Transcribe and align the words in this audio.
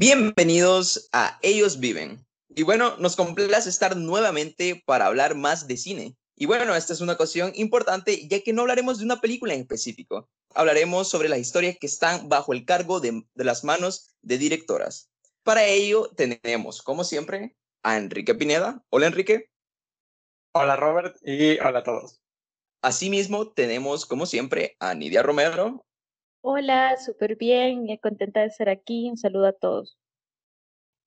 Bienvenidos 0.00 1.08
a 1.12 1.40
Ellos 1.42 1.80
Viven. 1.80 2.24
Y 2.50 2.62
bueno, 2.62 2.96
nos 2.98 3.16
complace 3.16 3.68
estar 3.68 3.96
nuevamente 3.96 4.80
para 4.86 5.06
hablar 5.06 5.34
más 5.34 5.66
de 5.66 5.76
cine. 5.76 6.16
Y 6.36 6.46
bueno, 6.46 6.76
esta 6.76 6.92
es 6.92 7.00
una 7.00 7.14
ocasión 7.14 7.50
importante 7.56 8.28
ya 8.28 8.40
que 8.40 8.52
no 8.52 8.62
hablaremos 8.62 8.98
de 8.98 9.04
una 9.04 9.20
película 9.20 9.54
en 9.54 9.62
específico. 9.62 10.30
Hablaremos 10.54 11.08
sobre 11.08 11.28
las 11.28 11.40
historias 11.40 11.78
que 11.80 11.88
están 11.88 12.28
bajo 12.28 12.52
el 12.52 12.64
cargo 12.64 13.00
de, 13.00 13.24
de 13.34 13.44
las 13.44 13.64
manos 13.64 14.14
de 14.22 14.38
directoras. 14.38 15.10
Para 15.42 15.66
ello 15.66 16.08
tenemos, 16.14 16.80
como 16.80 17.02
siempre, 17.02 17.56
a 17.82 17.96
Enrique 17.96 18.36
Pineda. 18.36 18.80
Hola 18.90 19.08
Enrique. 19.08 19.50
Hola 20.52 20.76
Robert 20.76 21.16
y 21.24 21.58
hola 21.58 21.80
a 21.80 21.82
todos. 21.82 22.20
Asimismo 22.82 23.50
tenemos, 23.50 24.06
como 24.06 24.26
siempre, 24.26 24.76
a 24.78 24.94
Nidia 24.94 25.24
Romero. 25.24 25.84
Hola, 26.40 26.96
súper 26.96 27.36
bien, 27.36 27.86
contenta 27.98 28.40
de 28.40 28.46
estar 28.46 28.68
aquí. 28.68 29.10
Un 29.10 29.16
saludo 29.16 29.46
a 29.46 29.52
todos. 29.52 29.98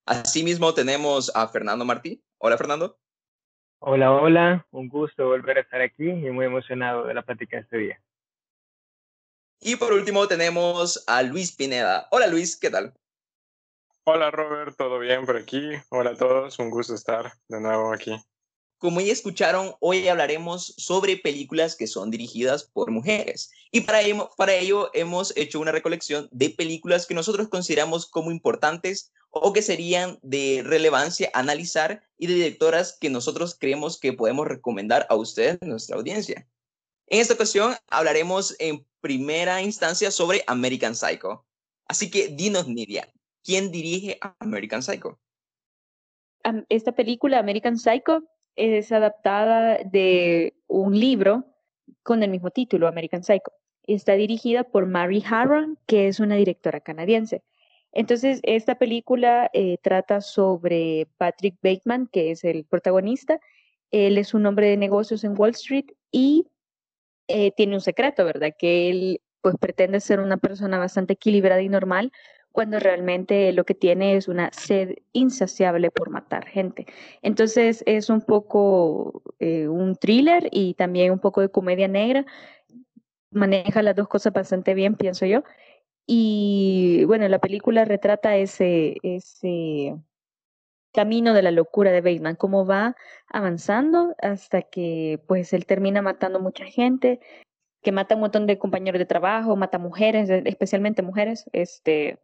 Asimismo 0.06 0.74
tenemos 0.74 1.32
a 1.36 1.48
Fernando 1.48 1.86
Martí. 1.86 2.22
Hola, 2.38 2.58
Fernando. 2.58 3.00
Hola, 3.80 4.12
hola. 4.12 4.68
Un 4.72 4.90
gusto 4.90 5.26
volver 5.28 5.58
a 5.58 5.62
estar 5.62 5.82
aquí 5.82 6.10
y 6.10 6.30
muy 6.32 6.46
emocionado 6.46 7.06
de 7.06 7.14
la 7.14 7.22
plática 7.24 7.58
de 7.58 7.64
este 7.64 7.78
día. 7.78 8.02
Y 9.60 9.76
por 9.76 9.94
último 9.94 10.28
tenemos 10.28 11.04
a 11.08 11.22
Luis 11.24 11.56
Pineda. 11.56 12.08
Hola, 12.12 12.28
Luis, 12.28 12.60
¿qué 12.60 12.70
tal? 12.70 12.94
Hola, 14.04 14.32
Robert. 14.32 14.76
¿Todo 14.76 15.00
bien 15.00 15.26
por 15.26 15.38
aquí? 15.38 15.72
Hola 15.90 16.12
a 16.12 16.16
todos. 16.16 16.60
Un 16.60 16.72
gusto 16.72 16.96
estar 16.96 17.32
de 17.48 17.62
nuevo 17.62 17.94
aquí. 17.94 18.20
Como 18.82 19.00
ya 19.00 19.14
escucharon, 19.14 19.76
hoy 19.80 20.08
hablaremos 20.08 20.74
sobre 20.76 21.16
películas 21.16 21.76
que 21.76 21.86
son 21.86 22.10
dirigidas 22.10 22.64
por 22.64 22.90
mujeres. 22.90 23.52
Y 23.70 23.82
para 23.82 24.56
ello, 24.56 24.90
hemos 24.96 25.38
hecho 25.38 25.60
una 25.60 25.72
recolección 25.72 26.28
de 26.32 26.50
películas 26.50 27.06
que 27.06 27.14
nosotros 27.14 27.48
consideramos 27.48 28.08
como 28.08 28.32
importantes 28.32 29.12
o 29.30 29.54
que 29.54 29.62
serían 29.62 30.18
de 30.24 30.64
relevancia 30.66 31.30
analizar 31.36 32.02
y 32.18 32.26
de 32.26 32.34
directoras 32.34 32.98
que 33.00 33.12
nosotros 33.12 33.56
creemos 33.56 34.00
que 34.00 34.14
podemos 34.14 34.48
recomendar 34.48 35.06
a 35.12 35.16
ustedes, 35.16 35.60
nuestra 35.62 35.98
audiencia. 35.98 36.48
En 37.06 37.20
esta 37.20 37.36
ocasión 37.36 37.76
hablaremos 37.88 38.56
en 38.58 38.84
primera 39.00 39.62
instancia 39.62 40.10
sobre 40.10 40.44
American 40.48 40.96
Psycho. 40.96 41.46
Así 41.86 42.10
que 42.10 42.30
dinos, 42.30 42.68
Nidia, 42.68 43.14
¿quién 43.44 43.70
dirige 43.72 44.18
American 44.40 44.82
Psycho? 44.82 45.20
Esta 46.70 46.94
película, 46.94 47.38
American 47.38 47.78
Psycho, 47.78 48.24
es 48.56 48.92
adaptada 48.92 49.80
de 49.84 50.54
un 50.68 51.00
libro 51.00 51.46
con 52.04 52.24
el 52.24 52.30
mismo 52.30 52.52
título, 52.52 52.88
American 52.88 53.24
Psycho. 53.24 53.52
Está 53.84 54.14
dirigida 54.14 54.64
por 54.64 54.86
Mary 54.86 55.24
Harron, 55.30 55.78
que 55.88 56.08
es 56.08 56.20
una 56.20 56.36
directora 56.36 56.80
canadiense. 56.80 57.44
Entonces, 57.92 58.40
esta 58.44 58.76
película 58.76 59.50
eh, 59.54 59.78
trata 59.82 60.22
sobre 60.22 61.08
Patrick 61.18 61.56
Bateman, 61.62 62.08
que 62.08 62.32
es 62.32 62.44
el 62.44 62.64
protagonista. 62.64 63.40
Él 63.92 64.18
es 64.18 64.34
un 64.34 64.46
hombre 64.46 64.68
de 64.68 64.78
negocios 64.78 65.24
en 65.24 65.38
Wall 65.38 65.52
Street 65.52 65.88
y 66.12 66.48
eh, 67.28 67.52
tiene 67.52 67.76
un 67.76 67.82
secreto, 67.82 68.24
¿verdad? 68.24 68.54
Que 68.58 68.90
él 68.90 69.22
pues 69.42 69.56
pretende 69.60 70.00
ser 70.00 70.20
una 70.20 70.38
persona 70.38 70.78
bastante 70.78 71.14
equilibrada 71.14 71.62
y 71.62 71.70
normal, 71.70 72.12
cuando 72.52 72.80
realmente 72.80 73.52
lo 73.54 73.64
que 73.66 73.74
tiene 73.74 74.16
es 74.16 74.28
una 74.28 74.52
sed 74.52 74.96
insaciable 75.14 75.92
por 75.92 76.10
matar 76.10 76.46
gente. 76.46 76.86
Entonces 77.22 77.84
es 77.86 78.10
un 78.10 78.22
poco 78.22 79.24
eh, 79.40 79.68
un 79.68 79.96
thriller 79.96 80.50
y 80.52 80.74
también 80.76 81.12
un 81.12 81.20
poco 81.20 81.42
de 81.42 81.50
comedia 81.50 81.88
negra. 81.88 82.26
Maneja 83.32 83.82
las 83.82 83.96
dos 83.96 84.08
cosas 84.08 84.34
bastante 84.34 84.74
bien, 84.74 84.96
pienso 84.96 85.26
yo. 85.26 85.44
Y 86.06 87.06
bueno, 87.06 87.28
la 87.30 87.40
película 87.40 87.86
retrata 87.86 88.36
ese, 88.36 88.98
ese 89.04 89.96
camino 90.94 91.34
de 91.34 91.42
la 91.42 91.52
locura 91.52 91.92
de 91.92 92.02
Bateman, 92.02 92.36
cómo 92.36 92.66
va 92.66 92.96
avanzando 93.28 94.16
hasta 94.22 94.62
que 94.62 95.24
pues 95.28 95.54
él 95.54 95.66
termina 95.66 96.02
matando 96.02 96.40
mucha 96.40 96.66
gente, 96.66 97.20
que 97.82 97.92
mata 97.92 98.16
un 98.16 98.22
montón 98.22 98.48
de 98.48 98.60
compañeros 98.60 99.00
de 99.00 99.06
trabajo, 99.06 99.56
mata 99.56 99.78
mujeres, 99.80 100.30
especialmente 100.30 101.02
mujeres, 101.02 101.46
este, 101.54 102.20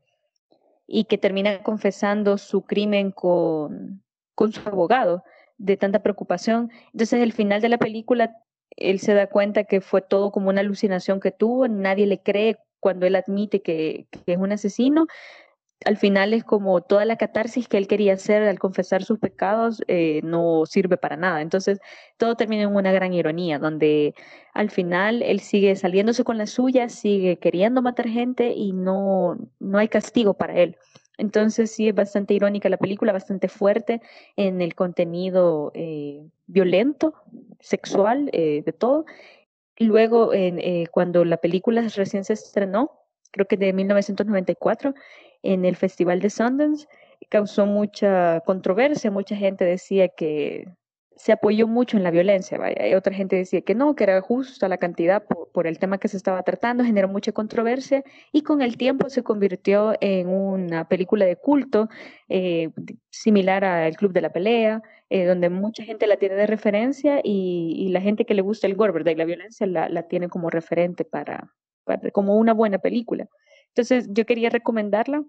y 0.87 1.03
que 1.03 1.17
termina 1.17 1.61
confesando 1.61 2.37
su 2.37 2.61
crimen 2.63 3.11
con, 3.11 4.03
con 4.33 4.53
su 4.53 4.67
abogado 4.67 5.23
de 5.57 5.77
tanta 5.77 6.01
preocupación. 6.01 6.71
Entonces, 6.93 7.21
al 7.21 7.33
final 7.33 7.61
de 7.61 7.69
la 7.69 7.77
película, 7.77 8.37
él 8.75 8.99
se 8.99 9.13
da 9.13 9.27
cuenta 9.27 9.65
que 9.65 9.81
fue 9.81 10.01
todo 10.01 10.31
como 10.31 10.49
una 10.49 10.61
alucinación 10.61 11.19
que 11.19 11.31
tuvo, 11.31 11.67
nadie 11.67 12.07
le 12.07 12.21
cree 12.21 12.57
cuando 12.79 13.05
él 13.05 13.15
admite 13.15 13.61
que, 13.61 14.07
que 14.11 14.33
es 14.33 14.37
un 14.37 14.51
asesino, 14.51 15.07
al 15.85 15.97
final 15.97 16.33
es 16.33 16.43
como 16.43 16.81
toda 16.81 17.05
la 17.05 17.17
catarsis 17.17 17.67
que 17.67 17.77
él 17.77 17.87
quería 17.87 18.13
hacer 18.13 18.43
al 18.43 18.59
confesar 18.59 19.03
sus 19.03 19.19
pecados 19.19 19.83
eh, 19.87 20.21
no 20.23 20.65
sirve 20.65 20.97
para 20.97 21.17
nada. 21.17 21.41
Entonces 21.41 21.79
todo 22.17 22.35
termina 22.35 22.63
en 22.63 22.75
una 22.75 22.91
gran 22.91 23.13
ironía, 23.13 23.59
donde 23.59 24.15
al 24.53 24.71
final 24.71 25.21
él 25.21 25.39
sigue 25.39 25.75
saliéndose 25.75 26.23
con 26.23 26.37
la 26.37 26.47
suya, 26.47 26.89
sigue 26.89 27.37
queriendo 27.37 27.81
matar 27.81 28.07
gente 28.07 28.53
y 28.55 28.73
no, 28.73 29.37
no 29.59 29.77
hay 29.77 29.87
castigo 29.87 30.33
para 30.33 30.55
él. 30.55 30.77
Entonces 31.17 31.71
sí 31.71 31.87
es 31.87 31.95
bastante 31.95 32.33
irónica 32.33 32.69
la 32.69 32.77
película, 32.77 33.11
bastante 33.11 33.47
fuerte 33.47 34.01
en 34.35 34.61
el 34.61 34.75
contenido 34.75 35.71
eh, 35.73 36.23
violento, 36.47 37.13
sexual, 37.59 38.29
eh, 38.33 38.63
de 38.65 38.73
todo. 38.73 39.05
Luego, 39.79 40.31
cuando 40.91 41.23
la 41.23 41.37
película 41.37 41.83
recién 41.95 42.23
se 42.23 42.33
estrenó, 42.33 42.97
creo 43.31 43.47
que 43.47 43.57
de 43.57 43.73
1994, 43.73 44.95
en 45.43 45.65
el 45.65 45.75
Festival 45.75 46.19
de 46.19 46.29
Sundance, 46.29 46.87
causó 47.29 47.65
mucha 47.65 48.41
controversia, 48.41 49.11
mucha 49.11 49.35
gente 49.35 49.65
decía 49.65 50.07
que 50.09 50.67
se 51.17 51.31
apoyó 51.31 51.67
mucho 51.67 51.97
en 51.97 52.03
la 52.03 52.11
violencia, 52.11 52.59
otra 52.95 53.13
gente 53.13 53.35
decía 53.35 53.61
que 53.61 53.73
no, 53.73 53.95
que 53.95 54.03
era 54.03 54.21
justa 54.21 54.67
la 54.67 54.77
cantidad 54.77 55.23
por, 55.51 55.65
el 55.65 55.79
tema 55.79 55.97
que 55.97 56.07
se 56.07 56.17
estaba 56.17 56.43
tratando, 56.43 56.83
generó 56.83 57.07
mucha 57.07 57.31
controversia 57.31 58.03
y 58.31 58.43
con 58.43 58.61
el 58.61 58.77
tiempo 58.77 59.09
se 59.09 59.23
convirtió 59.23 59.95
en 59.99 60.27
una 60.27 60.87
película 60.87 61.25
de 61.25 61.35
culto 61.35 61.89
eh, 62.29 62.69
similar 63.09 63.65
a 63.65 63.87
El 63.87 63.97
Club 63.97 64.13
de 64.13 64.21
la 64.21 64.31
Pelea, 64.31 64.83
eh, 65.09 65.25
donde 65.25 65.49
mucha 65.49 65.83
gente 65.83 66.05
la 66.05 66.17
tiene 66.17 66.35
de 66.35 66.45
referencia 66.45 67.21
y, 67.23 67.87
la 67.89 68.01
gente 68.01 68.25
que 68.25 68.35
le 68.35 68.41
gusta 68.41 68.67
el 68.67 68.75
gore, 68.75 68.91
¿verdad? 68.91 69.13
Y 69.13 69.15
la 69.15 69.25
violencia 69.25 69.65
la, 69.65 70.03
tiene 70.03 70.29
como 70.29 70.49
referente 70.51 71.03
para, 71.05 71.51
como 72.11 72.35
una 72.35 72.53
buena 72.53 72.77
película. 72.77 73.27
Entonces 73.77 74.09
yo 74.11 74.25
quería 74.25 74.49
recomendarla 74.49 75.23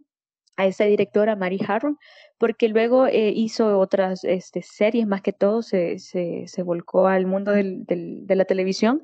a 0.56 0.64
esa 0.64 0.84
directora, 0.84 1.36
Mary 1.36 1.60
Harron, 1.68 1.98
porque 2.38 2.70
luego 2.70 3.06
eh, 3.06 3.30
hizo 3.36 3.78
otras 3.78 4.24
este, 4.24 4.62
series, 4.62 5.06
más 5.06 5.20
que 5.20 5.34
todo 5.34 5.60
se, 5.60 5.98
se, 5.98 6.62
volcó 6.62 7.08
al 7.08 7.26
mundo 7.26 7.52
de 7.52 8.34
la 8.34 8.46
televisión, 8.46 9.02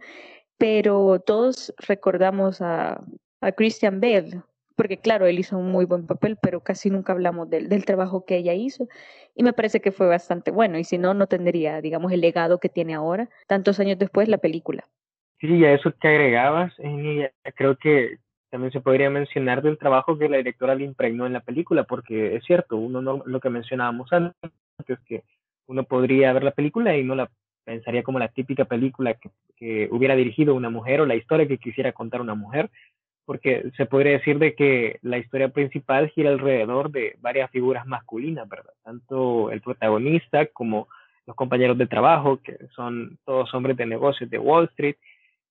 pero 0.56 1.20
todos 1.20 1.74
recordamos 1.76 2.62
a, 2.62 3.04
a, 3.42 3.52
Christian 3.52 4.00
Bale, 4.00 4.42
porque 4.76 4.96
claro, 4.96 5.26
él 5.26 5.38
hizo 5.38 5.58
un 5.58 5.70
muy 5.70 5.84
buen 5.84 6.06
papel, 6.06 6.38
pero 6.40 6.60
casi 6.60 6.88
nunca 6.88 7.12
hablamos 7.12 7.50
del, 7.50 7.68
del 7.68 7.84
trabajo 7.84 8.24
que 8.24 8.38
ella 8.38 8.54
hizo, 8.54 8.88
y 9.34 9.42
me 9.42 9.52
parece 9.52 9.80
que 9.80 9.92
fue 9.92 10.06
bastante 10.06 10.52
bueno, 10.52 10.78
y 10.78 10.84
si 10.84 10.96
no, 10.96 11.12
no 11.12 11.26
tendría, 11.26 11.82
digamos, 11.82 12.12
el 12.12 12.22
legado 12.22 12.60
que 12.60 12.70
tiene 12.70 12.94
ahora, 12.94 13.28
tantos 13.46 13.78
años 13.78 13.98
después, 13.98 14.26
la 14.26 14.38
película. 14.38 14.88
Sí, 15.38 15.62
a 15.66 15.74
eso 15.74 15.92
que 16.00 16.08
agregabas, 16.08 16.72
creo 17.54 17.76
que 17.76 18.23
también 18.54 18.70
se 18.70 18.80
podría 18.80 19.10
mencionar 19.10 19.62
del 19.62 19.78
trabajo 19.78 20.16
que 20.16 20.28
la 20.28 20.36
directora 20.36 20.76
le 20.76 20.84
impregnó 20.84 21.26
en 21.26 21.32
la 21.32 21.40
película, 21.40 21.82
porque 21.82 22.36
es 22.36 22.44
cierto, 22.44 22.76
uno 22.76 23.02
no, 23.02 23.20
lo 23.26 23.40
que 23.40 23.50
mencionábamos 23.50 24.12
antes, 24.12 24.52
es 24.86 25.00
que 25.08 25.24
uno 25.66 25.82
podría 25.82 26.32
ver 26.32 26.44
la 26.44 26.52
película 26.52 26.96
y 26.96 27.02
no 27.02 27.16
la 27.16 27.28
pensaría 27.64 28.04
como 28.04 28.20
la 28.20 28.28
típica 28.28 28.64
película 28.64 29.14
que, 29.14 29.30
que, 29.56 29.88
hubiera 29.90 30.14
dirigido 30.14 30.54
una 30.54 30.70
mujer 30.70 31.00
o 31.00 31.06
la 31.06 31.16
historia 31.16 31.48
que 31.48 31.58
quisiera 31.58 31.90
contar 31.90 32.20
una 32.20 32.36
mujer, 32.36 32.70
porque 33.24 33.72
se 33.76 33.86
podría 33.86 34.12
decir 34.12 34.38
de 34.38 34.54
que 34.54 35.00
la 35.02 35.18
historia 35.18 35.48
principal 35.48 36.10
gira 36.10 36.30
alrededor 36.30 36.92
de 36.92 37.16
varias 37.20 37.50
figuras 37.50 37.84
masculinas, 37.88 38.48
¿verdad? 38.48 38.74
Tanto 38.84 39.50
el 39.50 39.62
protagonista 39.62 40.46
como 40.46 40.86
los 41.26 41.34
compañeros 41.34 41.76
de 41.76 41.88
trabajo, 41.88 42.40
que 42.40 42.56
son 42.76 43.18
todos 43.24 43.52
hombres 43.52 43.76
de 43.76 43.86
negocios 43.86 44.30
de 44.30 44.38
Wall 44.38 44.66
Street, 44.66 44.94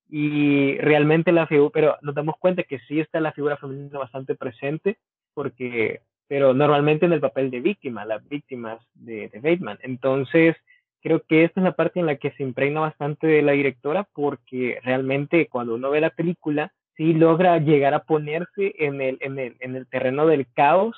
y 0.08 0.76
realmente 0.78 1.32
la 1.32 1.46
figura, 1.46 1.70
pero 1.72 1.96
nos 2.02 2.14
damos 2.14 2.36
cuenta 2.38 2.62
que 2.62 2.78
sí 2.80 3.00
está 3.00 3.20
la 3.20 3.32
figura 3.32 3.56
femenina 3.56 3.98
bastante 3.98 4.34
presente, 4.34 4.98
porque, 5.32 6.02
pero 6.28 6.54
normalmente 6.54 7.06
en 7.06 7.12
el 7.12 7.20
papel 7.20 7.50
de 7.50 7.60
víctima, 7.60 8.04
las 8.04 8.26
víctimas 8.28 8.80
de, 8.94 9.28
de 9.28 9.40
Bateman. 9.40 9.78
Entonces, 9.82 10.56
creo 11.02 11.20
que 11.20 11.44
esta 11.44 11.60
es 11.60 11.64
la 11.64 11.76
parte 11.76 12.00
en 12.00 12.06
la 12.06 12.16
que 12.16 12.30
se 12.32 12.42
impregna 12.42 12.80
bastante 12.80 13.26
de 13.26 13.42
la 13.42 13.52
directora, 13.52 14.08
porque 14.12 14.78
realmente 14.82 15.48
cuando 15.48 15.74
uno 15.74 15.90
ve 15.90 16.00
la 16.00 16.10
película, 16.10 16.72
sí 16.96 17.12
logra 17.12 17.58
llegar 17.58 17.94
a 17.94 18.04
ponerse 18.04 18.74
en 18.78 19.00
el, 19.00 19.18
en 19.20 19.38
el, 19.38 19.56
en 19.60 19.76
el 19.76 19.86
terreno 19.86 20.26
del 20.26 20.46
caos 20.52 20.96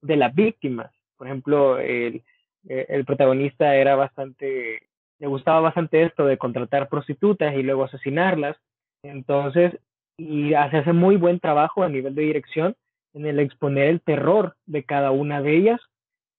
de 0.00 0.16
las 0.16 0.34
víctimas. 0.34 0.90
Por 1.16 1.26
ejemplo, 1.26 1.78
el, 1.78 2.22
el 2.66 3.04
protagonista 3.04 3.76
era 3.76 3.94
bastante 3.94 4.88
le 5.24 5.28
gustaba 5.28 5.60
bastante 5.60 6.02
esto 6.02 6.26
de 6.26 6.36
contratar 6.36 6.90
prostitutas 6.90 7.54
y 7.54 7.62
luego 7.62 7.84
asesinarlas. 7.84 8.58
Entonces, 9.02 9.72
y 10.18 10.52
hace 10.52 10.92
muy 10.92 11.16
buen 11.16 11.40
trabajo 11.40 11.82
a 11.82 11.88
nivel 11.88 12.14
de 12.14 12.24
dirección 12.24 12.76
en 13.14 13.24
el 13.24 13.40
exponer 13.40 13.88
el 13.88 14.02
terror 14.02 14.54
de 14.66 14.84
cada 14.84 15.12
una 15.12 15.40
de 15.40 15.56
ellas 15.56 15.80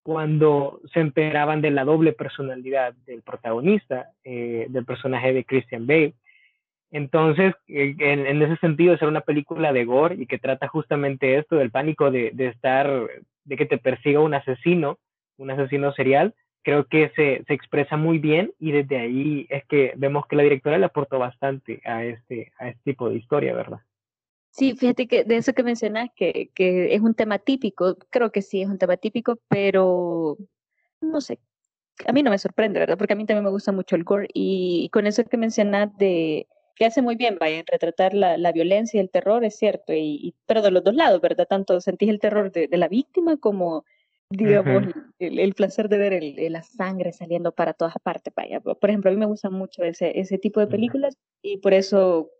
cuando 0.04 0.82
se 0.94 1.00
enteraban 1.00 1.64
de 1.64 1.72
la 1.72 1.84
doble 1.84 2.14
personalidad 2.14 2.94
del 3.08 3.24
protagonista, 3.24 4.12
eh, 4.24 4.68
del 4.70 4.86
personaje 4.86 5.34
de 5.34 5.46
Christian 5.46 5.88
Bale. 5.88 6.14
Entonces, 6.92 7.56
eh, 7.68 7.96
en, 7.98 8.40
ese 8.44 8.56
sentido, 8.58 8.96
ser 8.98 9.08
una 9.08 9.22
película 9.22 9.74
de 9.74 9.84
gore 9.84 10.14
y 10.14 10.28
que 10.28 10.38
trata 10.38 10.68
justamente 10.68 11.40
esto 11.40 11.56
del 11.56 11.72
pánico 11.72 12.12
de, 12.12 12.30
de, 12.36 12.50
estar, 12.50 12.88
de 13.46 13.58
que 13.58 13.66
te 13.66 13.80
persiga 13.80 14.20
un 14.20 14.36
asesino, 14.36 15.00
un 15.38 15.50
asesino 15.50 15.92
serial, 15.94 16.36
creo 16.66 16.88
que 16.88 17.12
se, 17.16 17.44
se, 17.46 17.54
expresa 17.54 17.96
muy 17.96 18.18
bien 18.18 18.52
y 18.60 18.72
desde 18.72 18.98
ahí 18.98 19.46
es 19.50 19.64
que 19.66 19.94
vemos 19.96 20.26
que 20.26 20.36
la 20.36 20.44
directora 20.44 20.80
le 20.80 20.86
aportó 20.86 21.20
bastante 21.20 21.80
a 21.86 22.04
este, 22.04 22.52
a 22.58 22.70
este 22.70 22.82
tipo 22.84 23.08
de 23.08 23.18
historia, 23.18 23.54
¿verdad? 23.54 23.80
Sí, 24.50 24.76
fíjate 24.76 25.08
que 25.08 25.24
de 25.24 25.38
eso 25.38 25.54
que 25.54 25.62
mencionas, 25.62 26.10
que, 26.16 26.50
que 26.56 26.96
es 26.96 27.02
un 27.02 27.14
tema 27.14 27.38
típico, 27.38 27.98
creo 28.10 28.32
que 28.32 28.42
sí 28.42 28.64
es 28.64 28.68
un 28.68 28.80
tema 28.80 28.98
típico, 28.98 29.38
pero 29.48 30.38
no 31.02 31.22
sé, 31.22 31.38
a 32.08 32.12
mí 32.12 32.24
no 32.24 32.32
me 32.32 32.40
sorprende, 32.40 32.80
¿verdad? 32.80 32.98
Porque 32.98 33.14
a 33.14 33.16
mí 33.16 33.28
también 33.28 33.44
me 33.44 33.52
gusta 33.52 33.72
mucho 33.72 33.96
el 33.96 34.04
gore 34.04 34.28
y 34.34 34.90
con 34.90 35.06
eso 35.06 35.24
que 35.24 35.38
mencionas 35.38 35.96
de 35.98 36.48
que 36.76 36.86
hace 36.86 37.04
muy 37.04 37.16
bien, 37.16 37.38
vaya, 37.40 37.60
en 37.60 37.66
retratar 37.68 38.16
la, 38.16 38.38
la 38.38 38.52
violencia 38.52 38.98
y 38.98 39.02
el 39.02 39.12
terror, 39.12 39.46
es 39.46 39.56
cierto, 39.56 39.94
y, 39.94 40.34
pero 40.48 40.64
de 40.64 40.72
los 40.72 40.84
dos 40.84 40.96
lados, 40.96 41.22
¿verdad? 41.22 41.48
Tanto 41.48 41.80
sentís 41.80 42.10
el 42.10 42.20
terror 42.20 42.52
de, 42.52 42.68
de 42.68 42.78
la 42.78 42.88
víctima 42.88 43.38
como 43.38 43.86
digamos, 44.36 44.94
el, 45.20 45.40
el, 45.40 45.54
placer 45.54 45.90
de 45.90 45.98
ver 45.98 46.14
el, 46.14 46.52
la 46.52 46.64
sangre 46.64 47.12
saliendo 47.12 47.52
para 47.54 47.74
todas 47.74 47.96
partes. 48.02 48.34
Vaya. 48.36 48.60
Por 48.60 48.90
ejemplo, 48.90 49.10
a 49.10 49.14
mí 49.14 49.20
me 49.20 49.26
gusta 49.26 49.50
mucho 49.50 49.84
ese, 49.84 50.20
ese 50.20 50.38
tipo 50.38 50.60
de 50.60 50.68
películas 50.68 51.18
y 51.42 51.58
por 51.58 51.74
eso 51.74 52.32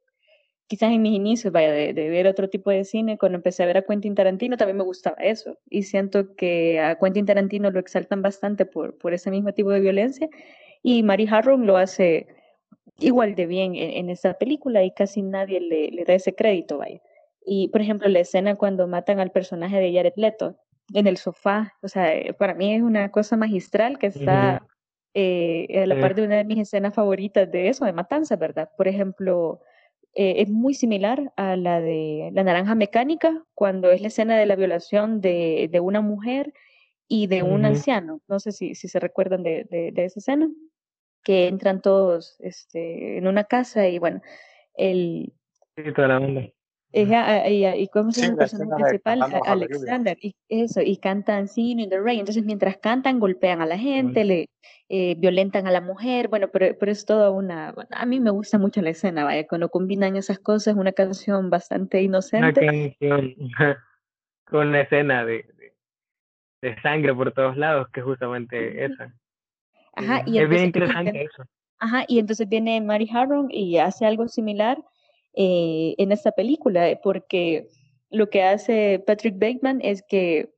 quizás 0.68 0.92
en 0.92 1.02
mis 1.02 1.14
inicios, 1.14 1.54
vaya, 1.54 1.72
de, 1.72 1.94
de, 1.94 2.10
ver 2.10 2.28
otro 2.28 2.50
tipo 2.50 2.72
de 2.72 2.84
cine, 2.86 3.18
cuando 3.18 3.38
empecé 3.38 3.64
a 3.64 3.68
ver 3.68 3.78
a 3.78 3.84
Quentin 3.84 4.16
Tarantino 4.16 4.58
también 4.58 4.78
me 4.78 4.84
gustaba 4.84 5.18
eso. 5.20 5.58
Y 5.70 5.84
siento 5.84 6.36
que 6.36 6.80
a 6.80 6.98
Quentin 6.98 7.26
Tarantino 7.26 7.70
lo 7.72 7.80
exaltan 7.80 8.22
bastante 8.22 8.66
por, 8.66 8.98
por 8.98 9.14
ese 9.14 9.32
mismo 9.32 9.54
tipo 9.54 9.70
de 9.70 9.80
violencia. 9.80 10.30
Y 10.82 11.04
Mary 11.04 11.28
Harron 11.30 11.66
lo 11.68 11.78
hace 11.78 12.28
igual 13.00 13.36
de 13.36 13.46
bien 13.46 13.76
en, 13.76 13.92
en 13.92 14.10
esa 14.10 14.36
película 14.36 14.84
y 14.84 14.92
casi 14.92 15.22
nadie 15.22 15.60
le, 15.60 15.90
le, 15.92 16.06
da 16.06 16.14
ese 16.14 16.34
crédito, 16.36 16.78
vaya. 16.78 17.02
Y, 17.46 17.68
por 17.70 17.82
ejemplo, 17.82 18.08
la 18.10 18.20
escena 18.20 18.56
cuando 18.56 18.88
matan 18.88 19.20
al 19.20 19.32
personaje 19.32 19.80
de 19.80 19.94
Jared 19.94 20.14
Leto, 20.16 20.58
en 20.94 21.08
el 21.08 21.18
sofá. 21.18 21.74
O 21.82 21.88
sea, 21.88 22.16
eh, 22.16 22.34
para 22.34 22.54
mí 22.54 22.74
es 22.74 22.82
una 22.82 23.10
cosa 23.12 23.38
magistral 23.38 23.98
que 23.98 24.08
está 24.08 24.66
eh, 25.14 25.82
a 25.82 25.86
la 25.86 26.00
par 26.00 26.16
de 26.16 26.24
una 26.24 26.38
de 26.38 26.46
mis 26.46 26.60
escenas 26.60 26.94
favoritas 26.94 27.52
de 27.52 27.70
eso, 27.70 27.86
de 27.86 27.94
matanza, 27.94 28.36
¿verdad? 28.36 28.70
Por 28.78 28.88
ejemplo, 28.88 29.62
eh, 30.14 30.36
es 30.42 30.50
muy 30.50 30.74
similar 30.74 31.32
a 31.38 31.56
la 31.56 31.82
de 31.82 32.30
La 32.34 32.44
Naranja 32.44 32.76
Mecánica, 32.76 33.44
cuando 33.54 33.92
es 33.92 34.02
la 34.02 34.08
escena 34.08 34.38
de 34.38 34.46
la 34.46 34.56
violación 34.56 35.22
de, 35.22 35.70
de 35.72 35.80
una 35.80 36.02
mujer 36.02 36.54
y 37.08 37.28
de 37.28 37.44
un 37.44 37.66
anciano. 37.66 38.22
No 38.28 38.40
sé 38.40 38.52
si, 38.52 38.76
si 38.76 38.88
se 38.88 39.00
recuerdan 39.00 39.44
de, 39.44 39.66
de, 39.70 39.92
de, 39.92 40.06
esa 40.06 40.20
escena, 40.20 40.50
que 41.24 41.48
entran 41.48 41.82
todos 41.82 42.36
este, 42.40 43.18
en 43.18 43.28
una 43.28 43.44
casa 43.46 43.88
y 43.88 44.00
bueno, 44.00 44.22
el... 44.76 45.34
Sí, 45.76 45.94
toda 45.94 46.08
la 46.08 46.18
onda 46.18 46.55
y, 46.96 47.66
y, 47.66 47.88
cómo 47.90 48.12
se 48.12 48.22
llama 48.22 48.34
el 48.34 48.38
personaje 48.38 48.84
principal, 48.84 49.22
Alexander, 49.46 50.18
y 50.22 50.34
eso, 50.48 50.82
y 50.82 50.98
cantan 50.98 51.48
Singing 51.48 51.82
in 51.82 51.90
the 51.90 52.00
Rain. 52.00 52.20
Entonces, 52.20 52.46
mientras 52.46 52.78
cantan, 52.78 53.20
golpean 53.20 53.62
a 53.62 53.66
la 53.66 53.78
gente, 53.78 54.24
le 54.24 54.50
eh, 54.88 55.16
violentan 55.18 55.68
a 55.68 55.72
la 55.72 55.82
mujer. 55.82 56.30
Bueno, 56.30 56.48
pero, 56.54 56.78
pero 56.80 56.92
es 56.92 57.06
toda 57.06 57.32
una. 57.32 57.74
Bueno, 57.74 57.90
a 57.92 58.06
mí 58.06 58.20
me 58.20 58.30
gusta 58.30 58.58
mucho 58.58 58.82
la 58.82 58.92
escena, 58.92 59.26
vaya, 59.26 59.46
cuando 59.46 59.70
combinan 59.70 60.16
esas 60.16 60.40
cosas, 60.40 60.76
una 60.76 60.94
canción 60.94 61.50
bastante 61.50 62.02
inocente. 62.02 62.62
Una 62.62 62.72
canción 62.72 63.36
con 64.46 64.68
una 64.70 64.82
escena 64.82 65.26
de, 65.26 65.46
de, 66.62 66.82
sangre 66.82 67.14
por 67.14 67.32
todos 67.34 67.58
lados, 67.58 67.90
que 67.90 68.00
es 68.00 68.06
justamente 68.06 68.86
esa. 68.86 69.14
Ajá, 69.98 70.24
y 70.26 70.40
es 70.40 70.50
bien 70.50 70.66
interesante 70.66 71.24
eso. 71.24 71.44
Ajá, 71.80 72.06
y 72.08 72.20
entonces 72.20 72.48
viene 72.48 72.80
Mary 72.80 73.10
Harron 73.14 73.48
y 73.52 73.78
hace 73.80 74.06
algo 74.06 74.28
similar 74.30 74.78
eh, 75.36 75.96
en 75.98 76.12
esta 76.12 76.32
película, 76.32 76.90
eh, 76.90 77.00
porque 77.02 77.70
lo 78.10 78.30
que 78.30 78.44
hace 78.44 79.04
Patrick 79.06 79.38
Bateman 79.38 79.82
es 79.82 80.04
que 80.08 80.54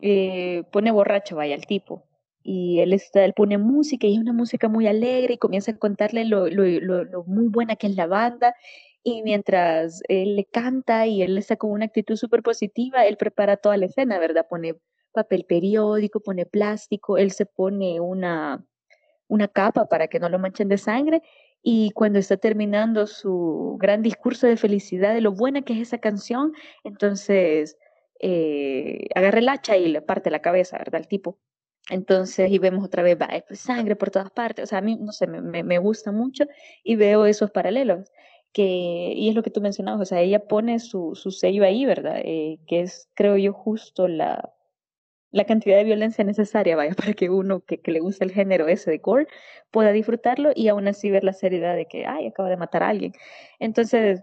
eh, 0.00 0.64
pone 0.72 0.90
borracho, 0.90 1.36
vaya, 1.36 1.54
al 1.54 1.66
tipo. 1.66 2.06
Y 2.42 2.80
él, 2.80 2.92
está, 2.92 3.24
él 3.24 3.32
pone 3.34 3.56
música 3.58 4.06
y 4.06 4.14
es 4.14 4.20
una 4.20 4.32
música 4.32 4.68
muy 4.68 4.86
alegre 4.86 5.34
y 5.34 5.38
comienza 5.38 5.72
a 5.72 5.78
contarle 5.78 6.24
lo, 6.26 6.46
muy 7.26 7.48
buena 7.48 7.76
que 7.76 7.86
es 7.86 7.96
la 7.96 8.06
banda. 8.06 8.54
Y 9.02 9.22
mientras 9.22 10.02
él 10.08 10.36
le 10.36 10.44
canta 10.44 11.06
y 11.06 11.22
él 11.22 11.38
está 11.38 11.56
con 11.56 11.70
una 11.70 11.86
actitud 11.86 12.16
súper 12.16 12.42
positiva, 12.42 13.06
él 13.06 13.16
prepara 13.16 13.56
toda 13.56 13.76
la 13.76 13.86
escena, 13.86 14.18
¿verdad? 14.18 14.46
Pone 14.48 14.76
papel 15.12 15.44
periódico, 15.46 16.20
pone 16.20 16.46
plástico, 16.46 17.18
él 17.18 17.30
se 17.30 17.46
pone 17.46 18.00
una, 18.00 18.66
una 19.28 19.48
capa 19.48 19.86
para 19.86 20.08
que 20.08 20.18
no 20.18 20.28
lo 20.28 20.38
manchen 20.38 20.68
de 20.68 20.78
sangre 20.78 21.22
y 21.66 21.92
cuando 21.92 22.18
está 22.18 22.36
terminando 22.36 23.06
su 23.06 23.76
gran 23.80 24.02
discurso 24.02 24.46
de 24.46 24.58
felicidad 24.58 25.14
de 25.14 25.22
lo 25.22 25.32
buena 25.32 25.62
que 25.62 25.72
es 25.72 25.80
esa 25.80 25.98
canción, 25.98 26.52
entonces 26.84 27.78
eh, 28.20 29.08
agarra 29.14 29.38
el 29.38 29.48
hacha 29.48 29.76
y 29.78 29.88
le 29.88 30.02
parte 30.02 30.30
la 30.30 30.42
cabeza, 30.42 30.76
¿verdad? 30.76 30.96
Al 30.96 31.08
tipo. 31.08 31.38
Entonces, 31.90 32.50
y 32.50 32.58
vemos 32.58 32.84
otra 32.84 33.02
vez, 33.02 33.18
va, 33.20 33.28
pues, 33.48 33.60
sangre 33.60 33.96
por 33.96 34.10
todas 34.10 34.30
partes. 34.30 34.64
O 34.64 34.66
sea, 34.66 34.78
a 34.78 34.82
mí, 34.82 34.96
no 34.96 35.12
sé, 35.12 35.26
me, 35.26 35.62
me 35.62 35.78
gusta 35.78 36.12
mucho 36.12 36.44
y 36.82 36.96
veo 36.96 37.26
esos 37.26 37.50
paralelos. 37.50 38.10
Que, 38.52 38.62
y 39.16 39.30
es 39.30 39.34
lo 39.34 39.42
que 39.42 39.50
tú 39.50 39.60
mencionabas, 39.62 40.02
o 40.02 40.04
sea, 40.04 40.20
ella 40.20 40.46
pone 40.46 40.78
su, 40.80 41.14
su 41.14 41.30
sello 41.30 41.64
ahí, 41.64 41.86
¿verdad? 41.86 42.20
Eh, 42.24 42.58
que 42.66 42.82
es, 42.82 43.08
creo 43.14 43.36
yo, 43.38 43.52
justo 43.52 44.06
la, 44.06 44.52
la 45.34 45.44
cantidad 45.44 45.76
de 45.76 45.84
violencia 45.84 46.22
necesaria, 46.24 46.76
vaya, 46.76 46.94
para 46.94 47.12
que 47.12 47.28
uno 47.28 47.60
que, 47.60 47.80
que, 47.80 47.90
le 47.90 48.00
guste 48.00 48.24
el 48.24 48.30
género 48.32 48.68
ese 48.68 48.90
de 48.92 48.98
gore 48.98 49.26
pueda 49.70 49.90
disfrutarlo 49.92 50.52
y 50.54 50.68
aún 50.68 50.86
así 50.86 51.10
ver 51.10 51.24
la 51.24 51.32
seriedad 51.32 51.74
de 51.74 51.86
que, 51.86 52.06
ay, 52.06 52.28
acaba 52.28 52.48
de 52.48 52.56
matar 52.56 52.84
a 52.84 52.88
alguien. 52.88 53.12
Entonces, 53.58 54.22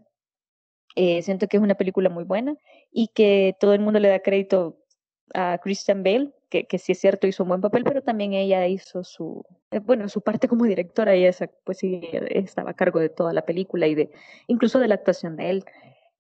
eh, 0.96 1.22
siento 1.22 1.48
que 1.48 1.58
es 1.58 1.64
una 1.64 1.76
película 1.76 2.10
muy 2.10 2.24
buena 2.24 2.56
y 2.92 3.10
que 3.10 3.56
todo 3.60 3.74
el 3.74 3.82
mundo 3.82 4.00
le 4.00 4.08
da 4.08 4.20
crédito 4.20 4.78
a 5.34 5.60
Christian 5.62 6.02
Bale, 6.04 6.32
que, 6.50 6.66
que 6.66 6.78
sí 6.78 6.94
es 6.94 7.00
cierto, 7.00 7.28
hizo 7.28 7.44
un 7.44 7.50
buen 7.50 7.62
papel, 7.62 7.84
pero 7.84 8.02
también 8.02 8.34
ella 8.34 8.66
hizo 8.68 9.04
su, 9.04 9.44
eh, 9.72 9.80
bueno, 9.80 10.08
su 10.08 10.22
parte 10.22 10.48
como 10.48 10.66
directora, 10.66 11.16
y 11.18 11.26
esa, 11.26 11.50
pues 11.66 11.80
sí, 11.80 12.02
estaba 12.30 12.72
a 12.72 12.74
cargo 12.74 13.00
de 13.00 13.10
toda 13.10 13.34
la 13.34 13.46
película 13.46 13.88
y 13.88 13.96
de, 13.96 14.12
incluso 14.48 14.80
de 14.80 14.88
la 14.88 14.96
actuación 14.96 15.36
de 15.36 15.50
él. 15.50 15.66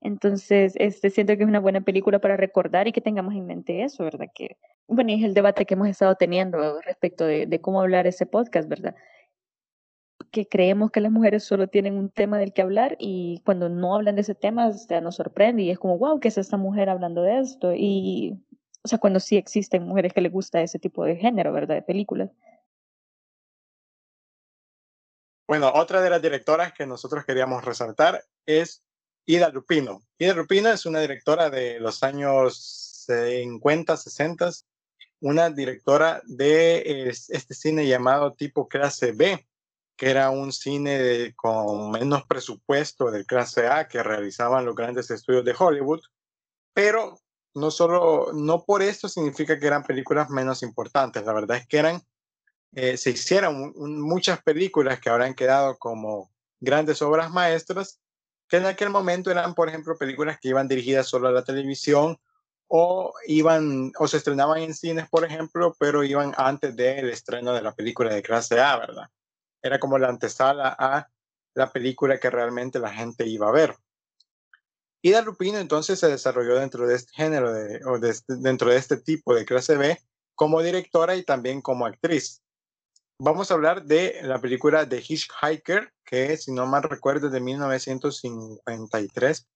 Entonces, 0.01 0.73
este, 0.77 1.11
siento 1.11 1.37
que 1.37 1.43
es 1.43 1.47
una 1.47 1.59
buena 1.59 1.81
película 1.81 2.19
para 2.19 2.35
recordar 2.35 2.87
y 2.87 2.91
que 2.91 3.01
tengamos 3.01 3.35
en 3.35 3.45
mente 3.45 3.83
eso, 3.83 4.03
¿verdad? 4.03 4.27
Que, 4.33 4.57
bueno, 4.87 5.11
y 5.11 5.19
es 5.19 5.23
el 5.23 5.35
debate 5.35 5.65
que 5.65 5.75
hemos 5.75 5.87
estado 5.87 6.15
teniendo 6.15 6.81
respecto 6.81 7.25
de, 7.25 7.45
de 7.45 7.61
cómo 7.61 7.81
hablar 7.81 8.07
ese 8.07 8.25
podcast, 8.25 8.67
¿verdad? 8.67 8.95
Que 10.31 10.47
creemos 10.47 10.89
que 10.89 11.01
las 11.01 11.11
mujeres 11.11 11.43
solo 11.43 11.67
tienen 11.67 11.97
un 11.97 12.09
tema 12.09 12.39
del 12.39 12.51
que 12.51 12.63
hablar 12.63 12.95
y 12.99 13.41
cuando 13.45 13.69
no 13.69 13.95
hablan 13.95 14.15
de 14.15 14.21
ese 14.21 14.33
tema, 14.33 14.67
o 14.67 14.73
sea, 14.73 15.01
nos 15.01 15.17
sorprende 15.17 15.61
y 15.61 15.69
es 15.69 15.77
como, 15.77 15.99
wow, 15.99 16.19
¿qué 16.19 16.29
es 16.29 16.37
esta 16.39 16.57
mujer 16.57 16.89
hablando 16.89 17.21
de 17.21 17.39
esto? 17.39 17.71
Y, 17.75 18.43
o 18.83 18.87
sea, 18.87 18.97
cuando 18.97 19.19
sí 19.19 19.37
existen 19.37 19.83
mujeres 19.83 20.13
que 20.13 20.21
les 20.21 20.31
gusta 20.31 20.61
ese 20.61 20.79
tipo 20.79 21.05
de 21.05 21.15
género, 21.15 21.53
¿verdad? 21.53 21.75
De 21.75 21.81
películas. 21.83 22.31
Bueno, 25.47 25.71
otra 25.75 26.01
de 26.01 26.09
las 26.09 26.21
directoras 26.21 26.73
que 26.73 26.87
nosotros 26.87 27.23
queríamos 27.25 27.63
resaltar 27.63 28.23
es 28.47 28.83
Ida 29.25 29.49
Lupino. 29.49 30.01
Ida 30.17 30.33
Lupino 30.33 30.69
es 30.69 30.85
una 30.85 30.99
directora 30.99 31.49
de 31.49 31.79
los 31.79 32.03
años 32.03 33.05
50, 33.07 33.97
60, 33.97 34.51
una 35.21 35.49
directora 35.49 36.21
de 36.25 37.09
este 37.09 37.53
cine 37.53 37.87
llamado 37.87 38.33
tipo 38.33 38.67
clase 38.67 39.11
B, 39.11 39.47
que 39.95 40.09
era 40.09 40.31
un 40.31 40.51
cine 40.51 41.33
con 41.35 41.91
menos 41.91 42.25
presupuesto 42.25 43.11
de 43.11 43.25
clase 43.25 43.67
A 43.67 43.87
que 43.87 44.01
realizaban 44.01 44.65
los 44.65 44.75
grandes 44.75 45.11
estudios 45.11 45.45
de 45.45 45.55
Hollywood, 45.57 46.01
pero 46.73 47.19
no 47.53 47.69
solo, 47.69 48.31
no 48.33 48.63
por 48.63 48.81
esto 48.81 49.07
significa 49.09 49.59
que 49.59 49.67
eran 49.67 49.83
películas 49.83 50.29
menos 50.29 50.63
importantes, 50.63 51.23
la 51.23 51.33
verdad 51.33 51.57
es 51.57 51.67
que 51.67 51.77
eran, 51.77 52.01
eh, 52.73 52.97
se 52.97 53.11
hicieron 53.11 53.73
muchas 53.75 54.41
películas 54.41 54.99
que 54.99 55.09
habrán 55.09 55.35
quedado 55.35 55.77
como 55.77 56.31
grandes 56.59 57.01
obras 57.01 57.29
maestras 57.29 57.99
que 58.51 58.57
en 58.57 58.65
aquel 58.65 58.89
momento 58.89 59.31
eran, 59.31 59.55
por 59.55 59.69
ejemplo, 59.69 59.97
películas 59.97 60.37
que 60.37 60.49
iban 60.49 60.67
dirigidas 60.67 61.07
solo 61.07 61.29
a 61.29 61.31
la 61.31 61.45
televisión 61.45 62.19
o 62.67 63.13
iban 63.25 63.93
o 63.97 64.09
se 64.09 64.17
estrenaban 64.17 64.61
en 64.61 64.73
cines, 64.73 65.07
por 65.07 65.23
ejemplo, 65.23 65.73
pero 65.79 66.03
iban 66.03 66.33
antes 66.35 66.75
del 66.75 67.09
estreno 67.09 67.53
de 67.53 67.61
la 67.61 67.73
película 67.73 68.13
de 68.13 68.21
clase 68.21 68.59
A, 68.59 68.75
¿verdad? 68.75 69.09
Era 69.61 69.79
como 69.79 69.97
la 69.97 70.09
antesala 70.09 70.75
a 70.77 71.07
la 71.53 71.71
película 71.71 72.19
que 72.19 72.29
realmente 72.29 72.77
la 72.77 72.91
gente 72.91 73.25
iba 73.25 73.47
a 73.47 73.53
ver. 73.53 73.73
Ida 75.01 75.21
Lupino 75.21 75.57
entonces 75.57 75.97
se 75.97 76.09
desarrolló 76.09 76.55
dentro 76.55 76.85
de 76.85 76.95
este 76.95 77.13
género, 77.13 77.53
de, 77.53 77.79
o 77.85 78.05
este, 78.05 78.35
dentro 78.35 78.69
de 78.69 78.75
este 78.75 78.97
tipo 78.97 79.33
de 79.33 79.45
clase 79.45 79.77
B, 79.77 79.97
como 80.35 80.61
directora 80.61 81.15
y 81.15 81.23
también 81.23 81.61
como 81.61 81.85
actriz 81.85 82.41
vamos 83.23 83.51
a 83.51 83.53
hablar 83.53 83.83
de 83.83 84.19
la 84.23 84.39
película 84.39 84.85
de 84.85 84.97
Hitchhiker, 84.97 85.93
que 86.03 86.35
si 86.37 86.51
no 86.51 86.65
mal 86.65 86.81
recuerdo 86.81 87.27
es 87.27 87.33
de 87.33 87.39
1953. 87.39 89.47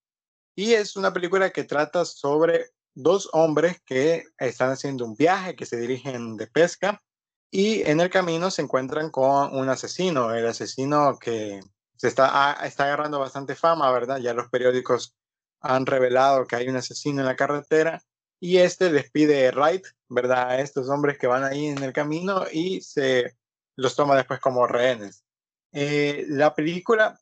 Y 0.56 0.74
es 0.74 0.96
una 0.96 1.12
película 1.12 1.50
que 1.50 1.64
trata 1.64 2.06
sobre 2.06 2.68
dos 2.94 3.28
hombres 3.34 3.82
que 3.84 4.26
están 4.38 4.70
haciendo 4.70 5.04
un 5.04 5.16
viaje, 5.16 5.56
que 5.56 5.66
se 5.66 5.78
dirigen 5.78 6.38
de 6.38 6.46
pesca 6.46 7.02
y 7.50 7.82
en 7.90 8.02
el 8.02 8.12
camino 8.12 8.52
se 8.52 8.62
encuentran 8.62 9.10
con 9.10 9.56
un 9.56 9.68
asesino, 9.68 10.36
el 10.36 10.46
asesino 10.46 11.18
que 11.18 11.60
se 11.98 12.08
está, 12.08 12.54
está 12.64 12.84
agarrando 12.84 13.20
bastante 13.20 13.56
fama, 13.56 13.92
¿verdad? 13.92 14.20
Ya 14.20 14.36
los 14.36 14.48
periódicos 14.50 15.16
han 15.60 15.88
revelado 15.88 16.46
que 16.46 16.56
hay 16.56 16.70
un 16.70 16.76
asesino 16.76 17.22
en 17.22 17.28
la 17.28 17.36
carretera 17.36 18.00
y 18.40 18.58
este 18.58 18.92
les 18.92 19.10
pide 19.10 19.50
right, 19.50 19.84
¿verdad? 20.08 20.52
A 20.52 20.60
estos 20.60 20.88
hombres 20.88 21.18
que 21.18 21.26
van 21.26 21.44
ahí 21.44 21.66
en 21.66 21.82
el 21.82 21.94
camino 21.94 22.44
y 22.52 22.82
se 22.82 23.34
los 23.76 23.96
toma 23.96 24.16
después 24.16 24.40
como 24.40 24.68
rehenes. 24.68 25.24
Eh, 25.72 26.26
la 26.30 26.54
película 26.54 27.20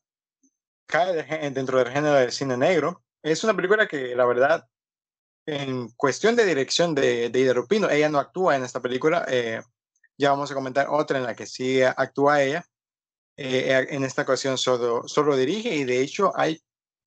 cae 0.85 1.51
dentro 1.51 1.79
del 1.79 1.89
género 1.89 2.15
del 2.15 2.31
cine 2.31 2.57
negro. 2.57 3.03
Es 3.21 3.43
una 3.43 3.55
película 3.55 3.87
que, 3.87 4.15
la 4.15 4.25
verdad, 4.25 4.67
en 5.45 5.89
cuestión 5.89 6.35
de 6.35 6.45
dirección 6.45 6.93
de, 6.95 7.31
Ida 7.33 7.53
Rupino, 7.53 7.89
ella 7.89 8.09
no 8.09 8.19
actúa 8.19 8.55
en 8.55 8.63
esta 8.63 8.81
película. 8.81 9.25
Eh, 9.27 9.61
ya 10.17 10.29
vamos 10.29 10.51
a 10.51 10.55
comentar 10.55 10.87
otra 10.89 11.17
en 11.17 11.23
la 11.23 11.35
que 11.35 11.45
sí 11.45 11.81
actúa 11.81 12.41
ella. 12.43 12.65
Eh, 13.35 13.87
en 13.89 14.03
esta 14.03 14.21
ocasión 14.21 14.57
solo, 14.59 15.07
solo 15.07 15.35
dirige 15.35 15.75
y 15.75 15.85
de 15.85 16.01
hecho 16.01 16.31
hay, 16.35 16.61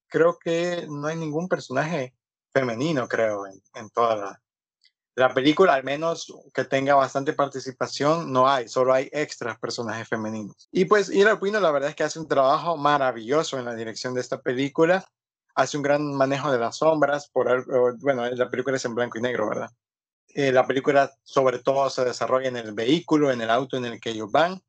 creo 0.09 0.37
que 0.39 0.85
no 0.89 1.07
hay 1.07 1.15
ningún 1.15 1.49
personaje 1.49 2.17
femenino, 2.53 3.07
creo, 3.07 3.47
en, 3.47 3.63
en 3.75 3.91
toda 3.91 4.17
la, 4.17 4.43
la 5.17 5.33
película, 5.33 5.73
al 5.73 5.83
menos 5.83 6.31
que 6.53 6.65
tenga 6.65 6.95
bastante 6.95 7.33
participación, 7.33 8.31
no 8.31 8.49
hay, 8.49 8.69
solo 8.69 8.93
hay 8.93 9.09
extras 9.13 9.59
personajes 9.59 10.07
femeninos. 10.07 10.69
Y 10.71 10.85
pues 10.85 11.09
Ira 11.09 11.41
Pino, 11.41 11.59
la 11.59 11.71
verdad 11.71 11.89
es 11.89 11.97
que 11.97 12.05
hace 12.05 12.21
un 12.21 12.29
trabajo 12.29 12.77
maravilloso 12.77 13.59
en 13.59 13.65
la 13.65 13.75
dirección 13.75 14.13
de 14.13 14.21
esta 14.21 14.43
película, 14.43 15.07
hace 15.55 15.79
un 15.79 15.83
gran 15.83 16.15
manejo 16.15 16.53
de 16.53 16.59
las 16.59 16.77
sombras, 16.77 17.29
por, 17.29 17.65
bueno, 18.01 18.29
la 18.29 18.51
película 18.51 18.77
es 18.77 18.85
en 18.85 18.95
blanco 18.95 19.17
y 19.19 19.23
negro, 19.23 19.49
¿verdad? 19.49 19.71
Eh, 20.35 20.53
la 20.53 20.67
película 20.67 21.11
sobre 21.23 21.61
todo 21.61 21.89
se 21.89 22.05
desarrolla 22.05 22.49
en 22.49 22.59
el 22.59 22.75
vehículo, 22.75 23.33
en 23.33 23.41
el 23.41 23.49
auto 23.49 23.79
en 23.79 23.87
el 23.87 23.99
que 23.99 24.11
ellos 24.11 24.31
van. 24.31 24.61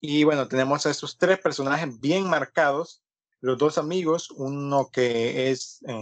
Y 0.00 0.22
bueno, 0.22 0.46
tenemos 0.46 0.86
a 0.86 0.90
estos 0.90 1.18
tres 1.18 1.40
personajes 1.40 1.98
bien 1.98 2.30
marcados, 2.30 3.02
los 3.40 3.58
dos 3.58 3.78
amigos, 3.78 4.30
uno 4.30 4.90
que 4.92 5.50
es 5.50 5.82
eh, 5.88 5.92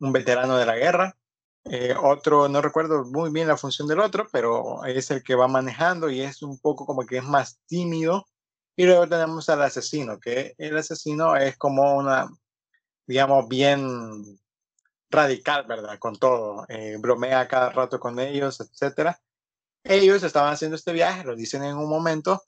un 0.00 0.12
veterano 0.12 0.56
de 0.56 0.66
la 0.66 0.76
guerra, 0.76 1.16
eh, 1.64 1.94
otro, 2.00 2.48
no 2.48 2.60
recuerdo 2.60 3.04
muy 3.04 3.30
bien 3.30 3.48
la 3.48 3.56
función 3.56 3.86
del 3.88 4.00
otro, 4.00 4.28
pero 4.32 4.84
es 4.84 5.10
el 5.10 5.22
que 5.22 5.34
va 5.34 5.48
manejando 5.48 6.10
y 6.10 6.20
es 6.20 6.42
un 6.42 6.58
poco 6.58 6.86
como 6.86 7.06
que 7.06 7.18
es 7.18 7.24
más 7.24 7.58
tímido. 7.66 8.26
Y 8.76 8.84
luego 8.86 9.08
tenemos 9.08 9.48
al 9.48 9.62
asesino, 9.62 10.18
que 10.18 10.54
el 10.58 10.76
asesino 10.76 11.36
es 11.36 11.56
como 11.58 11.96
una, 11.96 12.28
digamos, 13.06 13.46
bien 13.48 14.40
radical, 15.10 15.66
¿verdad? 15.66 15.98
Con 15.98 16.16
todo, 16.16 16.64
eh, 16.68 16.96
bromea 16.98 17.46
cada 17.48 17.70
rato 17.70 18.00
con 18.00 18.18
ellos, 18.18 18.60
etcétera. 18.60 19.20
Ellos 19.84 20.22
estaban 20.22 20.54
haciendo 20.54 20.76
este 20.76 20.92
viaje, 20.92 21.24
lo 21.24 21.36
dicen 21.36 21.64
en 21.64 21.76
un 21.76 21.88
momento, 21.88 22.42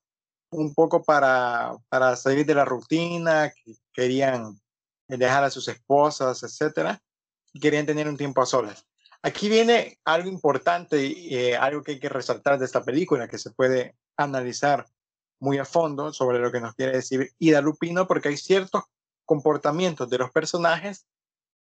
un 0.50 0.74
poco 0.74 1.02
para, 1.04 1.76
para 1.88 2.16
salir 2.16 2.46
de 2.46 2.54
la 2.54 2.64
rutina, 2.64 3.50
que 3.50 3.74
querían 3.92 4.60
dejar 5.08 5.44
a 5.44 5.50
sus 5.50 5.68
esposas, 5.68 6.42
etcétera, 6.42 7.02
y 7.52 7.60
querían 7.60 7.86
tener 7.86 8.08
un 8.08 8.16
tiempo 8.16 8.42
a 8.42 8.46
solas. 8.46 8.86
Aquí 9.26 9.48
viene 9.48 9.98
algo 10.04 10.28
importante, 10.28 10.98
eh, 11.00 11.56
algo 11.56 11.82
que 11.82 11.92
hay 11.92 11.98
que 11.98 12.10
resaltar 12.10 12.58
de 12.58 12.66
esta 12.66 12.84
película, 12.84 13.26
que 13.26 13.38
se 13.38 13.50
puede 13.52 13.96
analizar 14.18 14.84
muy 15.40 15.56
a 15.56 15.64
fondo 15.64 16.12
sobre 16.12 16.38
lo 16.38 16.52
que 16.52 16.60
nos 16.60 16.74
quiere 16.74 16.92
decir 16.92 17.30
Ida 17.38 17.62
Lupino, 17.62 18.06
porque 18.06 18.28
hay 18.28 18.36
ciertos 18.36 18.82
comportamientos 19.24 20.10
de 20.10 20.18
los 20.18 20.30
personajes 20.30 21.06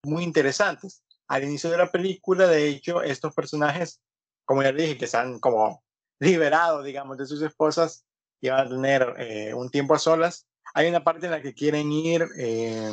muy 0.03 0.23
interesantes. 0.23 1.03
Al 1.27 1.43
inicio 1.43 1.69
de 1.69 1.77
la 1.77 1.91
película, 1.91 2.47
de 2.47 2.67
hecho, 2.67 3.03
estos 3.03 3.31
personajes, 3.35 4.01
como 4.43 4.63
ya 4.63 4.71
dije, 4.71 4.97
que 4.97 5.05
están 5.05 5.39
como 5.39 5.83
liberados, 6.19 6.83
digamos, 6.83 7.15
de 7.19 7.27
sus 7.27 7.43
esposas 7.43 8.05
y 8.41 8.49
van 8.49 8.65
a 8.65 8.69
tener 8.71 9.13
eh, 9.19 9.53
un 9.53 9.69
tiempo 9.69 9.93
a 9.93 9.99
solas, 9.99 10.47
hay 10.73 10.89
una 10.89 11.03
parte 11.03 11.27
en 11.27 11.33
la 11.33 11.43
que 11.43 11.53
quieren 11.53 11.91
ir 11.91 12.25
eh, 12.39 12.91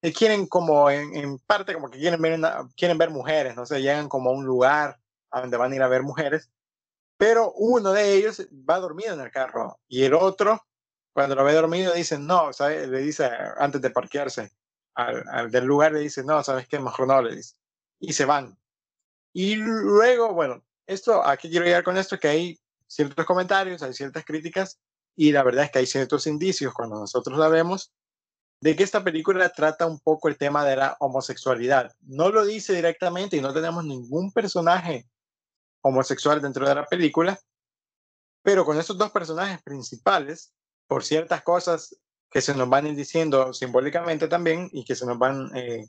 quieren 0.00 0.46
como 0.46 0.90
en, 0.90 1.38
parte 1.40 1.74
como 1.74 1.90
que 1.90 1.98
quieren 1.98 2.20
ver, 2.22 2.40
quieren 2.76 2.98
ver 2.98 3.10
mujeres, 3.10 3.54
no 3.54 3.66
sé, 3.66 3.82
llegan 3.82 4.08
como 4.08 4.30
a 4.30 4.32
un 4.32 4.44
lugar 4.44 4.98
a 5.30 5.40
donde 5.40 5.56
van 5.56 5.72
a 5.72 5.76
ir 5.76 5.82
a 5.82 5.88
ver 5.88 6.02
mujeres, 6.02 6.50
pero 7.16 7.52
uno 7.52 7.92
de 7.92 8.14
ellos 8.14 8.46
va 8.68 8.78
dormido 8.78 9.12
en 9.12 9.20
el 9.20 9.30
carro 9.30 9.78
y 9.88 10.04
el 10.04 10.14
otro, 10.14 10.66
cuando 11.12 11.34
lo 11.34 11.44
ve 11.44 11.52
dormido, 11.52 11.92
dice, 11.92 12.18
no, 12.18 12.52
¿sabes? 12.52 12.88
le 12.88 13.00
dice 13.00 13.28
antes 13.58 13.80
de 13.82 13.90
parquearse 13.90 14.52
al, 14.94 15.50
del 15.50 15.64
lugar, 15.64 15.92
le 15.92 16.00
dice, 16.00 16.24
no, 16.24 16.42
¿sabes 16.42 16.66
qué? 16.66 16.78
Mejor 16.78 17.06
no, 17.06 17.20
le 17.22 17.36
dice. 17.36 17.56
Y 17.98 18.12
se 18.12 18.24
van. 18.24 18.58
Y 19.32 19.56
luego, 19.56 20.32
bueno, 20.32 20.64
esto, 20.86 21.24
aquí 21.24 21.50
quiero 21.50 21.66
llegar 21.66 21.84
con 21.84 21.96
esto, 21.96 22.18
que 22.18 22.28
hay 22.28 22.60
ciertos 22.86 23.24
comentarios, 23.26 23.82
hay 23.82 23.92
ciertas 23.92 24.24
críticas, 24.24 24.78
y 25.14 25.32
la 25.32 25.42
verdad 25.42 25.64
es 25.64 25.70
que 25.70 25.80
hay 25.80 25.86
ciertos 25.86 26.26
indicios 26.26 26.72
cuando 26.72 26.98
nosotros 26.98 27.38
la 27.38 27.48
vemos 27.48 27.92
de 28.60 28.76
que 28.76 28.82
esta 28.82 29.02
película 29.02 29.48
trata 29.48 29.86
un 29.86 29.98
poco 30.00 30.28
el 30.28 30.36
tema 30.36 30.64
de 30.64 30.76
la 30.76 30.96
homosexualidad. 31.00 31.94
No 32.02 32.30
lo 32.30 32.44
dice 32.44 32.74
directamente 32.74 33.36
y 33.36 33.40
no 33.40 33.54
tenemos 33.54 33.84
ningún 33.84 34.32
personaje 34.32 35.08
homosexual 35.82 36.42
dentro 36.42 36.68
de 36.68 36.74
la 36.74 36.84
película, 36.84 37.40
pero 38.42 38.64
con 38.64 38.78
estos 38.78 38.98
dos 38.98 39.10
personajes 39.10 39.62
principales, 39.62 40.52
por 40.86 41.04
ciertas 41.04 41.42
cosas 41.42 41.96
que 42.30 42.42
se 42.42 42.54
nos 42.54 42.68
van 42.68 42.94
diciendo 42.94 43.52
simbólicamente 43.52 44.28
también 44.28 44.68
y 44.72 44.84
que 44.84 44.94
se 44.94 45.06
nos 45.06 45.18
van 45.18 45.54
a 45.54 45.58
eh, 45.58 45.88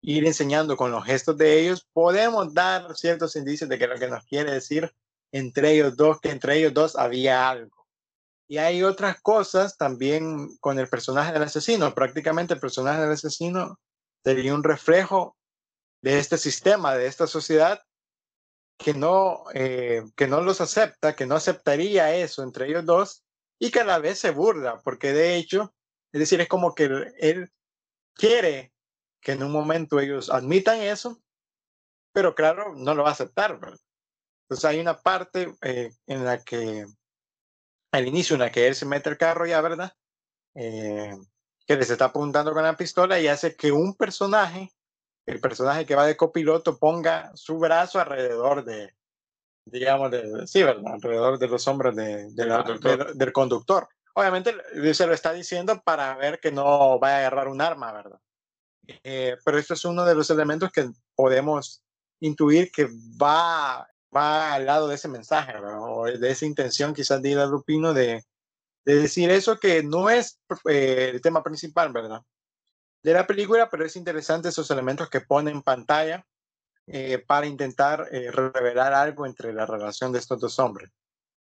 ir 0.00 0.24
enseñando 0.26 0.76
con 0.76 0.92
los 0.92 1.04
gestos 1.04 1.36
de 1.36 1.60
ellos, 1.60 1.88
podemos 1.92 2.54
dar 2.54 2.94
ciertos 2.96 3.36
indicios 3.36 3.68
de 3.68 3.78
que 3.78 3.86
lo 3.86 3.98
que 3.98 4.08
nos 4.08 4.24
quiere 4.24 4.52
decir 4.52 4.94
entre 5.32 5.72
ellos 5.72 5.96
dos, 5.96 6.20
que 6.20 6.30
entre 6.30 6.58
ellos 6.58 6.72
dos 6.72 6.96
había 6.96 7.48
algo. 7.50 7.83
Y 8.46 8.58
hay 8.58 8.82
otras 8.82 9.20
cosas 9.20 9.76
también 9.76 10.56
con 10.58 10.78
el 10.78 10.88
personaje 10.88 11.32
del 11.32 11.44
asesino. 11.44 11.94
Prácticamente 11.94 12.54
el 12.54 12.60
personaje 12.60 13.00
del 13.00 13.12
asesino 13.12 13.78
sería 14.22 14.54
un 14.54 14.62
reflejo 14.62 15.36
de 16.02 16.18
este 16.18 16.36
sistema, 16.36 16.94
de 16.94 17.06
esta 17.06 17.26
sociedad 17.26 17.80
que 18.76 18.92
no, 18.92 19.44
eh, 19.54 20.02
que 20.16 20.26
no 20.26 20.40
los 20.40 20.60
acepta, 20.60 21.14
que 21.14 21.26
no 21.26 21.36
aceptaría 21.36 22.14
eso 22.14 22.42
entre 22.42 22.68
ellos 22.68 22.84
dos 22.84 23.24
y 23.58 23.70
que 23.70 23.80
a 23.80 23.84
la 23.84 23.98
vez 23.98 24.18
se 24.18 24.30
burla, 24.30 24.80
porque 24.82 25.12
de 25.12 25.36
hecho, 25.36 25.74
es 26.12 26.20
decir, 26.20 26.40
es 26.40 26.48
como 26.48 26.74
que 26.74 26.84
él, 27.18 27.50
quiere 28.14 28.72
que 29.20 29.32
en 29.32 29.42
un 29.42 29.52
momento 29.52 30.00
ellos 30.00 30.30
admitan 30.30 30.80
eso, 30.80 31.20
pero 32.12 32.34
claro, 32.34 32.74
no 32.76 32.94
lo 32.94 33.02
va 33.02 33.10
a 33.10 33.12
aceptar. 33.12 33.58
Entonces 34.42 34.64
hay 34.64 34.80
una 34.80 35.00
parte 35.00 35.54
eh, 35.62 35.92
en 36.06 36.24
la 36.24 36.42
que 36.42 36.86
al 37.94 38.08
inicio 38.08 38.34
en 38.34 38.40
la 38.40 38.50
que 38.50 38.66
él 38.66 38.74
se 38.74 38.86
mete 38.86 39.08
el 39.08 39.16
carro 39.16 39.46
ya, 39.46 39.60
¿verdad? 39.60 39.92
Eh, 40.56 41.16
que 41.64 41.76
les 41.76 41.88
está 41.90 42.06
apuntando 42.06 42.52
con 42.52 42.64
la 42.64 42.76
pistola 42.76 43.20
y 43.20 43.28
hace 43.28 43.54
que 43.54 43.70
un 43.70 43.94
personaje, 43.94 44.72
el 45.26 45.40
personaje 45.40 45.86
que 45.86 45.94
va 45.94 46.04
de 46.04 46.16
copiloto, 46.16 46.76
ponga 46.76 47.30
su 47.34 47.56
brazo 47.58 48.00
alrededor 48.00 48.64
de, 48.64 48.94
digamos, 49.64 50.10
de, 50.10 50.44
sí, 50.48 50.64
¿verdad? 50.64 50.94
Alrededor 50.94 51.38
de 51.38 51.48
los 51.48 51.68
hombros 51.68 51.94
de, 51.94 52.30
del 53.14 53.32
conductor. 53.32 53.88
Obviamente 54.14 54.54
se 54.92 55.06
lo 55.06 55.14
está 55.14 55.32
diciendo 55.32 55.80
para 55.84 56.16
ver 56.16 56.40
que 56.40 56.50
no 56.50 56.98
va 56.98 57.10
a 57.10 57.18
agarrar 57.18 57.46
un 57.46 57.60
arma, 57.60 57.92
¿verdad? 57.92 58.20
Eh, 59.04 59.36
pero 59.44 59.56
esto 59.56 59.74
es 59.74 59.84
uno 59.84 60.04
de 60.04 60.16
los 60.16 60.28
elementos 60.30 60.72
que 60.72 60.90
podemos 61.14 61.82
intuir 62.20 62.72
que 62.72 62.88
va 63.22 63.88
va 64.14 64.54
al 64.54 64.66
lado 64.66 64.88
de 64.88 64.94
ese 64.94 65.08
mensaje, 65.08 65.54
o 65.58 66.04
de 66.04 66.30
esa 66.30 66.46
intención 66.46 66.94
quizás 66.94 67.20
de 67.20 67.30
Ida 67.30 67.46
Lupino 67.46 67.92
de, 67.92 68.22
de 68.84 68.96
decir 68.96 69.30
eso 69.30 69.58
que 69.58 69.82
no 69.82 70.10
es 70.10 70.40
eh, 70.68 71.10
el 71.12 71.20
tema 71.20 71.42
principal, 71.42 71.92
¿verdad? 71.92 72.22
De 73.02 73.12
la 73.12 73.26
película, 73.26 73.68
pero 73.70 73.84
es 73.84 73.96
interesante 73.96 74.48
esos 74.48 74.70
elementos 74.70 75.08
que 75.08 75.20
pone 75.20 75.50
en 75.50 75.62
pantalla 75.62 76.26
eh, 76.86 77.18
para 77.18 77.46
intentar 77.46 78.08
eh, 78.12 78.30
revelar 78.30 78.92
algo 78.92 79.26
entre 79.26 79.52
la 79.52 79.66
relación 79.66 80.12
de 80.12 80.18
estos 80.18 80.40
dos 80.40 80.58
hombres. 80.58 80.90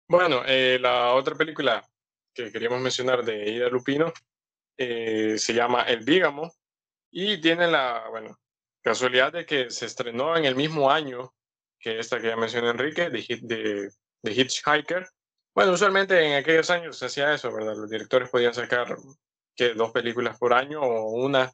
Bueno, 0.09 0.43
la 0.45 1.15
otra 1.15 1.35
película 1.35 1.83
que 2.35 2.53
queríamos 2.53 2.81
mencionar 2.81 3.25
de 3.25 3.51
Ida 3.51 3.69
Lupino 3.69 4.13
se 4.77 5.55
llama 5.55 5.85
El 5.85 6.05
Bígamo 6.05 6.53
y 7.11 7.41
tiene 7.41 7.67
la, 7.71 8.09
bueno, 8.11 8.39
casualidad 8.83 9.33
de 9.33 9.47
que 9.47 9.71
se 9.71 9.87
estrenó 9.87 10.37
en 10.37 10.45
el 10.45 10.55
mismo 10.55 10.91
año 10.91 11.33
que 11.83 11.99
esta 11.99 12.21
que 12.21 12.29
ya 12.29 12.37
mencionó 12.37 12.71
Enrique, 12.71 13.11
de, 13.11 13.91
Hitchhiker. 14.23 15.07
Bueno, 15.55 15.73
usualmente 15.73 16.25
en 16.25 16.35
aquellos 16.35 16.71
años 16.71 16.97
se 16.97 17.07
hacía 17.07 17.35
eso, 17.35 17.53
¿verdad? 17.53 17.77
Los 17.77 17.91
directores 17.91 18.31
podían 18.31 18.55
sacar 18.55 18.97
que 19.55 19.75
dos 19.75 19.91
películas 19.91 20.39
por 20.39 20.55
año 20.55 20.81
o 20.81 21.11
una 21.11 21.53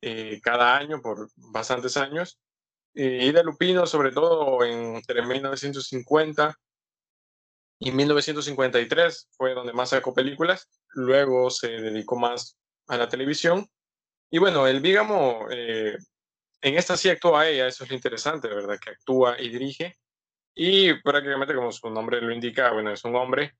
eh, 0.00 0.40
cada 0.42 0.76
año 0.76 1.00
por 1.00 1.28
bastantes 1.36 1.96
años. 1.96 2.40
Y 2.94 3.30
de 3.30 3.44
Lupino, 3.44 3.86
sobre 3.86 4.10
todo 4.10 4.64
entre 4.64 5.24
1950 5.24 6.58
y 7.78 7.92
1953, 7.92 9.28
fue 9.32 9.52
donde 9.52 9.74
más 9.74 9.90
sacó 9.90 10.14
películas. 10.14 10.66
Luego 10.94 11.50
se 11.50 11.68
dedicó 11.68 12.16
más 12.16 12.56
a 12.88 12.96
la 12.96 13.08
televisión. 13.08 13.68
Y 14.30 14.38
bueno, 14.38 14.66
el 14.66 14.80
Bígamo 14.80 15.46
eh, 15.50 15.98
en 16.66 16.76
esta 16.76 16.96
sí 16.96 17.08
actúa 17.08 17.48
ella, 17.48 17.68
eso 17.68 17.84
es 17.84 17.90
lo 17.90 17.96
interesante, 17.96 18.48
¿verdad? 18.48 18.76
Que 18.80 18.90
actúa 18.90 19.40
y 19.40 19.50
dirige. 19.50 19.96
Y 20.52 20.94
prácticamente, 21.00 21.54
como 21.54 21.70
su 21.70 21.88
nombre 21.90 22.20
lo 22.20 22.32
indica, 22.32 22.72
bueno, 22.72 22.90
es 22.92 23.04
un 23.04 23.14
hombre, 23.14 23.56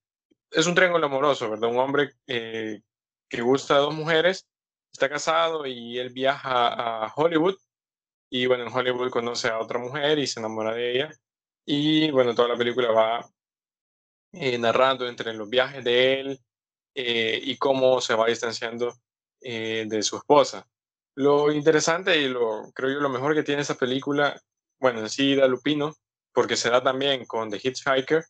es 0.50 0.66
un 0.66 0.74
triángulo 0.74 1.06
amoroso, 1.06 1.48
¿verdad? 1.48 1.70
Un 1.70 1.78
hombre 1.78 2.10
eh, 2.26 2.80
que 3.28 3.42
gusta 3.42 3.76
a 3.76 3.78
dos 3.78 3.94
mujeres, 3.94 4.48
está 4.92 5.08
casado 5.08 5.66
y 5.66 5.98
él 6.00 6.10
viaja 6.12 7.04
a 7.04 7.12
Hollywood. 7.14 7.56
Y 8.28 8.46
bueno, 8.46 8.64
en 8.64 8.72
Hollywood 8.74 9.10
conoce 9.10 9.48
a 9.48 9.60
otra 9.60 9.78
mujer 9.78 10.18
y 10.18 10.26
se 10.26 10.40
enamora 10.40 10.74
de 10.74 10.92
ella. 10.92 11.10
Y 11.64 12.10
bueno, 12.10 12.34
toda 12.34 12.48
la 12.48 12.56
película 12.56 12.90
va 12.90 13.24
eh, 14.32 14.58
narrando 14.58 15.06
entre 15.08 15.32
los 15.32 15.48
viajes 15.48 15.84
de 15.84 16.20
él 16.20 16.40
eh, 16.94 17.40
y 17.40 17.56
cómo 17.56 18.00
se 18.00 18.14
va 18.16 18.26
distanciando 18.26 18.94
de 19.40 20.02
su 20.02 20.16
esposa. 20.16 20.66
Lo 21.16 21.50
interesante 21.50 22.18
y 22.20 22.28
lo 22.28 22.70
creo 22.74 22.90
yo 22.90 23.00
lo 23.00 23.08
mejor 23.08 23.34
que 23.34 23.42
tiene 23.42 23.62
esa 23.62 23.74
película, 23.74 24.40
bueno, 24.78 25.00
en 25.00 25.08
sí 25.08 25.34
da 25.34 25.46
Lupino, 25.46 25.94
porque 26.32 26.56
se 26.56 26.68
da 26.68 26.82
también 26.82 27.24
con 27.24 27.50
The 27.50 27.56
Hitchhiker, 27.56 28.24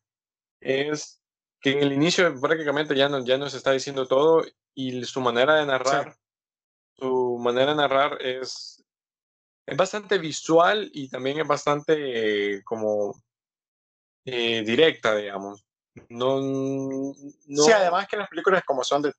es 0.61 1.21
que 1.61 1.73
en 1.73 1.81
el 1.81 1.93
inicio 1.93 2.41
prácticamente 2.41 2.95
ya, 2.95 3.09
no, 3.09 3.25
ya 3.25 3.39
nos 3.39 3.55
está 3.55 3.73
diciendo 3.73 4.07
todo 4.07 4.45
y 4.73 5.05
su 5.05 5.21
manera 5.21 5.57
de 5.57 5.67
narrar, 5.67 6.17
su 6.95 7.39
manera 7.41 7.73
de 7.73 7.77
narrar 7.77 8.23
es, 8.23 8.85
es 9.67 9.77
bastante 9.77 10.19
visual 10.19 10.89
y 10.93 11.09
también 11.09 11.41
es 11.41 11.47
bastante 11.49 12.63
como 12.63 13.21
eh, 14.25 14.63
directa, 14.63 15.17
digamos. 15.17 15.65
No, 16.09 16.41
no, 16.41 17.63
Sí, 17.63 17.73
además 17.73 18.07
que 18.07 18.17
las 18.17 18.29
películas 18.29 18.63
como 18.65 18.85
son 18.85 19.03
de 19.03 19.13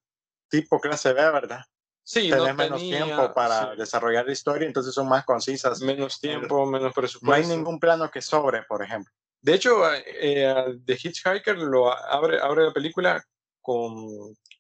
tipo 0.50 0.80
clase 0.80 1.12
B, 1.12 1.22
¿verdad? 1.32 1.66
Sí, 2.08 2.30
tenés 2.30 2.56
menos 2.56 2.80
tiempo 2.80 3.34
para 3.34 3.76
desarrollar 3.76 4.26
la 4.26 4.32
historia, 4.32 4.66
entonces 4.66 4.94
son 4.94 5.10
más 5.10 5.26
concisas. 5.26 5.82
Menos 5.82 6.22
tiempo, 6.22 6.66
menos 6.66 6.94
presupuesto. 6.94 7.26
No 7.26 7.34
hay 7.34 7.46
ningún 7.46 7.82
plano 7.82 8.10
que 8.10 8.22
sobre, 8.22 8.64
por 8.64 8.82
ejemplo. 8.82 9.12
De 9.42 9.54
hecho, 9.54 9.82
eh, 9.94 10.80
The 10.86 10.94
Hitchhiker 10.94 11.58
lo 11.58 11.92
abre, 11.92 12.40
abre 12.40 12.64
la 12.64 12.72
película 12.72 13.22
con, 13.62 14.08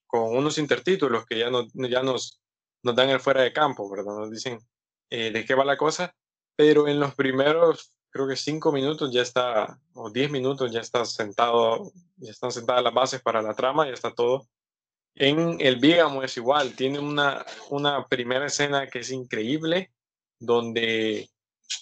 con 0.05 0.35
unos 0.35 0.57
intertítulos 0.57 1.25
que 1.25 1.39
ya, 1.39 1.49
no, 1.49 1.65
ya 1.87 2.03
nos, 2.03 2.41
nos 2.83 2.93
dan 2.93 3.11
el 3.11 3.21
fuera 3.21 3.43
de 3.43 3.53
campo, 3.53 3.89
¿verdad? 3.89 4.17
Nos 4.17 4.29
dicen 4.29 4.59
eh, 5.09 5.31
de 5.31 5.45
qué 5.45 5.55
va 5.55 5.63
la 5.63 5.77
cosa, 5.77 6.13
pero 6.53 6.89
en 6.89 6.99
los 6.99 7.15
primeros, 7.15 7.93
creo 8.09 8.27
que 8.27 8.35
cinco 8.35 8.73
minutos 8.73 9.09
ya 9.13 9.21
está, 9.21 9.79
o 9.93 10.09
diez 10.09 10.29
minutos 10.29 10.69
ya 10.69 10.81
está 10.81 11.05
sentado, 11.05 11.93
ya 12.17 12.31
están 12.31 12.51
sentadas 12.51 12.83
las 12.83 12.93
bases 12.93 13.21
para 13.21 13.41
la 13.41 13.53
trama, 13.53 13.87
ya 13.87 13.93
está 13.93 14.13
todo 14.13 14.49
en 15.19 15.59
El 15.59 15.77
Vígamo 15.77 16.23
es 16.23 16.37
igual, 16.37 16.75
tiene 16.75 16.99
una, 16.99 17.45
una 17.69 18.05
primera 18.05 18.47
escena 18.47 18.87
que 18.87 18.99
es 18.99 19.11
increíble, 19.11 19.91
donde 20.39 21.29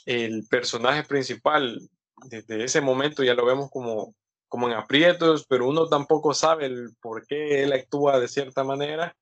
el 0.06 0.48
personaje 0.48 1.04
principal, 1.04 1.80
desde 2.26 2.64
ese 2.64 2.82
momento 2.82 3.24
ya 3.24 3.34
lo 3.34 3.46
vemos 3.46 3.70
como, 3.70 4.16
como 4.48 4.68
en 4.68 4.76
aprietos, 4.76 5.46
pero 5.48 5.68
uno 5.68 5.88
tampoco 5.88 6.34
sabe 6.34 6.66
el 6.68 6.96
por 7.02 7.26
qué 7.28 7.64
él 7.64 7.74
actúa 7.74 8.20
de 8.20 8.28
cierta 8.28 8.64
manera. 8.64 9.16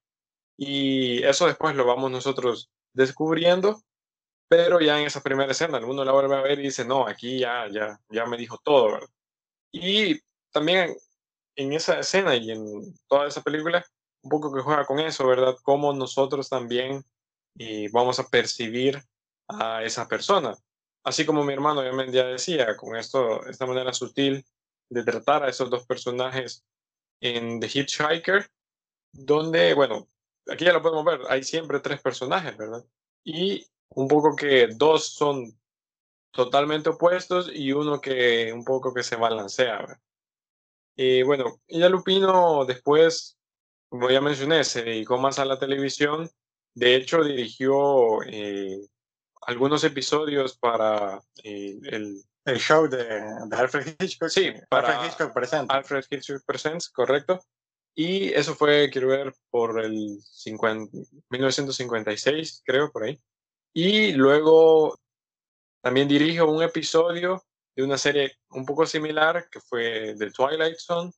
Y 0.57 1.23
eso 1.23 1.47
después 1.47 1.75
lo 1.75 1.85
vamos 1.85 2.11
nosotros 2.11 2.69
descubriendo, 2.93 3.81
pero 4.47 4.79
ya 4.79 4.99
en 4.99 5.07
esa 5.07 5.21
primera 5.21 5.51
escena, 5.51 5.79
uno 5.79 6.05
la 6.05 6.11
vuelve 6.11 6.35
a 6.35 6.41
ver 6.41 6.59
y 6.59 6.63
dice, 6.63 6.85
no, 6.85 7.07
aquí 7.07 7.39
ya, 7.39 7.67
ya, 7.71 7.99
ya 8.09 8.25
me 8.25 8.37
dijo 8.37 8.59
todo, 8.63 8.91
¿verdad? 8.93 9.09
Y 9.71 10.19
también 10.51 10.95
en 11.55 11.73
esa 11.73 11.99
escena 11.99 12.35
y 12.35 12.51
en 12.51 12.93
toda 13.07 13.27
esa 13.27 13.41
película, 13.41 13.83
un 14.23 14.29
poco 14.29 14.53
que 14.53 14.61
juega 14.61 14.85
con 14.85 14.99
eso, 14.99 15.27
¿verdad? 15.27 15.55
Cómo 15.63 15.93
nosotros 15.93 16.49
también 16.49 17.05
vamos 17.91 18.19
a 18.19 18.27
percibir 18.27 19.03
a 19.47 19.83
esa 19.83 20.07
persona. 20.07 20.57
Así 21.03 21.25
como 21.25 21.43
mi 21.43 21.53
hermano 21.53 21.83
ya 22.05 22.25
decía, 22.25 22.75
con 22.77 22.95
esto, 22.95 23.45
esta 23.45 23.65
manera 23.65 23.93
sutil 23.93 24.43
de 24.89 25.03
tratar 25.03 25.43
a 25.43 25.49
esos 25.49 25.69
dos 25.69 25.85
personajes 25.85 26.65
en 27.21 27.59
The 27.59 27.67
Hitchhiker, 27.67 28.49
donde, 29.11 29.73
bueno, 29.73 30.07
aquí 30.49 30.65
ya 30.65 30.73
lo 30.73 30.81
podemos 30.81 31.05
ver, 31.05 31.21
hay 31.29 31.43
siempre 31.43 31.79
tres 31.79 32.01
personajes, 32.01 32.57
¿verdad? 32.57 32.83
Y 33.23 33.67
un 33.89 34.07
poco 34.07 34.35
que 34.35 34.67
dos 34.67 35.07
son 35.13 35.57
totalmente 36.31 36.89
opuestos 36.89 37.51
y 37.53 37.71
uno 37.73 38.01
que 38.01 38.51
un 38.53 38.63
poco 38.63 38.93
que 38.93 39.03
se 39.03 39.15
balancea. 39.15 39.99
Y 40.95 41.21
bueno, 41.23 41.61
ya 41.67 41.89
Lupino 41.89 42.65
después 42.65 43.37
como 43.93 44.09
ya 44.09 44.21
mencioné, 44.21 44.63
se 44.63 44.81
dedicó 44.81 45.19
más 45.19 45.37
a 45.37 45.45
la 45.45 45.59
televisión. 45.59 46.27
De 46.73 46.95
hecho, 46.95 47.23
dirigió 47.23 48.23
eh, 48.23 48.79
algunos 49.43 49.83
episodios 49.83 50.57
para 50.57 51.21
eh, 51.43 51.77
el, 51.83 52.23
el, 52.43 52.57
show 52.57 52.87
de, 52.87 53.21
Alfred 53.51 53.95
Hitchcock. 53.99 54.29
Sí, 54.29 54.51
para 54.67 54.93
Alfred 54.93 55.05
Hitchcock 55.05 55.31
Presents. 55.31 55.71
Alfred 55.71 56.05
Hitchcock 56.09 56.43
Presents, 56.43 56.89
correcto. 56.89 57.39
Y 57.93 58.33
eso 58.33 58.55
fue, 58.55 58.89
quiero 58.89 59.09
ver, 59.09 59.31
por 59.51 59.79
el 59.79 60.17
1956, 61.29 62.63
creo, 62.65 62.91
por 62.91 63.03
ahí. 63.03 63.21
Y 63.75 64.13
luego 64.13 64.99
también 65.83 66.07
dirigió 66.07 66.49
un 66.49 66.63
episodio 66.63 67.43
de 67.75 67.83
una 67.83 67.99
serie 67.99 68.39
un 68.49 68.65
poco 68.65 68.87
similar, 68.87 69.47
que 69.51 69.59
fue 69.59 70.15
The 70.17 70.31
Twilight 70.31 70.79
Zone, 70.79 71.11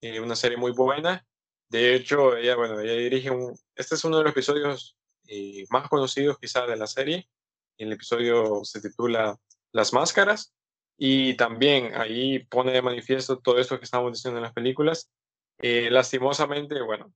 eh, 0.00 0.18
una 0.18 0.34
serie 0.34 0.56
muy 0.56 0.72
buena, 0.72 1.24
de 1.68 1.94
hecho, 1.94 2.36
ella, 2.36 2.56
bueno, 2.56 2.80
ella 2.80 2.94
dirige. 2.94 3.30
Este 3.74 3.96
es 3.96 4.04
uno 4.04 4.18
de 4.18 4.24
los 4.24 4.32
episodios 4.32 4.96
eh, 5.26 5.64
más 5.70 5.88
conocidos 5.88 6.38
quizás 6.38 6.68
de 6.68 6.76
la 6.76 6.86
serie. 6.86 7.28
El 7.76 7.92
episodio 7.92 8.64
se 8.64 8.80
titula 8.80 9.36
Las 9.72 9.92
Máscaras 9.92 10.54
y 10.96 11.36
también 11.36 11.94
ahí 11.96 12.38
pone 12.44 12.72
de 12.72 12.82
manifiesto 12.82 13.38
todo 13.40 13.58
esto 13.58 13.78
que 13.78 13.84
estamos 13.84 14.12
diciendo 14.12 14.38
en 14.38 14.44
las 14.44 14.52
películas. 14.52 15.10
Eh, 15.58 15.90
lastimosamente, 15.90 16.80
bueno, 16.82 17.12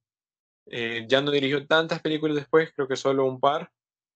eh, 0.67 1.07
ya 1.09 1.21
no 1.21 1.31
dirigió 1.31 1.67
tantas 1.67 2.01
películas 2.01 2.37
después, 2.37 2.73
creo 2.75 2.89
que 2.89 2.97
solo 2.97 3.27
un 3.27 3.39
par. 3.39 3.71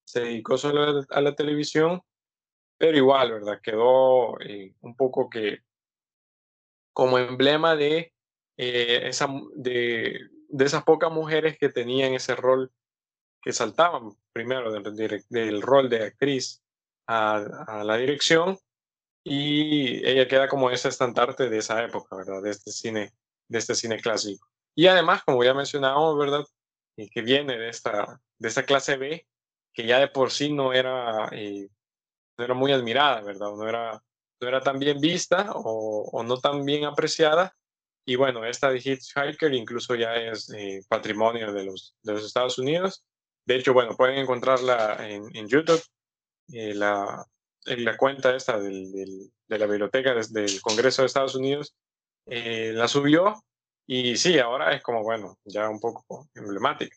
Se 0.05 0.21
dedicó 0.21 0.59
solo 0.59 1.05
a 1.09 1.21
la, 1.21 1.35
televisión, 1.35 2.03
pero 2.77 2.97
igual, 2.97 3.33
¿verdad? 3.33 3.61
Quedó 3.63 4.37
un 4.81 4.97
poco 4.97 5.31
que 5.31 5.61
como 6.93 7.19
emblema 7.19 7.75
de 7.75 8.14
eh, 8.57 9.09
esa, 9.09 9.29
de, 9.57 10.29
de, 10.49 10.65
esas 10.65 10.85
pocas 10.85 11.11
mujeres 11.11 11.59
que 11.59 11.69
tenían 11.69 12.15
ese 12.15 12.37
rol, 12.37 12.73
que 13.43 13.53
saltaban 13.53 14.11
primero 14.33 14.73
del, 14.73 15.63
rol 15.63 15.91
de 15.91 16.05
actriz 16.05 16.63
a, 17.07 17.83
la 17.85 17.97
dirección, 17.97 18.59
y 19.25 20.07
ella 20.07 20.29
queda 20.29 20.49
como 20.49 20.71
ese 20.71 20.89
estandarte 20.89 21.49
de 21.49 21.59
esa 21.59 21.83
época, 21.83 22.15
¿verdad? 22.17 22.43
De 22.43 22.51
este 22.51 22.71
cine, 22.71 23.13
de 23.49 23.59
este 23.59 23.75
cine 23.75 23.99
clásico. 23.99 24.47
Y 24.75 24.87
además, 24.87 25.25
como 25.25 25.43
ya 25.43 25.55
mencionábamos, 25.55 26.19
¿verdad? 26.19 26.45
Que 26.97 27.23
viene 27.23 27.59
de 27.59 27.69
esta, 27.71 28.21
de 28.39 28.49
esta 28.49 28.65
clase 28.65 28.97
B, 28.97 29.27
que 29.73 29.87
ya 29.87 29.99
de 29.99 30.09
por 30.09 30.31
sí 30.31 30.53
no 30.53 30.73
era, 30.73 31.29
eh, 31.33 31.69
era 32.39 32.55
muy 32.55 32.73
admirada, 32.73 33.23
¿verdad? 33.23 33.49
No 33.57 33.69
era, 33.69 34.03
no 34.41 34.49
era 34.49 34.61
tan 34.61 34.79
bien 34.79 35.01
vista 35.01 35.53
o 35.55 36.23
no 36.23 36.39
tan 36.39 36.65
bien 36.65 36.85
apreciada, 36.85 37.57
y 38.07 38.17
bueno, 38.17 38.45
esta 38.45 38.71
de 38.71 38.79
Hitchhiker 38.79 39.55
incluso 39.55 39.95
ya 39.95 40.15
es 40.15 40.51
eh, 40.51 40.81
patrimonio 40.89 41.53
de 41.53 41.65
los, 41.65 41.95
Estados 42.05 42.59
Unidos. 42.59 43.05
De 43.47 43.57
hecho, 43.57 43.73
bueno, 43.73 43.97
pueden 43.97 44.19
encontrarla 44.19 45.09
en, 45.09 45.49
YouTube. 45.49 45.83
Eh, 46.53 46.75
la, 46.75 47.25
en 47.67 47.85
la 47.85 47.97
cuenta 47.97 48.37
esta 48.37 48.59
de 48.59 49.31
la 49.49 49.67
biblioteca 49.67 50.15
del 50.15 50.61
Congreso 50.61 51.03
de 51.03 51.07
Estados 51.07 51.35
Unidos 51.35 51.75
eh, 52.27 52.73
la 52.75 52.89
subió 52.89 53.35
y 53.87 54.17
sí, 54.17 54.39
ahora 54.39 54.75
es 54.75 54.83
como, 54.83 55.03
bueno, 55.03 55.39
ya 55.45 55.69
un 55.69 55.81
poco 55.81 56.29
emblemática. 56.35 56.97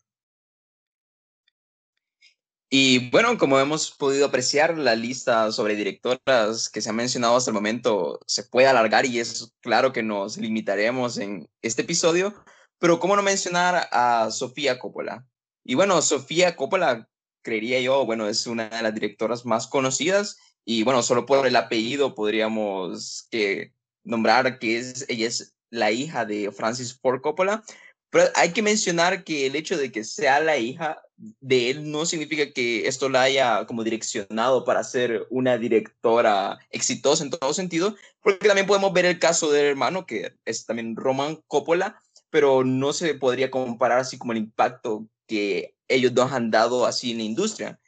Y 2.69 3.09
bueno, 3.11 3.37
como 3.37 3.59
hemos 3.59 3.91
podido 3.91 4.25
apreciar, 4.25 4.77
la 4.77 4.95
lista 4.95 5.51
sobre 5.53 5.75
directoras 5.75 6.69
que 6.69 6.81
se 6.81 6.89
ha 6.89 6.93
mencionado 6.93 7.37
hasta 7.37 7.51
el 7.51 7.55
momento 7.55 8.19
se 8.27 8.43
puede 8.43 8.67
alargar 8.67 9.05
y 9.05 9.19
es 9.19 9.53
claro 9.61 9.93
que 9.93 10.03
nos 10.03 10.37
limitaremos 10.37 11.17
en 11.17 11.47
este 11.61 11.83
episodio, 11.83 12.33
pero 12.77 12.99
¿cómo 12.99 13.15
no 13.15 13.23
mencionar 13.23 13.87
a 13.91 14.31
Sofía 14.31 14.79
Coppola? 14.79 15.25
Y 15.63 15.75
bueno, 15.75 16.01
Sofía 16.01 16.57
Coppola, 16.57 17.07
creería 17.41 17.79
yo, 17.79 18.05
bueno, 18.05 18.27
es 18.27 18.45
una 18.47 18.67
de 18.67 18.81
las 18.81 18.93
directoras 18.93 19.45
más 19.45 19.67
conocidas 19.67 20.37
y 20.65 20.83
bueno, 20.83 21.01
solo 21.03 21.25
por 21.25 21.47
el 21.47 21.55
apellido 21.55 22.15
podríamos 22.15 23.27
que 23.31 23.71
nombrar 24.03 24.59
que 24.59 24.77
es, 24.79 25.05
ella 25.07 25.27
es 25.27 25.55
la 25.69 25.91
hija 25.91 26.25
de 26.25 26.51
Francis 26.51 26.99
Ford 26.99 27.21
Coppola, 27.21 27.63
pero 28.09 28.25
hay 28.35 28.51
que 28.51 28.61
mencionar 28.61 29.23
que 29.23 29.45
el 29.45 29.55
hecho 29.55 29.77
de 29.77 29.89
que 29.89 30.03
sea 30.03 30.41
la 30.41 30.57
hija 30.57 31.01
de 31.17 31.71
él 31.71 31.91
no 31.91 32.05
significa 32.05 32.51
que 32.53 32.87
esto 32.87 33.09
la 33.09 33.23
haya 33.23 33.65
como 33.65 33.83
direccionado 33.83 34.63
para 34.63 34.83
ser 34.83 35.25
una 35.29 35.57
directora 35.57 36.59
exitosa 36.69 37.23
en 37.23 37.31
todo 37.31 37.53
sentido, 37.53 37.95
porque 38.21 38.47
también 38.47 38.67
podemos 38.67 38.93
ver 38.93 39.05
el 39.05 39.19
caso 39.19 39.51
del 39.51 39.65
hermano, 39.65 40.05
que 40.05 40.33
es 40.45 40.65
también 40.65 40.95
Roman 40.95 41.39
Coppola, 41.47 41.99
pero 42.29 42.63
no 42.63 42.93
se 42.93 43.15
podría 43.15 43.49
comparar 43.49 43.99
así 43.99 44.17
como 44.17 44.33
el 44.33 44.39
impacto 44.39 45.07
que 45.27 45.75
ellos 45.87 46.13
dos 46.13 46.31
han 46.31 46.51
dado 46.51 46.85
así 46.85 47.11
en 47.11 47.17
la 47.17 47.23
industria. 47.23 47.79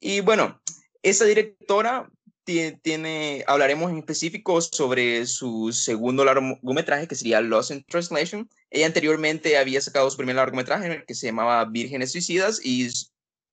Y 0.00 0.20
bueno, 0.20 0.60
Esa 1.02 1.24
directora 1.24 2.10
tiene, 2.44 3.44
hablaremos 3.46 3.90
en 3.90 3.98
específico 3.98 4.60
sobre 4.60 5.26
su 5.26 5.72
segundo 5.72 6.24
largometraje, 6.24 7.06
que 7.06 7.14
sería 7.14 7.40
Lost 7.40 7.70
in 7.70 7.84
Translation. 7.84 8.48
Ella 8.70 8.86
anteriormente 8.86 9.56
había 9.56 9.80
sacado 9.80 10.10
su 10.10 10.16
primer 10.16 10.36
largometraje, 10.36 11.04
que 11.06 11.14
se 11.14 11.26
llamaba 11.26 11.64
Vírgenes 11.64 12.12
Suicidas, 12.12 12.60
y 12.62 12.88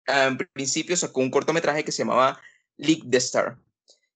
en 0.07 0.37
principio 0.53 0.97
sacó 0.97 1.21
un 1.21 1.31
cortometraje 1.31 1.83
que 1.83 1.91
se 1.91 2.03
llamaba 2.03 2.39
League 2.77 3.03
the 3.09 3.17
Star. 3.17 3.57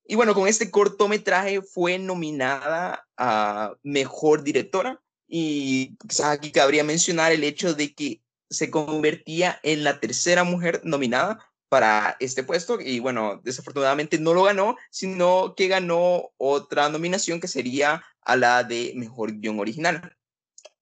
Y 0.06 0.16
bueno, 0.16 0.34
con 0.34 0.48
este 0.48 0.72
cortometraje 0.72 1.62
fue 1.62 2.00
nominada 2.00 3.06
a 3.18 3.74
Mejor 3.84 4.44
Directora, 4.44 5.02
y 5.28 5.98
quizás 6.08 6.28
aquí 6.28 6.52
cabría 6.52 6.84
mencionar 6.84 7.32
el 7.32 7.44
hecho 7.44 7.74
de 7.74 7.94
que 7.94 8.22
se 8.50 8.72
convertía 8.72 9.60
en 9.64 9.84
la 9.84 10.00
tercera 10.00 10.44
mujer 10.44 10.82
nominada 10.84 11.40
para 11.70 12.16
este 12.20 12.44
puesto 12.44 12.80
y 12.80 13.00
bueno, 13.00 13.42
desafortunadamente 13.44 14.18
no 14.20 14.34
lo 14.34 14.44
ganó, 14.44 14.78
sino 14.90 15.54
que 15.56 15.68
ganó 15.68 16.32
otra 16.38 16.90
nominación 16.90 17.42
que 17.42 17.50
sería 17.50 18.04
a 18.22 18.36
la 18.38 18.64
de 18.64 18.94
Mejor 18.96 19.34
Guión 19.34 19.60
Original. 19.60 20.17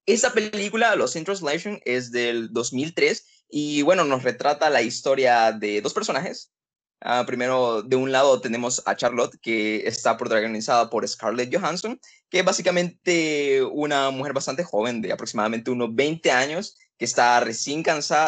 Esa 0.05 0.33
película, 0.33 0.95
Los 0.95 1.15
in 1.15 1.25
es 1.85 2.11
del 2.11 2.53
2003 2.53 3.25
y 3.49 3.81
bueno, 3.81 4.03
nos 4.03 4.23
retrata 4.23 4.69
la 4.69 4.81
historia 4.81 5.51
de 5.51 5.81
dos 5.81 5.93
personajes. 5.93 6.51
Uh, 7.03 7.25
primero, 7.25 7.81
de 7.81 7.95
un 7.95 8.11
lado 8.11 8.39
tenemos 8.39 8.81
a 8.85 8.95
Charlotte, 8.95 9.37
que 9.41 9.87
está 9.87 10.17
protagonizada 10.17 10.89
por 10.89 11.07
Scarlett 11.07 11.55
Johansson, 11.55 11.99
que 12.29 12.39
es 12.39 12.45
básicamente 12.45 13.63
una 13.63 14.09
mujer 14.11 14.33
bastante 14.33 14.63
joven, 14.63 15.01
de 15.01 15.11
aproximadamente 15.11 15.71
unos 15.71 15.93
20 15.93 16.31
años, 16.31 16.77
que 16.97 17.05
está 17.05 17.39
recién, 17.39 17.83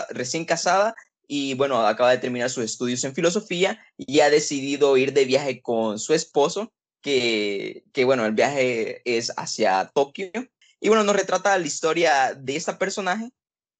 recién 0.09 0.45
casada 0.45 0.95
y 1.27 1.55
bueno, 1.55 1.85
acaba 1.85 2.11
de 2.11 2.17
terminar 2.17 2.49
sus 2.49 2.63
estudios 2.63 3.03
en 3.03 3.13
filosofía 3.13 3.79
y 3.97 4.21
ha 4.21 4.29
decidido 4.29 4.95
ir 4.97 5.13
de 5.13 5.25
viaje 5.25 5.61
con 5.61 5.99
su 5.99 6.13
esposo, 6.13 6.73
que, 7.01 7.83
que 7.93 8.05
bueno, 8.05 8.25
el 8.25 8.33
viaje 8.33 9.01
es 9.05 9.31
hacia 9.35 9.91
Tokio. 9.93 10.31
Y 10.79 10.89
bueno, 10.89 11.03
nos 11.03 11.15
retrata 11.15 11.57
la 11.57 11.65
historia 11.65 12.33
de 12.33 12.55
esta 12.55 12.77
personaje, 12.77 13.31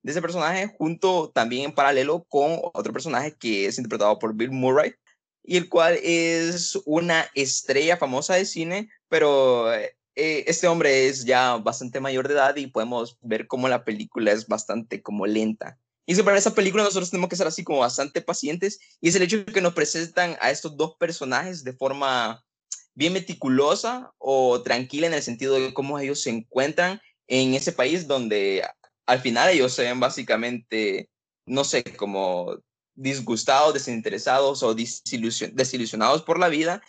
de 0.04 0.12
ese 0.12 0.22
personaje, 0.22 0.74
junto 0.78 1.32
también 1.32 1.66
en 1.66 1.76
paralelo 1.76 2.24
con 2.30 2.60
otro 2.74 2.94
personaje 2.94 3.36
que 3.38 3.68
es 3.68 3.78
interpretado 3.78 4.18
por 4.20 4.34
Bill 4.34 4.52
Murray, 4.52 4.94
y 5.44 5.58
el 5.58 5.70
cual 5.70 5.98
es 6.04 6.78
una 6.86 7.26
estrella 7.34 7.98
famosa 7.98 8.36
de 8.36 8.46
cine, 8.46 8.90
pero 9.08 9.74
eh, 9.74 9.96
este 10.16 10.68
hombre 10.68 11.08
es 11.08 11.26
ya 11.26 11.58
bastante 11.58 12.00
mayor 12.00 12.28
de 12.28 12.34
edad 12.34 12.56
y 12.56 12.68
podemos 12.68 13.18
ver 13.22 13.48
cómo 13.48 13.70
la 13.70 13.86
película 13.86 14.32
es 14.32 14.48
bastante 14.48 15.02
como 15.02 15.26
lenta. 15.26 15.78
Y 16.08 16.14
es 16.14 16.22
para 16.24 16.38
esa 16.38 16.56
película 16.56 16.84
nosotros 16.84 17.12
tenemos 17.12 17.30
que 17.30 17.36
ser 17.36 17.48
así 17.48 17.64
como 17.64 17.80
bastante 17.80 18.22
pacientes 18.22 18.80
y 19.00 19.10
es 19.10 19.16
el 19.16 19.22
hecho 19.22 19.46
que 19.46 19.62
nos 19.62 19.74
presentan 19.74 20.38
a 20.40 20.50
estos 20.50 20.76
dos 20.76 20.96
personajes 20.98 21.64
de 21.64 21.74
forma 21.74 22.44
bien 22.98 23.14
meticulosa 23.14 24.12
o 24.18 24.64
tranquila 24.64 25.06
en 25.06 25.14
el 25.14 25.22
sentido 25.22 25.54
de 25.54 25.72
cómo 25.72 26.00
ellos 26.00 26.20
se 26.20 26.32
encuentran 26.32 27.00
en 27.28 27.54
ese 27.54 27.72
país 27.72 28.08
donde 28.08 28.64
al 29.06 29.22
final 29.22 29.50
ellos 29.50 29.72
se 29.72 29.84
ven 29.84 30.00
básicamente, 30.00 31.08
no 31.46 31.64
sé, 31.64 31.84
como 31.84 32.58
disgustados, 32.96 33.76
desinteresados 33.76 34.64
o 34.64 34.74
desilusionados 34.74 36.24
por 36.24 36.40
la 36.40 36.50
vida. 36.50 36.82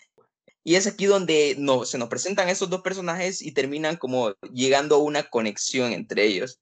Y 0.65 0.77
es 0.77 0.87
aquí 0.87 1.05
donde 1.05 1.57
no, 1.59 1.85
se 1.85 1.99
nos 1.99 2.09
presentan 2.09 2.49
esos 2.49 2.71
dos 2.71 2.81
personajes 2.81 3.43
y 3.43 3.53
terminan 3.53 3.97
como 3.97 4.33
llegando 4.51 4.95
a 4.95 5.03
una 5.03 5.25
conexión 5.25 5.93
entre 5.93 6.25
ellos. 6.25 6.59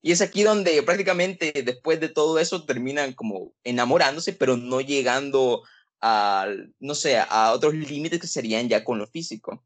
Y 0.00 0.12
es 0.12 0.22
aquí 0.22 0.44
donde 0.44 0.82
prácticamente 0.82 1.52
después 1.62 2.00
de 2.00 2.08
todo 2.08 2.38
eso 2.38 2.64
terminan 2.64 3.12
como 3.12 3.52
enamorándose, 3.64 4.32
pero 4.32 4.56
no 4.56 4.80
llegando 4.80 5.62
a, 6.02 6.46
no 6.80 6.94
sé, 6.94 7.18
a 7.18 7.52
otros 7.52 7.74
límites 7.74 8.20
que 8.20 8.26
serían 8.26 8.68
ya 8.68 8.84
con 8.84 8.98
lo 8.98 9.06
físico. 9.06 9.64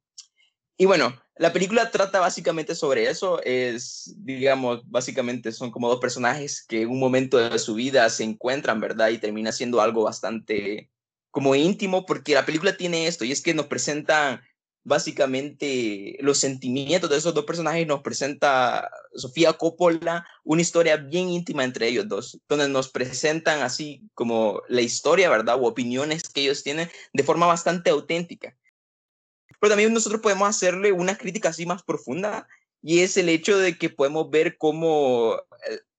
Y 0.78 0.84
bueno, 0.84 1.18
la 1.36 1.52
película 1.52 1.90
trata 1.90 2.20
básicamente 2.20 2.74
sobre 2.74 3.08
eso. 3.08 3.42
Es, 3.42 4.14
digamos, 4.18 4.82
básicamente 4.88 5.50
son 5.50 5.70
como 5.70 5.88
dos 5.88 6.00
personajes 6.00 6.62
que 6.62 6.82
en 6.82 6.90
un 6.90 7.00
momento 7.00 7.38
de 7.38 7.58
su 7.58 7.74
vida 7.74 8.08
se 8.10 8.24
encuentran, 8.24 8.78
¿verdad? 8.80 9.08
Y 9.08 9.18
termina 9.18 9.52
siendo 9.52 9.80
algo 9.80 10.04
bastante 10.04 10.90
como 11.30 11.54
íntimo, 11.54 12.06
porque 12.06 12.34
la 12.34 12.46
película 12.46 12.76
tiene 12.78 13.06
esto, 13.06 13.24
y 13.26 13.32
es 13.32 13.42
que 13.42 13.52
nos 13.52 13.66
presentan 13.66 14.40
básicamente 14.86 16.16
los 16.20 16.38
sentimientos 16.38 17.10
de 17.10 17.16
esos 17.16 17.34
dos 17.34 17.44
personajes 17.44 17.88
nos 17.88 18.02
presenta 18.02 18.88
Sofía 19.16 19.52
Coppola 19.54 20.24
una 20.44 20.62
historia 20.62 20.96
bien 20.96 21.28
íntima 21.28 21.64
entre 21.64 21.88
ellos 21.88 22.06
dos, 22.06 22.38
donde 22.48 22.68
nos 22.68 22.88
presentan 22.88 23.62
así 23.62 24.00
como 24.14 24.62
la 24.68 24.82
historia, 24.82 25.28
¿verdad? 25.28 25.56
O 25.56 25.66
opiniones 25.66 26.28
que 26.28 26.42
ellos 26.42 26.62
tienen 26.62 26.88
de 27.12 27.24
forma 27.24 27.46
bastante 27.46 27.90
auténtica. 27.90 28.56
Pero 29.60 29.70
también 29.70 29.92
nosotros 29.92 30.20
podemos 30.20 30.48
hacerle 30.48 30.92
una 30.92 31.18
crítica 31.18 31.48
así 31.48 31.66
más 31.66 31.82
profunda 31.82 32.46
y 32.80 33.00
es 33.00 33.16
el 33.16 33.28
hecho 33.28 33.58
de 33.58 33.76
que 33.78 33.90
podemos 33.90 34.30
ver 34.30 34.56
cómo 34.56 35.36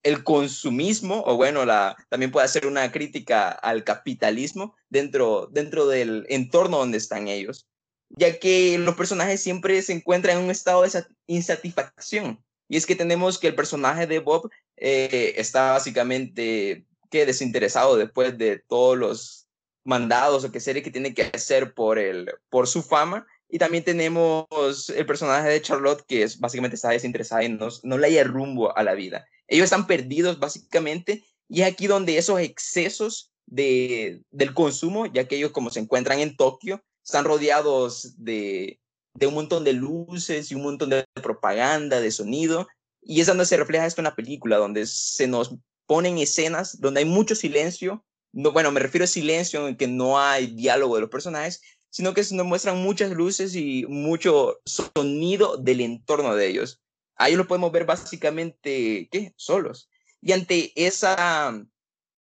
el 0.01 0.23
consumismo, 0.23 1.23
o 1.25 1.35
bueno, 1.35 1.65
la, 1.65 1.97
también 2.07 2.31
puede 2.31 2.45
hacer 2.45 2.65
una 2.65 2.89
crítica 2.89 3.49
al 3.49 3.83
capitalismo 3.83 4.77
dentro, 4.87 5.49
dentro 5.51 5.87
del 5.87 6.25
entorno 6.29 6.77
donde 6.77 6.99
están 6.99 7.27
ellos 7.27 7.67
ya 8.09 8.39
que 8.39 8.77
los 8.77 8.95
personajes 8.95 9.41
siempre 9.41 9.81
se 9.81 9.93
encuentran 9.93 10.37
en 10.37 10.43
un 10.45 10.51
estado 10.51 10.83
de 10.83 11.05
insatisfacción. 11.27 12.43
Y 12.69 12.77
es 12.77 12.85
que 12.85 12.95
tenemos 12.95 13.37
que 13.37 13.47
el 13.47 13.55
personaje 13.55 14.07
de 14.07 14.19
Bob 14.19 14.49
eh, 14.75 15.33
está 15.37 15.71
básicamente 15.71 16.85
que 17.09 17.25
desinteresado 17.25 17.95
después 17.95 18.37
de 18.37 18.59
todos 18.67 18.97
los 18.97 19.47
mandados 19.83 20.43
o 20.43 20.51
que 20.51 20.59
serie 20.59 20.83
que 20.83 20.91
tiene 20.91 21.13
que 21.13 21.31
hacer 21.33 21.73
por, 21.73 21.97
el, 21.97 22.29
por 22.49 22.67
su 22.67 22.83
fama. 22.83 23.25
Y 23.49 23.59
también 23.59 23.85
tenemos 23.85 24.89
el 24.89 25.05
personaje 25.05 25.47
de 25.47 25.61
Charlotte 25.61 26.03
que 26.05 26.23
es, 26.23 26.39
básicamente 26.39 26.75
está 26.75 26.89
desinteresada 26.89 27.43
y 27.43 27.49
no, 27.49 27.69
no 27.83 27.97
le 27.97 28.07
haya 28.07 28.25
rumbo 28.25 28.77
a 28.77 28.83
la 28.83 28.93
vida. 28.93 29.25
Ellos 29.47 29.65
están 29.65 29.87
perdidos 29.87 30.39
básicamente 30.39 31.23
y 31.47 31.61
es 31.61 31.67
aquí 31.67 31.87
donde 31.87 32.17
esos 32.17 32.41
excesos 32.41 33.31
de, 33.45 34.21
del 34.31 34.53
consumo, 34.53 35.05
ya 35.05 35.27
que 35.27 35.37
ellos 35.37 35.51
como 35.51 35.69
se 35.69 35.79
encuentran 35.79 36.19
en 36.19 36.35
Tokio, 36.35 36.83
están 37.07 37.23
rodeados 37.23 38.15
de, 38.17 38.81
un 39.21 39.33
montón 39.33 39.63
de 39.63 39.71
luces 39.71 40.51
y 40.51 40.55
un 40.55 40.63
montón 40.63 40.89
de 40.89 41.05
propaganda, 41.23 42.01
de 42.01 42.11
sonido, 42.11 42.67
y 43.01 43.21
es 43.21 43.27
donde 43.27 43.45
se 43.45 43.55
refleja 43.55 43.85
esto 43.85 44.01
en 44.01 44.05
la 44.05 44.15
película, 44.15 44.57
donde 44.57 44.85
se 44.85 45.25
nos 45.25 45.55
ponen 45.85 46.17
escenas 46.17 46.81
donde 46.81 46.99
hay 46.99 47.05
mucho 47.05 47.33
silencio, 47.33 48.03
no, 48.33 48.51
bueno, 48.51 48.71
me 48.71 48.81
refiero 48.81 49.05
a 49.05 49.07
silencio 49.07 49.69
en 49.69 49.77
que 49.77 49.87
no 49.87 50.19
hay 50.19 50.47
diálogo 50.47 50.95
de 50.95 51.01
los 51.01 51.09
personajes, 51.09 51.61
sino 51.89 52.13
que 52.13 52.25
se 52.25 52.35
nos 52.35 52.45
muestran 52.45 52.77
muchas 52.77 53.11
luces 53.11 53.55
y 53.55 53.85
mucho 53.87 54.59
sonido 54.65 55.55
del 55.55 55.79
entorno 55.79 56.35
de 56.35 56.47
ellos. 56.47 56.81
Ahí 57.15 57.37
lo 57.37 57.47
podemos 57.47 57.71
ver 57.71 57.85
básicamente, 57.85 59.07
¿qué? 59.09 59.33
Solos. 59.37 59.89
Y 60.21 60.33
ante 60.33 60.73
esa, 60.75 61.65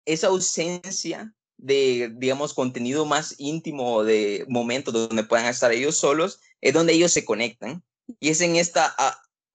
esa 0.04 0.28
ausencia 0.28 1.34
de, 1.58 2.12
digamos, 2.16 2.54
contenido 2.54 3.06
más 3.06 3.36
íntimo, 3.38 4.04
de 4.04 4.46
momentos 4.48 4.94
donde 4.94 5.24
puedan 5.24 5.48
estar 5.48 5.72
ellos 5.72 5.98
solos, 5.98 6.40
es 6.62 6.74
donde 6.74 6.94
ellos 6.94 7.12
se 7.12 7.26
conectan. 7.26 7.84
Y 8.20 8.30
es 8.30 8.42
en 8.42 8.56
esta 8.56 8.96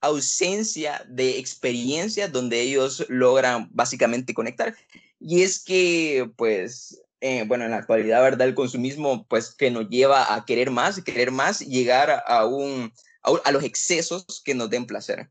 ausencia 0.01 1.05
de 1.09 1.39
experiencia 1.39 2.29
donde 2.29 2.61
ellos 2.61 3.05
logran 3.09 3.69
básicamente 3.73 4.35
conectar. 4.35 4.75
Y 5.19 5.43
es 5.43 5.63
que, 5.63 6.31
pues, 6.37 7.03
eh, 7.21 7.45
bueno, 7.47 7.65
en 7.65 7.73
la 7.73 7.79
actualidad, 7.79 8.23
¿verdad? 8.23 8.49
El 8.49 8.55
consumismo, 8.55 9.27
pues, 9.29 9.55
que 9.55 9.71
nos 9.71 9.89
lleva 9.89 10.35
a 10.35 10.45
querer 10.45 10.71
más, 10.71 11.03
querer 11.03 11.31
más, 11.31 11.61
llegar 11.61 12.25
a, 12.27 12.47
un, 12.47 12.93
a 13.23 13.53
los 13.53 13.63
excesos 13.63 14.43
que 14.45 14.55
nos 14.55 14.71
den 14.71 14.87
placer. 14.87 15.31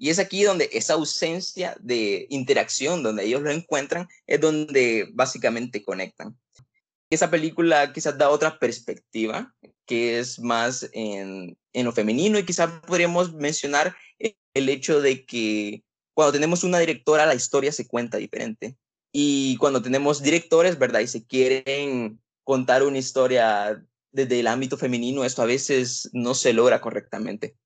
Y 0.00 0.10
es 0.10 0.20
aquí 0.20 0.44
donde 0.44 0.70
esa 0.72 0.94
ausencia 0.94 1.76
de 1.80 2.26
interacción, 2.30 3.02
donde 3.02 3.24
ellos 3.24 3.42
lo 3.42 3.50
encuentran, 3.50 4.06
es 4.28 4.40
donde 4.40 5.08
básicamente 5.12 5.82
conectan. 5.82 6.38
Esa 7.10 7.28
película 7.30 7.92
quizás 7.92 8.16
da 8.16 8.30
otra 8.30 8.60
perspectiva, 8.60 9.52
que 9.86 10.20
es 10.20 10.38
más 10.38 10.88
en, 10.92 11.58
lo 11.74 11.92
femenino 11.92 12.38
y 12.38 12.44
quizás 12.44 12.70
podríamos 12.86 13.34
mencionar 13.34 13.96
el 14.54 14.68
hecho 14.68 15.00
de 15.00 15.26
que 15.26 15.82
cuando 16.14 16.32
tenemos 16.32 16.62
una 16.62 16.78
directora 16.78 17.26
la 17.26 17.34
historia 17.34 17.72
se 17.72 17.88
cuenta 17.88 18.18
diferente. 18.18 18.76
Y 19.12 19.56
cuando 19.56 19.82
tenemos 19.82 20.22
directores, 20.22 20.78
¿verdad? 20.78 21.00
Y 21.00 21.08
se 21.08 21.26
quieren 21.26 22.20
contar 22.44 22.84
una 22.84 22.98
historia 22.98 23.84
desde 24.12 24.38
el 24.38 24.46
ámbito 24.46 24.76
femenino, 24.76 25.24
esto 25.24 25.42
a 25.42 25.46
veces 25.46 26.08
no 26.12 26.34
se 26.34 26.52
logra 26.52 26.80
correctamente 26.80 27.56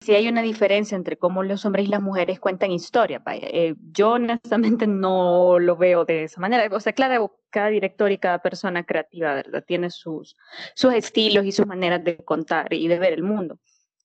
si 0.00 0.14
hay 0.14 0.28
una 0.28 0.42
diferencia 0.42 0.96
entre 0.96 1.16
cómo 1.16 1.42
los 1.42 1.64
hombres 1.64 1.86
y 1.86 1.88
las 1.88 2.02
mujeres 2.02 2.38
cuentan 2.38 2.70
historia. 2.70 3.22
Eh, 3.32 3.74
yo 3.92 4.12
honestamente 4.12 4.86
no 4.86 5.58
lo 5.58 5.76
veo 5.76 6.04
de 6.04 6.24
esa 6.24 6.40
manera. 6.40 6.68
O 6.74 6.80
sea, 6.80 6.92
claro, 6.92 7.38
cada 7.50 7.68
director 7.68 8.12
y 8.12 8.18
cada 8.18 8.40
persona 8.40 8.84
creativa, 8.84 9.34
¿verdad? 9.34 9.64
Tiene 9.66 9.90
sus, 9.90 10.36
sus 10.74 10.94
estilos 10.94 11.44
y 11.44 11.52
sus 11.52 11.66
maneras 11.66 12.04
de 12.04 12.18
contar 12.18 12.72
y 12.72 12.88
de 12.88 12.98
ver 12.98 13.14
el 13.14 13.22
mundo. 13.22 13.58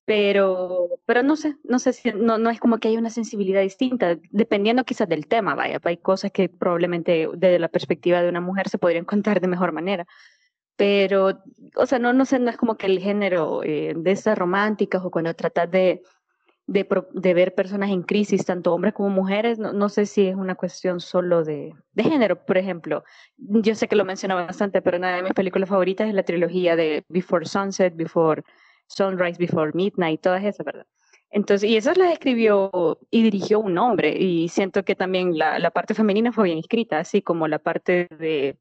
pero, 0.06 0.90
pero 1.06 1.24
no 1.24 1.36
sé, 1.36 1.56
no 1.64 1.80
sé 1.80 1.94
si 1.94 2.12
no, 2.12 2.38
no 2.38 2.50
es 2.50 2.60
como 2.60 2.80
que 2.80 2.90
hay 2.90 2.98
una 2.98 3.10
sensibilidad 3.10 3.62
distinta, 3.62 4.18
dependiendo 4.32 4.84
quizás 4.84 5.08
del 5.08 5.28
tema, 5.28 5.56
vaya, 5.56 5.80
hay 5.84 5.98
cosas 5.98 6.32
que 6.32 6.50
probablemente 6.50 7.30
desde 7.36 7.60
la 7.60 7.70
perspectiva 7.70 8.22
de 8.22 8.30
una 8.30 8.42
mujer 8.42 8.70
se 8.70 8.78
podrían 8.80 9.06
contar 9.06 9.42
de 9.42 9.48
mejor 9.48 9.72
manera. 9.72 10.08
Pero, 10.82 11.39
o 11.76 11.86
sea, 11.86 12.00
no, 12.00 12.12
no 12.12 12.26
sé, 12.26 12.39
no 12.39 12.50
es 12.50 12.58
como 12.58 12.76
que 12.76 12.88
el 12.88 12.98
género 12.98 13.62
eh, 13.63 13.94
de 13.96 14.12
estas 14.12 14.36
románticas 14.36 15.06
o 15.06 15.12
cuando 15.12 15.32
tratas 15.36 15.70
de, 15.70 16.02
de, 16.65 17.34
ver 17.36 17.54
personas 17.54 17.91
en 17.91 18.02
crisis, 18.02 18.44
tanto 18.46 18.74
hombres 18.74 18.96
como 18.96 19.10
mujeres, 19.10 19.60
no, 19.60 19.74
no 19.74 19.89
sé 19.89 20.08
si 20.08 20.26
es 20.26 20.36
una 20.36 20.56
cuestión 20.56 21.00
solo 21.00 21.44
de, 21.44 21.76
de, 21.94 22.04
género. 22.04 22.44
Por 22.44 22.58
ejemplo, 22.58 23.04
yo 23.38 23.76
sé 23.76 23.88
que 23.88 23.96
lo 23.96 24.06
menciono 24.06 24.34
bastante, 24.34 24.82
pero 24.82 24.98
una 24.98 25.15
de 25.15 25.22
mis 25.22 25.34
películas 25.34 25.70
favoritas 25.70 26.08
es 26.08 26.15
la 26.15 26.24
trilogía 26.24 26.76
de 26.76 27.06
Before 27.10 27.46
Sunset, 27.46 27.96
Before 27.96 28.41
Sunrise 28.88 29.38
Before 29.38 29.74
Midnight, 29.76 30.20
todas 30.22 30.44
esas, 30.44 30.65
¿verdad? 30.65 30.88
Entonces, 31.30 31.70
y 31.70 31.78
esas 31.78 31.96
las 31.96 32.12
escribió 32.12 32.98
y 33.12 33.22
dirigió 33.22 33.60
un 33.60 33.78
hombre, 33.78 34.17
y 34.17 34.50
siento 34.50 34.84
que 34.84 34.96
también 34.96 35.38
la 35.38 35.70
parte 35.70 35.94
femenina 35.94 36.32
fue 36.32 36.46
bien 36.46 36.58
escrita, 36.58 36.98
así 36.98 37.22
como 37.22 37.48
la 37.48 37.60
parte 37.60 38.08
de 38.17 38.58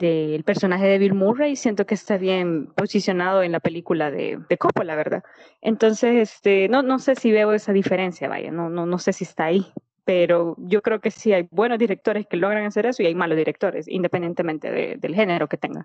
del 0.00 0.44
personaje 0.44 0.86
de 0.86 0.98
Bill 0.98 1.14
Murray, 1.14 1.56
siento 1.56 1.84
que 1.84 1.94
está 1.94 2.16
bien 2.16 2.66
posicionado 2.74 3.42
en 3.42 3.52
la 3.52 3.60
película 3.60 4.10
de, 4.10 4.38
de 4.48 4.58
Coppola, 4.58 4.96
¿verdad? 4.96 5.22
Entonces, 5.60 6.16
este, 6.16 6.68
no, 6.68 6.82
no 6.82 6.98
sé 6.98 7.14
si 7.14 7.30
veo 7.30 7.52
esa 7.52 7.72
diferencia, 7.72 8.28
vaya, 8.28 8.50
no, 8.50 8.70
no, 8.70 8.86
no 8.86 8.98
sé 8.98 9.12
si 9.12 9.24
está 9.24 9.44
ahí, 9.44 9.66
pero 10.04 10.56
yo 10.58 10.80
creo 10.80 11.00
que 11.00 11.10
sí 11.10 11.32
hay 11.34 11.46
buenos 11.50 11.78
directores 11.78 12.26
que 12.26 12.38
logran 12.38 12.64
hacer 12.64 12.86
eso 12.86 13.02
y 13.02 13.06
hay 13.06 13.14
malos 13.14 13.36
directores, 13.36 13.86
independientemente 13.88 14.70
de, 14.70 14.96
del 14.96 15.14
género 15.14 15.48
que 15.48 15.58
tengan. 15.58 15.84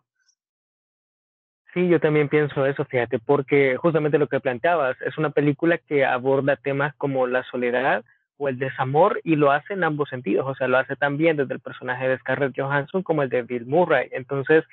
Sí, 1.74 1.90
yo 1.90 2.00
también 2.00 2.30
pienso 2.30 2.66
eso, 2.66 2.86
fíjate, 2.86 3.20
porque 3.20 3.76
justamente 3.76 4.18
lo 4.18 4.30
que 4.30 4.40
planteabas 4.40 4.96
es 5.02 5.18
una 5.18 5.32
película 5.32 5.78
que 5.78 6.06
aborda 6.06 6.56
temas 6.56 6.96
como 6.96 7.28
la 7.28 7.44
soledad 7.44 8.06
o 8.38 8.50
el 8.50 8.60
desamor 8.60 9.22
y 9.24 9.36
lo 9.36 9.52
hace 9.52 9.74
en 9.74 9.84
ambos 9.84 10.10
sentidos, 10.10 10.46
o 10.48 10.56
sea, 10.56 10.68
lo 10.68 10.78
hace 10.78 10.96
también 10.96 11.38
desde 11.38 11.54
el 11.54 11.60
personaje 11.60 12.08
de 12.08 12.18
Scarlett 12.18 12.54
Johansson 12.56 13.04
como 13.04 13.24
el 13.24 13.30
de 13.30 13.44
Bill 13.44 13.66
Murray. 13.66 14.10
Entonces, 14.12 14.64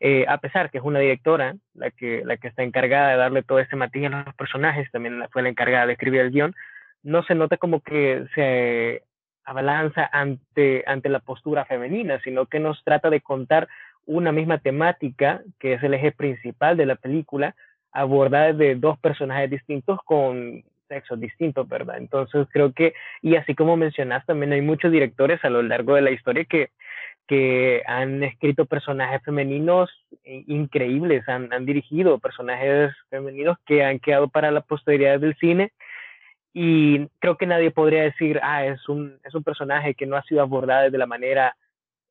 eh, 0.00 0.24
a 0.28 0.38
pesar 0.38 0.70
que 0.70 0.78
es 0.78 0.84
una 0.84 1.00
directora 1.00 1.56
la 1.74 1.90
que, 1.90 2.22
la 2.24 2.36
que 2.36 2.48
está 2.48 2.62
encargada 2.62 3.10
de 3.10 3.16
darle 3.16 3.42
todo 3.42 3.58
este 3.58 3.76
matiz 3.76 4.06
a 4.06 4.24
los 4.24 4.34
personajes, 4.34 4.90
también 4.92 5.24
fue 5.32 5.42
la 5.42 5.48
encargada 5.48 5.86
de 5.86 5.94
escribir 5.94 6.20
el 6.20 6.30
guion, 6.30 6.54
no 7.02 7.22
se 7.24 7.34
nota 7.34 7.56
como 7.56 7.80
que 7.80 8.26
se 8.34 9.02
abalanza 9.44 10.08
ante, 10.12 10.84
ante 10.86 11.08
la 11.08 11.20
postura 11.20 11.64
femenina, 11.64 12.20
sino 12.20 12.46
que 12.46 12.60
nos 12.60 12.82
trata 12.84 13.10
de 13.10 13.20
contar 13.20 13.68
una 14.04 14.30
misma 14.30 14.58
temática, 14.58 15.42
que 15.58 15.74
es 15.74 15.82
el 15.82 15.94
eje 15.94 16.12
principal 16.12 16.76
de 16.76 16.86
la 16.86 16.96
película, 16.96 17.54
abordada 17.92 18.52
de 18.52 18.74
dos 18.74 18.98
personajes 18.98 19.50
distintos 19.50 19.98
con 20.04 20.62
sexos 20.88 21.20
distintos, 21.20 21.68
¿verdad? 21.68 21.98
Entonces 21.98 22.46
creo 22.52 22.72
que, 22.72 22.94
y 23.22 23.36
así 23.36 23.54
como 23.54 23.76
mencionas, 23.76 24.24
también 24.26 24.52
hay 24.52 24.62
muchos 24.62 24.90
directores 24.90 25.44
a 25.44 25.50
lo 25.50 25.62
largo 25.62 25.94
de 25.94 26.02
la 26.02 26.10
historia 26.10 26.44
que, 26.44 26.70
que 27.26 27.82
han 27.86 28.22
escrito 28.22 28.66
personajes 28.66 29.22
femeninos 29.22 29.90
increíbles, 30.24 31.28
han, 31.28 31.52
han 31.52 31.66
dirigido 31.66 32.18
personajes 32.18 32.92
femeninos 33.10 33.58
que 33.66 33.84
han 33.84 33.98
quedado 34.00 34.28
para 34.28 34.50
la 34.50 34.62
posteridad 34.62 35.20
del 35.20 35.36
cine 35.36 35.72
y 36.52 37.06
creo 37.20 37.36
que 37.36 37.46
nadie 37.46 37.70
podría 37.70 38.02
decir, 38.02 38.40
ah, 38.42 38.64
es 38.64 38.88
un, 38.88 39.18
es 39.24 39.34
un 39.34 39.44
personaje 39.44 39.94
que 39.94 40.06
no 40.06 40.16
ha 40.16 40.22
sido 40.22 40.42
abordado 40.42 40.90
de 40.90 40.98
la 40.98 41.06
manera 41.06 41.56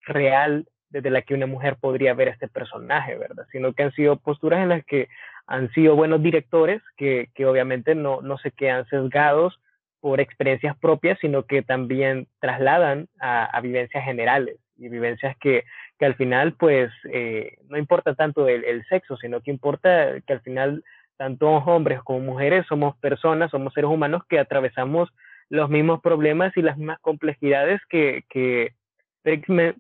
real 0.04 0.66
desde 0.90 1.10
la 1.10 1.22
que 1.22 1.34
una 1.34 1.48
mujer 1.48 1.78
podría 1.80 2.14
ver 2.14 2.30
este 2.30 2.48
personaje, 2.48 3.18
¿verdad? 3.18 3.46
Sino 3.52 3.74
que 3.74 3.84
han 3.84 3.92
sido 3.92 4.18
posturas 4.18 4.62
en 4.62 4.70
las 4.70 4.86
que 4.86 5.10
han 5.48 5.72
sido 5.72 5.96
buenos 5.96 6.22
directores 6.22 6.82
que, 6.98 7.30
que 7.34 7.46
obviamente 7.46 7.96
no, 7.96 8.22
no 8.22 8.38
se 8.38 8.52
quedan 8.52 8.86
sesgados 8.88 9.60
por 10.00 10.20
experiencias 10.20 10.78
propias, 10.78 11.18
sino 11.20 11.44
que 11.44 11.64
también 11.64 12.28
trasladan 12.40 13.08
a, 13.20 13.60
vivencias 13.62 14.04
generales 14.04 14.58
y 14.78 14.90
vivencias 14.90 15.36
que, 15.38 15.64
que 15.98 16.06
al 16.06 16.16
final, 16.16 16.54
pues, 16.54 16.92
eh, 17.12 17.58
no 17.68 17.78
importa 17.78 18.14
tanto 18.14 18.48
el, 18.48 18.86
sexo, 18.88 19.18
sino 19.18 19.42
que 19.42 19.50
importa 19.52 20.20
que 20.22 20.34
al 20.34 20.42
final, 20.42 20.84
tanto 21.18 21.50
hombres 21.50 22.02
como 22.04 22.20
mujeres 22.20 22.66
somos 22.68 22.96
personas, 22.98 23.50
somos 23.50 23.74
seres 23.74 23.90
humanos 23.90 24.22
que 24.30 24.38
atravesamos 24.38 25.10
los 25.50 25.70
mismos 25.70 26.02
problemas 26.02 26.56
y 26.58 26.62
las 26.62 26.78
mismas 26.78 27.00
complejidades 27.00 27.82
que, 27.90 28.24
que, 28.30 28.74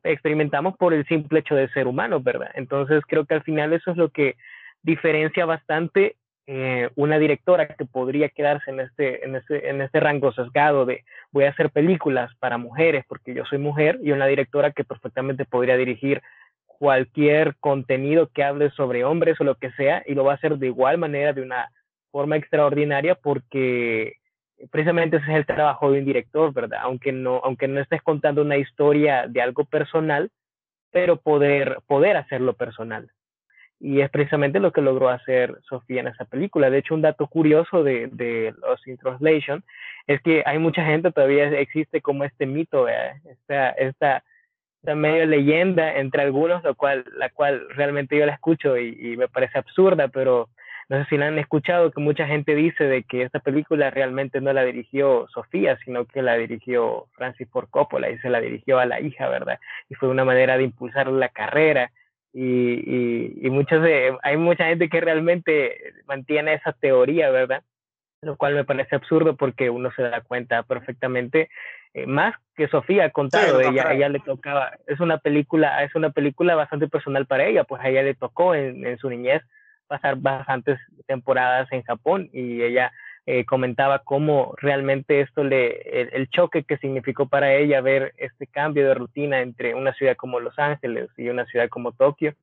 experimentamos 0.03 0.75
por 0.75 0.93
el 0.93 1.05
simple 1.05 1.39
hecho 1.39 1.55
de 1.55 1.69
ser 1.69 1.87
humanos, 1.87 2.21
¿verdad? 2.21 2.51
Entonces 2.55 3.01
creo 3.07 3.25
que 3.25 3.35
al 3.35 3.43
final 3.43 3.71
eso 3.71 3.91
es 3.91 3.97
lo 3.97 4.09
que 4.09 4.35
diferencia 4.83 5.45
bastante 5.45 6.15
eh, 6.49 6.89
una 6.95 7.19
directora 7.19 7.67
que 7.67 7.85
podría 7.85 8.29
quedarse 8.29 8.71
en 8.71 8.79
este, 8.79 9.25
en, 9.25 9.35
este, 9.35 9.69
en 9.69 9.81
este 9.81 9.99
rango 9.99 10.31
sesgado 10.31 10.85
de 10.85 11.03
voy 11.31 11.43
a 11.43 11.49
hacer 11.49 11.71
películas 11.71 12.31
para 12.39 12.57
mujeres 12.57 13.03
porque 13.05 13.33
yo 13.33 13.43
soy 13.43 13.57
mujer 13.57 13.99
y 14.01 14.11
una 14.11 14.27
directora 14.27 14.71
que 14.71 14.85
perfectamente 14.85 15.43
podría 15.43 15.75
dirigir 15.75 16.21
cualquier 16.65 17.57
contenido 17.57 18.29
que 18.33 18.45
hable 18.45 18.69
sobre 18.71 19.03
hombres 19.03 19.41
o 19.41 19.43
lo 19.43 19.55
que 19.55 19.71
sea 19.71 20.03
y 20.05 20.13
lo 20.13 20.23
va 20.23 20.33
a 20.33 20.35
hacer 20.35 20.57
de 20.57 20.67
igual 20.67 20.97
manera, 20.97 21.33
de 21.33 21.41
una 21.41 21.69
forma 22.11 22.37
extraordinaria 22.37 23.15
porque 23.15 24.13
precisamente 24.71 25.17
ese 25.17 25.31
es 25.31 25.37
el 25.37 25.45
trabajo 25.45 25.91
de 25.91 25.99
un 25.99 26.05
director, 26.05 26.53
¿verdad? 26.53 26.79
Aunque 26.83 27.11
no, 27.11 27.41
aunque 27.43 27.67
no 27.67 27.81
estés 27.81 28.01
contando 28.01 28.41
una 28.41 28.55
historia 28.55 29.27
de 29.27 29.41
algo 29.41 29.65
personal, 29.65 30.31
pero 30.91 31.17
poder, 31.17 31.79
poder 31.87 32.15
hacerlo 32.15 32.53
personal. 32.53 33.11
Y 33.79 34.01
es 34.01 34.09
precisamente 34.09 34.59
lo 34.59 34.71
que 34.71 34.81
logró 34.81 35.09
hacer 35.09 35.59
Sofía 35.69 36.01
en 36.01 36.07
esa 36.07 36.25
película. 36.25 36.69
De 36.69 36.79
hecho, 36.79 36.95
un 36.95 37.01
dato 37.01 37.27
curioso 37.27 37.83
de, 37.83 38.07
de 38.07 38.53
Los 38.61 38.85
in 38.87 38.97
Translation 38.97 39.63
es 40.07 40.21
que 40.21 40.43
hay 40.45 40.57
mucha 40.57 40.83
gente, 40.83 41.11
todavía 41.11 41.47
existe 41.59 42.01
como 42.01 42.23
este 42.23 42.45
mito, 42.45 42.87
esta, 42.87 43.69
esta, 43.71 44.23
esta 44.81 44.95
medio 44.95 45.25
leyenda 45.25 45.97
entre 45.97 46.23
algunos, 46.23 46.63
lo 46.63 46.75
cual, 46.75 47.05
la 47.17 47.29
cual 47.29 47.67
realmente 47.69 48.17
yo 48.17 48.25
la 48.25 48.33
escucho 48.33 48.77
y, 48.77 48.97
y 48.99 49.17
me 49.17 49.27
parece 49.27 49.59
absurda, 49.59 50.07
pero 50.07 50.49
no 50.89 51.03
sé 51.03 51.09
si 51.09 51.17
la 51.17 51.27
han 51.27 51.37
escuchado, 51.37 51.91
que 51.91 51.99
mucha 51.99 52.25
gente 52.25 52.55
dice 52.55 52.85
de 52.85 53.03
que 53.03 53.23
esta 53.23 53.39
película 53.39 53.89
realmente 53.89 54.39
no 54.39 54.53
la 54.53 54.63
dirigió 54.63 55.27
Sofía, 55.33 55.77
sino 55.83 56.05
que 56.05 56.21
la 56.21 56.35
dirigió 56.35 57.07
Francis 57.13 57.49
Ford 57.49 57.67
Coppola 57.69 58.09
y 58.09 58.17
se 58.19 58.29
la 58.29 58.39
dirigió 58.39 58.79
a 58.79 58.85
la 58.85 59.01
hija, 59.01 59.27
¿verdad? 59.27 59.59
Y 59.89 59.95
fue 59.95 60.07
una 60.07 60.23
manera 60.23 60.57
de 60.57 60.63
impulsar 60.63 61.07
la 61.07 61.27
carrera. 61.27 61.91
Y, 62.39 62.83
y, 62.85 63.47
y 63.47 63.49
muchos 63.49 63.81
de, 63.81 64.15
hay 64.21 64.37
mucha 64.37 64.65
gente 64.65 64.89
que 64.89 65.01
realmente 65.01 65.95
mantiene 66.05 66.53
esa 66.53 66.71
teoría, 66.71 67.31
¿verdad? 67.31 67.63
Lo 68.21 68.35
cual 68.35 68.53
me 68.53 68.63
parece 68.63 68.95
absurdo 68.95 69.35
porque 69.35 69.71
uno 69.71 69.91
se 69.95 70.03
da 70.03 70.21
cuenta 70.21 70.61
perfectamente, 70.61 71.49
eh, 71.95 72.05
más 72.05 72.35
que 72.55 72.67
Sofía 72.67 73.05
ha 73.05 73.09
contado, 73.09 73.59
sí, 73.59 73.65
ella, 73.71 73.91
ella 73.91 74.09
le 74.09 74.19
tocaba, 74.19 74.77
es 74.85 74.99
una 74.99 75.17
película, 75.17 75.83
es 75.83 75.95
una 75.95 76.11
película 76.11 76.53
bastante 76.53 76.87
personal 76.87 77.25
para 77.25 77.45
ella, 77.45 77.63
pues 77.63 77.81
a 77.81 77.89
ella 77.89 78.03
le 78.03 78.13
tocó 78.13 78.53
en, 78.53 78.85
en 78.85 78.99
su 78.99 79.09
niñez 79.09 79.41
pasar 79.87 80.17
bastantes 80.17 80.79
temporadas 81.07 81.67
en 81.71 81.81
Japón 81.81 82.29
y 82.33 82.61
ella 82.61 82.91
eh, 83.29 83.43
comentaba 83.43 83.99
cómo 83.99 84.53
realmente 84.55 85.19
esto 85.19 85.43
le, 85.43 85.81
el, 86.01 86.09
el, 86.13 86.29
choque 86.29 86.63
que 86.63 86.77
significó 86.77 87.27
para 87.27 87.53
ella 87.53 87.81
ver 87.81 88.13
este 88.15 88.47
cambio 88.47 88.87
de 88.87 88.93
rutina 88.93 89.41
entre 89.41 89.75
una 89.75 89.93
ciudad 89.93 90.15
como 90.15 90.39
Los 90.39 90.57
Ángeles 90.57 91.09
y 91.17 91.27
una 91.27 91.45
ciudad 91.45 91.67
como 91.67 91.91
Tokio, 91.91 92.35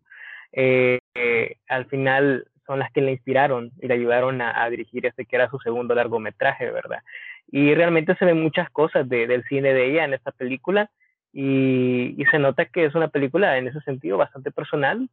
eh, 0.53 1.01
eh, 1.14 1.57
al 1.68 1.87
final 1.87 2.47
son 2.66 2.81
las 2.81 2.92
que 2.92 3.01
le 3.01 3.12
inspiraron 3.12 3.73
y 3.81 3.88
le 3.88 3.94
ayudaron 3.94 4.42
a, 4.42 4.62
a, 4.62 4.68
dirigir 4.68 5.07
este 5.07 5.25
que 5.25 5.37
era 5.37 5.49
su 5.49 5.59
segundo 5.61 5.94
largometraje, 5.94 6.70
¿verdad? 6.70 7.03
Y 7.51 7.75
realmente 7.75 8.14
se 8.16 8.27
ven 8.27 8.42
muchas 8.42 8.68
cosas 8.68 9.09
de, 9.09 9.27
del 9.27 9.42
cine 9.44 9.73
de 9.73 9.90
ella 9.90 10.05
en 10.05 10.12
esta 10.12 10.33
película 10.33 10.90
y, 11.33 12.14
y 12.20 12.27
se 12.27 12.38
nota 12.38 12.66
que 12.66 12.85
es 12.85 12.94
una 12.94 13.09
película 13.09 13.57
en 13.57 13.68
ese 13.68 13.81
sentido 13.81 14.18
bastante 14.18 14.51
personal, 14.51 15.09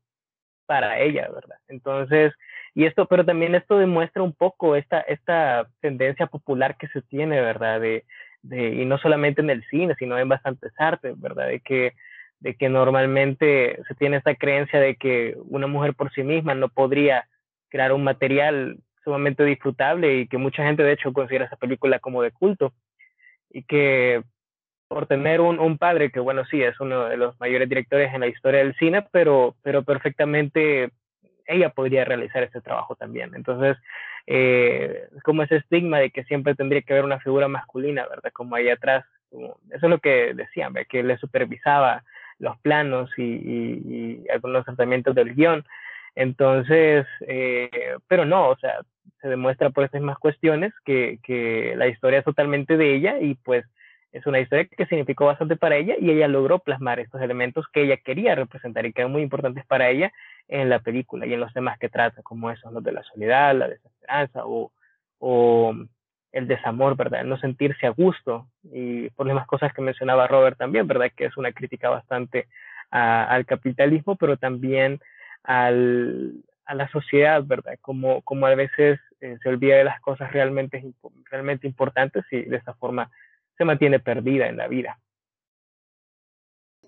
para 0.65 0.99
ella, 0.99 1.27
¿verdad? 1.33 1.57
Entonces, 1.67 2.33
y 2.73 2.85
esto, 2.85 3.05
pero 3.05 3.25
también 3.25 3.55
esto 3.55 3.77
demuestra 3.77 4.23
un 4.23 4.33
poco 4.33 4.75
esta, 4.75 5.01
esta 5.01 5.67
tendencia 5.81 6.27
popular 6.27 6.77
que 6.77 6.87
se 6.87 7.01
tiene, 7.01 7.41
¿verdad? 7.41 7.81
De, 7.81 8.05
de, 8.43 8.75
y 8.75 8.85
no 8.85 8.97
solamente 8.97 9.41
en 9.41 9.49
el 9.49 9.63
cine, 9.69 9.95
sino 9.99 10.17
en 10.17 10.29
bastantes 10.29 10.71
artes, 10.77 11.19
¿verdad? 11.19 11.47
De 11.47 11.59
que, 11.59 11.93
de 12.39 12.55
que 12.55 12.69
normalmente 12.69 13.81
se 13.87 13.95
tiene 13.95 14.17
esta 14.17 14.35
creencia 14.35 14.79
de 14.79 14.95
que 14.95 15.35
una 15.49 15.67
mujer 15.67 15.95
por 15.95 16.11
sí 16.13 16.23
misma 16.23 16.55
no 16.55 16.69
podría 16.69 17.27
crear 17.69 17.91
un 17.91 18.03
material 18.03 18.77
sumamente 19.03 19.43
disfrutable 19.43 20.19
y 20.19 20.27
que 20.27 20.37
mucha 20.37 20.63
gente 20.63 20.83
de 20.83 20.93
hecho 20.93 21.11
considera 21.13 21.45
esa 21.45 21.57
película 21.57 21.99
como 21.99 22.21
de 22.21 22.31
culto 22.31 22.73
y 23.49 23.63
que 23.63 24.23
por 24.87 25.07
tener 25.07 25.41
un, 25.41 25.59
un, 25.59 25.77
padre 25.77 26.11
que, 26.11 26.19
bueno, 26.19 26.43
sí, 26.45 26.61
es 26.61 26.79
uno 26.79 27.05
de 27.05 27.17
los 27.17 27.39
mayores 27.39 27.69
directores 27.69 28.13
en 28.13 28.21
la 28.21 28.27
historia 28.27 28.59
del 28.59 28.75
cine, 28.75 29.05
pero, 29.11 29.55
pero 29.63 29.83
perfectamente 29.83 30.91
ella 31.51 31.69
podría 31.69 32.05
realizar 32.05 32.43
este 32.43 32.61
trabajo 32.61 32.95
también. 32.95 33.31
Entonces, 33.35 33.77
eh, 34.27 35.07
como 35.23 35.43
ese 35.43 35.57
estigma 35.57 35.99
de 35.99 36.11
que 36.11 36.23
siempre 36.25 36.55
tendría 36.55 36.81
que 36.81 36.93
haber 36.93 37.05
una 37.05 37.19
figura 37.19 37.47
masculina, 37.47 38.07
¿verdad? 38.07 38.31
Como 38.33 38.55
ahí 38.55 38.69
atrás, 38.69 39.05
como, 39.29 39.57
eso 39.69 39.85
es 39.85 39.89
lo 39.89 39.99
que 39.99 40.33
decían, 40.33 40.73
que 40.89 41.03
le 41.03 41.17
supervisaba 41.17 42.03
los 42.39 42.57
planos 42.59 43.09
y, 43.17 43.23
y, 43.23 44.23
y 44.25 44.29
algunos 44.29 44.65
tratamientos 44.65 45.15
del 45.15 45.35
guion. 45.35 45.65
Entonces, 46.15 47.05
eh, 47.21 47.69
pero 48.07 48.25
no, 48.25 48.49
o 48.49 48.57
sea, 48.57 48.79
se 49.21 49.29
demuestra 49.29 49.69
por 49.69 49.83
estas 49.83 50.01
mismas 50.01 50.17
cuestiones 50.17 50.73
que, 50.83 51.19
que 51.23 51.73
la 51.77 51.87
historia 51.87 52.19
es 52.19 52.25
totalmente 52.25 52.75
de 52.77 52.95
ella 52.95 53.19
y 53.19 53.35
pues 53.35 53.65
es 54.11 54.25
una 54.25 54.39
historia 54.39 54.65
que 54.65 54.85
significó 54.85 55.25
bastante 55.25 55.55
para 55.55 55.77
ella 55.77 55.95
y 55.99 56.11
ella 56.11 56.27
logró 56.27 56.59
plasmar 56.59 56.99
estos 56.99 57.21
elementos 57.21 57.65
que 57.71 57.83
ella 57.83 57.97
quería 57.97 58.35
representar 58.35 58.85
y 58.85 58.93
que 58.93 59.01
eran 59.01 59.11
muy 59.11 59.21
importantes 59.21 59.65
para 59.65 59.89
ella 59.89 60.11
en 60.47 60.69
la 60.69 60.79
película 60.79 61.25
y 61.25 61.33
en 61.33 61.39
los 61.39 61.53
temas 61.53 61.79
que 61.79 61.89
trata, 61.89 62.21
como 62.21 62.51
esos, 62.51 62.73
los 62.73 62.83
de 62.83 62.91
la 62.91 63.03
soledad, 63.03 63.55
la 63.55 63.69
desesperanza 63.69 64.45
o, 64.45 64.71
o 65.19 65.73
el 66.33 66.47
desamor, 66.47 66.97
¿verdad? 66.97 67.21
El 67.21 67.29
no 67.29 67.37
sentirse 67.37 67.87
a 67.87 67.91
gusto 67.91 68.47
y 68.63 69.09
por 69.11 69.25
las 69.25 69.33
mismas 69.33 69.47
cosas 69.47 69.73
que 69.73 69.81
mencionaba 69.81 70.27
Robert 70.27 70.57
también, 70.57 70.87
¿verdad? 70.87 71.11
Que 71.15 71.25
es 71.25 71.37
una 71.37 71.53
crítica 71.53 71.89
bastante 71.89 72.47
al 72.89 73.45
capitalismo, 73.45 74.17
pero 74.17 74.35
también 74.35 74.99
al, 75.43 76.33
a 76.65 76.75
la 76.75 76.89
sociedad, 76.89 77.41
¿verdad? 77.45 77.75
Como, 77.79 78.21
como 78.23 78.45
a 78.45 78.55
veces 78.55 78.99
eh, 79.21 79.37
se 79.41 79.49
olvida 79.49 79.77
de 79.77 79.85
las 79.85 80.01
cosas 80.01 80.31
realmente, 80.33 80.83
realmente 81.29 81.67
importantes 81.67 82.25
y 82.31 82.41
de 82.41 82.57
esta 82.57 82.73
forma 82.73 83.09
se 83.61 83.65
mantiene 83.65 83.99
perdida 83.99 84.47
en 84.47 84.57
la 84.57 84.67
vida. 84.67 84.99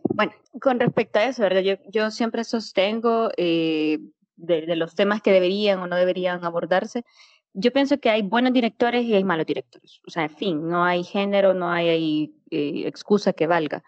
Bueno, 0.09 0.31
con 0.59 0.79
respecto 0.79 1.19
a 1.19 1.25
eso, 1.25 1.43
¿verdad? 1.43 1.61
Yo, 1.61 1.75
yo 1.91 2.09
siempre 2.09 2.43
sostengo 2.43 3.29
eh, 3.37 3.99
de, 4.35 4.75
los 4.75 4.95
temas 4.95 5.21
que 5.21 5.31
deberían 5.31 5.77
o 5.81 5.85
no 5.85 5.95
deberían 5.95 6.43
abordarse. 6.43 7.05
Yo 7.53 7.71
pienso 7.71 7.99
que 7.99 8.09
hay 8.09 8.23
buenos 8.23 8.53
directores 8.53 9.03
y 9.03 9.13
hay 9.13 9.23
malos 9.23 9.45
directores. 9.45 10.01
O 10.07 10.09
sea, 10.09 10.23
en 10.23 10.35
fin, 10.35 10.67
no 10.67 10.83
hay 10.83 11.03
género, 11.03 11.53
no 11.53 11.69
hay, 11.69 12.33
eh, 12.49 12.87
excusa 12.87 13.33
que 13.33 13.45
valga. 13.45 13.83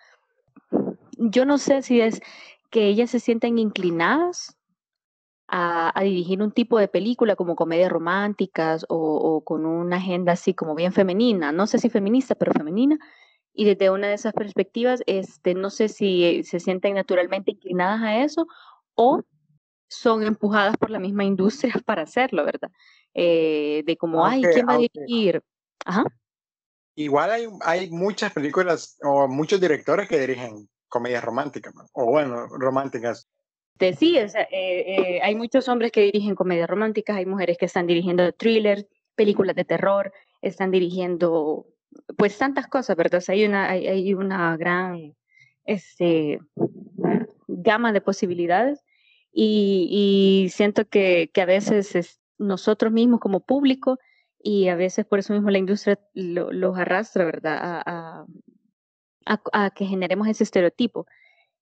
Yo 1.17 1.43
no 1.43 1.57
sé 1.57 1.81
si 1.81 2.01
es 2.01 2.21
que 2.69 2.85
ellas 2.85 3.09
se 3.09 3.19
sienten 3.19 3.57
inclinadas 3.57 4.55
a, 5.47 5.93
dirigir 6.01 6.41
un 6.41 6.51
tipo 6.51 6.79
de 6.79 6.87
película 6.87 7.35
como 7.35 7.55
comedias 7.55 7.91
románticas 7.91 8.85
o, 8.89 8.97
o, 8.97 9.43
con 9.43 9.65
una 9.65 9.97
agenda 9.97 10.33
así 10.33 10.53
como 10.53 10.75
bien 10.75 10.93
femenina, 10.93 11.51
no 11.51 11.67
sé 11.67 11.79
si 11.79 11.89
feminista, 11.89 12.35
pero 12.35 12.53
femenina. 12.53 12.97
Y 13.53 13.65
desde 13.65 13.89
una 13.89 14.07
de 14.07 14.15
esas 14.15 14.33
perspectivas, 14.33 15.01
este, 15.05 15.53
no 15.53 15.69
sé 15.69 15.87
si 15.87 16.43
se 16.43 16.59
sienten 16.59 16.95
naturalmente 16.95 17.51
inclinadas 17.51 18.01
a 18.01 18.23
eso 18.23 18.47
o 18.95 19.21
son 19.87 20.23
empujadas 20.23 20.75
por 20.77 20.89
la 20.89 20.99
misma 20.99 21.23
industria 21.23 21.73
para 21.85 22.03
hacerlo, 22.03 22.43
¿verdad? 22.43 22.71
Eh, 23.13 23.83
de 23.85 23.97
como, 23.97 24.25
ay, 24.25 24.41
¿quién 24.41 24.67
va 24.67 24.73
a 24.73 24.77
dirigir? 24.77 25.41
Ajá. 25.85 26.03
Igual 26.95 27.31
hay, 27.31 27.47
hay 27.61 27.89
muchas 27.91 28.33
películas 28.33 28.97
o 29.03 29.27
muchos 29.27 29.59
directores 29.59 30.07
que 30.07 30.19
dirigen 30.19 30.69
comedias 30.87 31.23
románticas, 31.23 31.73
o 31.91 32.05
bueno, 32.05 32.47
románticas 32.47 33.24
sí, 33.97 34.17
o 34.19 34.27
sea, 34.29 34.43
eh, 34.43 34.47
eh, 34.87 35.19
hay 35.21 35.35
muchos 35.35 35.67
hombres 35.67 35.91
que 35.91 36.01
dirigen 36.01 36.35
comedias 36.35 36.69
románticas, 36.69 37.17
hay 37.17 37.25
mujeres 37.25 37.57
que 37.57 37.65
están 37.65 37.87
dirigiendo 37.87 38.31
thrillers, 38.33 38.85
películas 39.15 39.55
de 39.55 39.65
terror, 39.65 40.13
están 40.41 40.71
dirigiendo, 40.71 41.65
pues, 42.17 42.37
tantas 42.37 42.67
cosas, 42.67 42.95
¿verdad? 42.95 43.19
O 43.19 43.21
sea, 43.21 43.33
hay 43.33 43.45
una, 43.45 43.69
hay, 43.69 43.87
hay 43.87 44.13
una 44.13 44.55
gran 44.57 45.15
este, 45.65 46.39
gama 47.47 47.91
de 47.91 48.01
posibilidades 48.01 48.83
y, 49.37 50.47
siento 50.51 50.87
que, 50.87 51.29
a 51.35 51.45
veces 51.45 51.95
es 51.95 52.21
nosotros 52.37 52.93
mismos 52.93 53.19
como 53.19 53.41
público 53.41 53.99
y 54.41 54.69
a 54.69 54.75
veces 54.75 55.05
por 55.05 55.19
eso 55.19 55.33
mismo 55.33 55.49
la 55.49 55.57
industria 55.57 55.99
los 56.13 56.77
arrastra, 56.77 57.25
¿verdad? 57.25 57.81
A, 57.85 58.25
que 59.75 59.85
generemos 59.85 60.27
ese 60.27 60.43
estereotipo 60.43 61.07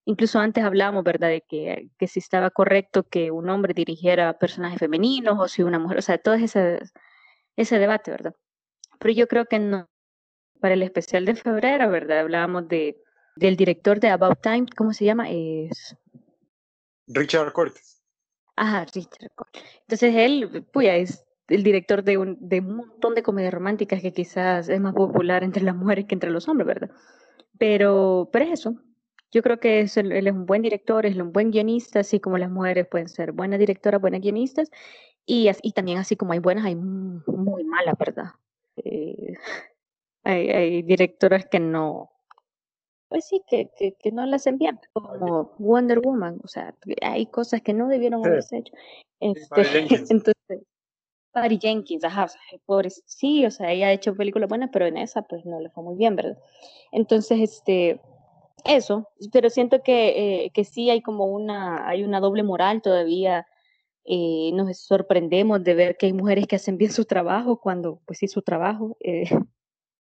Incluso 0.06 0.40
antes 0.40 0.64
hablábamos, 0.64 1.04
¿verdad?, 1.04 1.30
de 1.30 1.42
que, 1.42 1.90
que 1.98 2.08
si 2.08 2.20
estaba 2.20 2.50
correcto 2.50 3.04
que 3.04 3.32
un 3.32 3.50
hombre 3.50 3.74
dirigiera 3.74 4.38
personajes 4.38 4.80
femeninos 4.80 5.38
o 5.40 5.48
si 5.48 5.64
una 5.64 5.80
mujer, 5.80 6.00
o 6.00 6.02
sea, 6.02 6.18
todo 6.18 6.36
ese, 6.36 6.80
ese 7.56 7.80
debate, 7.80 8.12
¿verdad? 8.12 8.36
Pero 9.00 9.14
yo 9.14 9.28
creo 9.28 9.46
que 9.46 9.60
no. 9.60 9.90
Para 10.60 10.76
el 10.76 10.84
especial 10.84 11.26
de 11.26 11.36
febrero, 11.36 11.90
¿verdad? 11.90 12.20
Hablábamos 12.20 12.68
de, 12.70 12.98
del 13.36 13.58
director 13.58 14.00
de 14.00 14.10
About 14.10 14.42
Time, 14.42 14.66
¿cómo 14.76 14.94
se 14.94 15.06
llama? 15.06 15.30
Es... 15.30 15.96
Richard 17.08 17.52
Curtis. 17.52 18.02
Ajá, 18.56 18.86
Richard 18.86 19.32
Curtis. 19.36 19.64
Entonces 19.82 20.16
él, 20.16 20.66
pues, 20.72 20.88
es 21.12 21.26
el 21.48 21.64
director 21.64 22.04
de 22.04 22.18
un, 22.18 22.38
de 22.40 22.60
un 22.60 22.78
montón 22.78 23.16
de 23.16 23.24
comedias 23.24 23.54
románticas 23.54 24.02
que 24.02 24.14
quizás 24.14 24.70
es 24.70 24.80
más 24.80 24.94
popular 24.94 25.44
entre 25.44 25.64
las 25.64 25.76
mujeres 25.76 26.06
que 26.06 26.16
entre 26.16 26.30
los 26.30 26.48
hombres, 26.48 26.68
¿verdad? 26.68 26.92
Pero, 27.58 28.30
pero 28.32 28.46
es 28.46 28.52
eso, 28.60 28.76
yo 29.34 29.42
creo 29.42 29.60
que 29.60 29.82
es, 29.82 29.98
él, 29.98 30.12
es 30.12 30.34
un 30.34 30.46
buen 30.46 30.62
director, 30.62 31.06
es 31.06 31.18
un 31.18 31.34
buen 31.34 31.50
guionista, 31.50 32.02
así 32.02 32.20
como 32.20 32.38
las 32.38 32.52
mujeres 32.52 32.88
pueden 32.88 33.10
ser 33.10 33.32
buenas 33.32 33.60
directoras, 33.60 34.00
buenas 34.00 34.22
guionistas, 34.22 34.70
y, 35.26 35.50
y 35.64 35.72
también 35.72 35.98
así 35.98 36.16
como 36.16 36.34
hay 36.34 36.40
buenas, 36.40 36.66
hay 36.66 36.76
muy 36.76 37.64
malas, 37.64 37.96
¿verdad? 37.98 38.32
Eh, 38.78 39.34
hay, 40.24 40.50
hay, 40.50 40.82
directoras 40.84 41.48
que 41.48 41.60
no, 41.60 42.12
pues 43.10 43.26
sí, 43.28 43.42
que, 43.48 43.72
que, 43.78 43.94
que, 43.94 44.12
no 44.12 44.26
las 44.26 44.46
envían, 44.48 44.80
como 44.92 45.54
Wonder 45.58 46.00
Woman, 46.00 46.40
o 46.44 46.48
sea, 46.48 46.76
hay 47.02 47.26
cosas 47.26 47.62
que 47.62 47.74
no 47.74 47.88
debieron 47.88 48.26
haberse 48.26 48.58
hecho. 48.58 48.74
Este, 49.20 49.62
entonces, 50.10 50.68
Patty 51.32 51.58
Jenkins, 51.62 52.04
ajá, 52.04 52.28
por, 52.66 52.90
sí, 52.90 53.46
o 53.46 53.52
sea, 53.52 53.72
ella 53.72 53.88
ha 53.88 53.94
hecho 53.94 54.16
películas 54.16 54.50
buenas, 54.50 54.70
pero 54.72 54.86
en 54.86 54.98
esa 54.98 55.24
pues 55.24 55.46
no 55.46 55.60
le 55.60 55.70
fue 55.70 55.84
muy 55.84 55.96
bien, 55.96 56.16
¿verdad? 56.16 56.38
Entonces, 56.92 57.40
este, 57.40 58.00
eso, 58.66 59.10
pero 59.32 59.50
siento 59.50 59.82
que, 59.84 60.46
eh, 60.46 60.52
que 60.52 60.64
sí 60.64 60.90
hay 60.90 61.02
como 61.02 61.26
una, 61.26 61.88
hay 61.88 62.04
una 62.04 62.20
doble 62.20 62.44
moral 62.44 62.82
todavía. 62.82 63.46
Eh, 64.06 64.52
nos 64.54 64.78
sorprendemos 64.80 65.64
de 65.64 65.74
ver 65.76 65.98
que 65.98 66.08
hay 66.08 66.14
mujeres 66.14 66.48
que 66.48 66.56
hacen 66.58 66.78
bien 66.78 66.92
su 66.92 67.06
trabajo 67.06 67.60
cuando, 67.60 68.02
pues 68.06 68.20
sí, 68.20 68.28
su 68.28 68.42
trabajo. 68.42 68.98
Eh, 69.02 69.24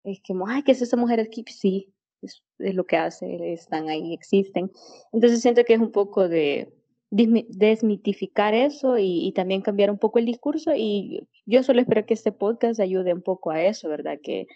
es 0.05 0.21
como, 0.27 0.47
ay, 0.49 0.63
¿qué 0.63 0.73
es 0.73 0.83
esa 0.83 0.97
mujer 0.97 1.21
aquí? 1.21 1.45
Sí, 1.49 1.93
es, 2.23 2.43
lo 2.59 2.85
que 2.85 2.97
hace, 2.97 3.53
están 3.53 3.89
ahí, 3.89 4.15
existen. 4.15 4.71
Entonces 5.13 5.41
siento 5.43 5.65
que 5.65 5.75
es 5.75 5.81
un 5.81 5.93
poco 5.93 6.29
de 6.29 6.73
desmitificar 7.11 8.55
eso 8.55 8.97
y, 8.97 9.27
y, 9.27 9.33
también 9.33 9.61
cambiar 9.61 9.91
un 9.91 9.99
poco 9.99 10.19
el 10.19 10.25
discurso 10.25 10.73
y 10.75 11.29
yo 11.45 11.63
solo 11.63 11.83
espero 11.83 12.07
que 12.07 12.15
este 12.15 12.33
podcast 12.33 12.81
ayude 12.81 13.13
un 13.13 13.21
poco 13.21 13.51
a 13.51 13.63
eso, 13.63 13.91
¿verdad? 13.91 14.19
Que 14.23 14.47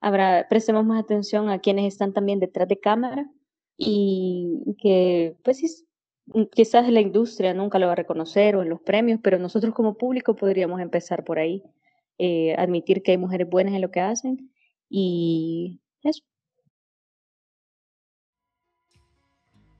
habrá, 0.00 0.46
prestemos 0.48 0.86
más 0.86 1.02
atención 1.02 1.50
a 1.50 1.58
quienes 1.58 1.92
están 1.92 2.14
también 2.14 2.40
detrás 2.40 2.68
de 2.68 2.80
cámara 2.80 3.30
y 3.76 4.76
que 4.80 5.36
pues 5.42 5.84
mm, 6.26 6.44
quizás 6.52 6.88
la 6.88 7.00
industria 7.00 7.54
nunca 7.54 7.78
lo 7.78 7.86
va 7.86 7.92
a 7.92 7.96
reconocer 7.96 8.56
o 8.56 8.62
en 8.62 8.68
los 8.68 8.80
premios, 8.80 9.20
pero 9.22 9.38
nosotros 9.38 9.74
como 9.74 9.96
público 9.96 10.36
podríamos 10.36 10.80
empezar 10.80 11.24
por 11.24 11.38
ahí, 11.38 11.62
eh, 12.18 12.54
admitir 12.56 13.02
que 13.02 13.12
hay 13.12 13.18
mujeres 13.18 13.48
buenas 13.48 13.74
en 13.74 13.82
lo 13.82 13.90
que 13.90 14.00
hacen 14.00 14.50
y 14.88 15.80
eso. 16.02 16.22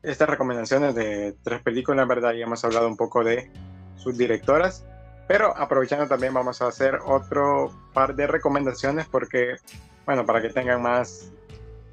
Estas 0.03 0.29
recomendaciones 0.29 0.95
de 0.95 1.35
tres 1.43 1.63
películas, 1.63 2.07
verdad, 2.07 2.33
ya 2.33 2.45
hemos 2.45 2.65
hablado 2.65 2.87
un 2.87 2.97
poco 2.97 3.25
de 3.25 3.51
sus 3.97 4.17
directoras, 4.17 4.87
pero 5.27 5.57
aprovechando 5.57 6.07
también 6.07 6.33
vamos 6.33 6.63
a 6.63 6.69
hacer 6.69 6.99
otro 7.05 7.71
par 7.93 8.15
de 8.15 8.29
recomendaciones 8.29 9.09
porque, 9.09 9.57
bueno, 10.05 10.25
para 10.25 10.41
que 10.41 10.51
tengan 10.51 10.81
más 10.81 11.33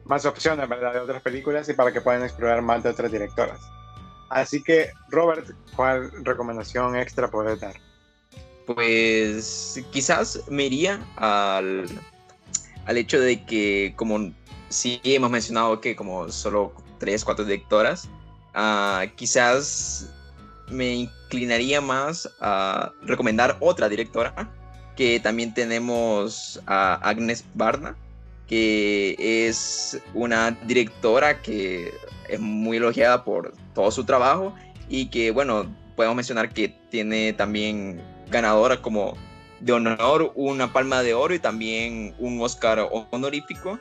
más 0.06 0.26
opciones, 0.26 0.68
¿verdad? 0.68 0.94
De 0.94 1.00
otras 1.00 1.22
películas 1.22 1.68
y 1.70 1.74
para 1.74 1.92
que 1.92 2.02
puedan 2.02 2.24
explorar 2.24 2.62
más 2.62 2.84
de 2.84 2.90
otras 2.90 3.12
directoras. 3.12 3.60
Así 4.30 4.64
que, 4.64 4.92
Robert, 5.10 5.52
¿cuál 5.76 6.12
recomendación 6.24 6.96
extra 6.96 7.30
puedes 7.30 7.60
dar? 7.60 7.76
Pues 8.66 9.80
quizás 9.92 10.42
me 10.50 10.66
iría 10.66 11.06
al, 11.18 11.86
al 12.86 12.98
hecho 12.98 13.20
de 13.20 13.46
que, 13.46 13.94
como 13.96 14.32
sí 14.70 15.00
hemos 15.04 15.30
mencionado 15.30 15.80
que 15.80 15.96
como 15.96 16.30
solo 16.30 16.74
tres, 16.98 17.24
cuatro 17.24 17.46
directoras, 17.46 18.10
uh, 18.56 19.08
quizás 19.16 20.10
me 20.70 20.94
inclinaría 20.94 21.82
más 21.82 22.30
a 22.40 22.92
recomendar 23.04 23.58
otra 23.60 23.90
directora, 23.90 24.50
que 24.96 25.20
también 25.20 25.54
tenemos 25.54 26.62
a 26.66 26.96
Agnes 27.08 27.44
Barna, 27.54 27.96
que 28.54 29.16
es 29.48 30.00
una 30.14 30.52
directora 30.68 31.42
que 31.42 31.92
es 32.30 32.40
muy 32.40 32.78
elogiada 32.78 33.24
por 33.24 33.52
todo 33.74 33.90
su 33.90 34.04
trabajo 34.04 34.54
y 34.88 35.08
que, 35.08 35.32
bueno, 35.32 35.66
podemos 35.96 36.16
mencionar 36.18 36.54
que 36.54 36.70
tiene 36.92 37.34
también 37.34 38.00
ganadora 38.30 38.80
como 38.80 39.18
de 39.60 39.74
honor 39.74 40.34
una 40.36 40.72
palma 40.72 41.02
de 41.02 41.16
oro 41.16 41.34
y 41.34 41.40
también 41.40 42.14
un 42.20 42.40
Oscar 42.42 42.88
honorífico. 43.10 43.80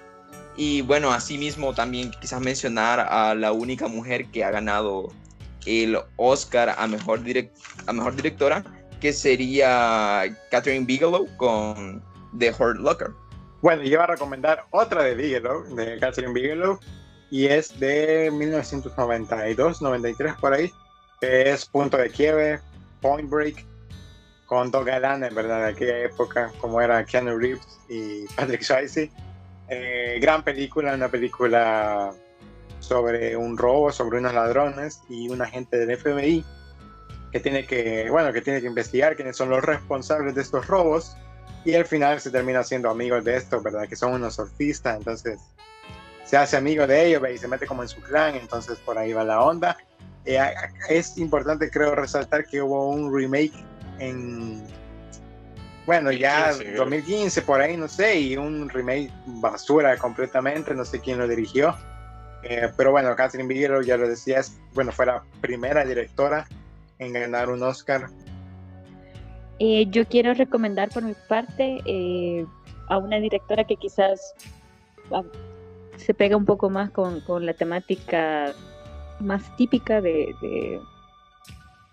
Y 0.56 0.80
bueno, 0.80 1.12
asimismo 1.12 1.74
también 1.74 2.10
quizás 2.18 2.40
mencionar 2.40 3.00
a 3.00 3.34
la 3.34 3.52
única 3.52 3.88
mujer 3.88 4.24
que 4.30 4.42
ha 4.42 4.50
ganado 4.50 5.12
el 5.66 5.98
Oscar 6.16 6.74
a 6.78 6.86
mejor, 6.86 7.20
a 7.86 7.92
mejor 7.92 8.16
directora, 8.16 8.64
que 9.02 9.12
sería 9.12 10.34
Catherine 10.50 10.86
Bigelow 10.86 11.28
con 11.36 12.02
The 12.38 12.54
Hurt 12.58 12.78
Locker. 12.78 13.10
Bueno, 13.62 13.84
yo 13.84 13.92
iba 13.92 14.02
a 14.02 14.08
recomendar 14.08 14.64
otra 14.70 15.04
de 15.04 15.14
Bigelow, 15.14 15.62
de 15.76 15.96
Catherine 16.00 16.32
Bigelow, 16.32 16.80
y 17.30 17.46
es 17.46 17.78
de 17.78 18.28
1992, 18.32 19.80
93 19.80 20.34
por 20.40 20.52
ahí, 20.52 20.72
que 21.20 21.48
es 21.50 21.64
Punto 21.64 21.96
de 21.96 22.10
Quiebre, 22.10 22.58
Point 23.00 23.30
Break, 23.30 23.64
con 24.46 24.72
dos 24.72 24.84
galanes, 24.84 25.32
¿verdad? 25.32 25.66
De 25.66 25.70
aquella 25.70 25.98
época, 26.00 26.50
como 26.60 26.80
era 26.80 27.04
Keanu 27.04 27.38
Reeves 27.38 27.80
y 27.88 28.26
Patrick 28.36 28.62
Swayze. 28.62 29.12
Eh, 29.68 30.18
gran 30.20 30.42
película, 30.42 30.94
una 30.94 31.08
película 31.08 32.12
sobre 32.80 33.36
un 33.36 33.56
robo, 33.56 33.92
sobre 33.92 34.18
unos 34.18 34.34
ladrones 34.34 35.00
y 35.08 35.28
un 35.28 35.40
agente 35.40 35.78
del 35.78 35.96
FBI 35.96 36.44
que 37.30 37.38
tiene 37.38 37.64
que, 37.64 38.10
bueno, 38.10 38.32
que 38.32 38.42
tiene 38.42 38.60
que 38.60 38.66
investigar 38.66 39.14
quiénes 39.14 39.36
son 39.36 39.50
los 39.50 39.64
responsables 39.64 40.34
de 40.34 40.42
estos 40.42 40.66
robos 40.66 41.16
y 41.64 41.74
al 41.74 41.84
final 41.84 42.20
se 42.20 42.30
termina 42.30 42.62
siendo 42.62 42.90
amigo 42.90 43.20
de 43.20 43.36
estos, 43.36 43.62
¿verdad? 43.62 43.88
Que 43.88 43.96
son 43.96 44.14
unos 44.14 44.34
surfistas, 44.34 44.96
entonces 44.96 45.38
se 46.24 46.36
hace 46.36 46.56
amigo 46.56 46.86
de 46.86 47.06
ellos 47.06 47.22
y 47.32 47.38
se 47.38 47.48
mete 47.48 47.66
como 47.66 47.82
en 47.82 47.88
su 47.88 48.00
clan, 48.00 48.34
entonces 48.34 48.78
por 48.78 48.98
ahí 48.98 49.12
va 49.12 49.24
la 49.24 49.40
onda. 49.40 49.76
Eh, 50.24 50.38
es 50.88 51.18
importante, 51.18 51.70
creo, 51.70 51.94
resaltar 51.94 52.46
que 52.46 52.62
hubo 52.62 52.90
un 52.90 53.14
remake 53.14 53.52
en, 53.98 54.62
bueno, 55.86 56.12
ya 56.12 56.52
2015 56.76 57.42
por 57.42 57.60
ahí, 57.60 57.76
no 57.76 57.88
sé, 57.88 58.18
y 58.18 58.36
un 58.36 58.68
remake 58.68 59.12
basura 59.26 59.96
completamente, 59.96 60.74
no 60.74 60.84
sé 60.84 61.00
quién 61.00 61.18
lo 61.18 61.26
dirigió. 61.26 61.76
Eh, 62.44 62.72
pero 62.76 62.90
bueno, 62.90 63.14
Catherine 63.14 63.52
Bigelow, 63.52 63.82
ya 63.82 63.96
lo 63.96 64.08
decías, 64.08 64.58
bueno, 64.74 64.92
fue 64.92 65.06
la 65.06 65.22
primera 65.40 65.84
directora 65.84 66.46
en 66.98 67.12
ganar 67.12 67.50
un 67.50 67.62
Oscar 67.62 68.08
eh, 69.58 69.86
yo 69.90 70.06
quiero 70.06 70.34
recomendar 70.34 70.88
por 70.90 71.02
mi 71.02 71.14
parte 71.28 71.80
eh, 71.84 72.46
a 72.88 72.98
una 72.98 73.18
directora 73.18 73.64
que 73.64 73.76
quizás 73.76 74.34
ah, 75.12 75.22
se 75.96 76.14
pega 76.14 76.36
un 76.36 76.44
poco 76.44 76.70
más 76.70 76.90
con, 76.90 77.22
la 77.44 77.54
temática 77.54 78.52
más 79.20 79.56
típica 79.56 80.00
de, 80.00 80.34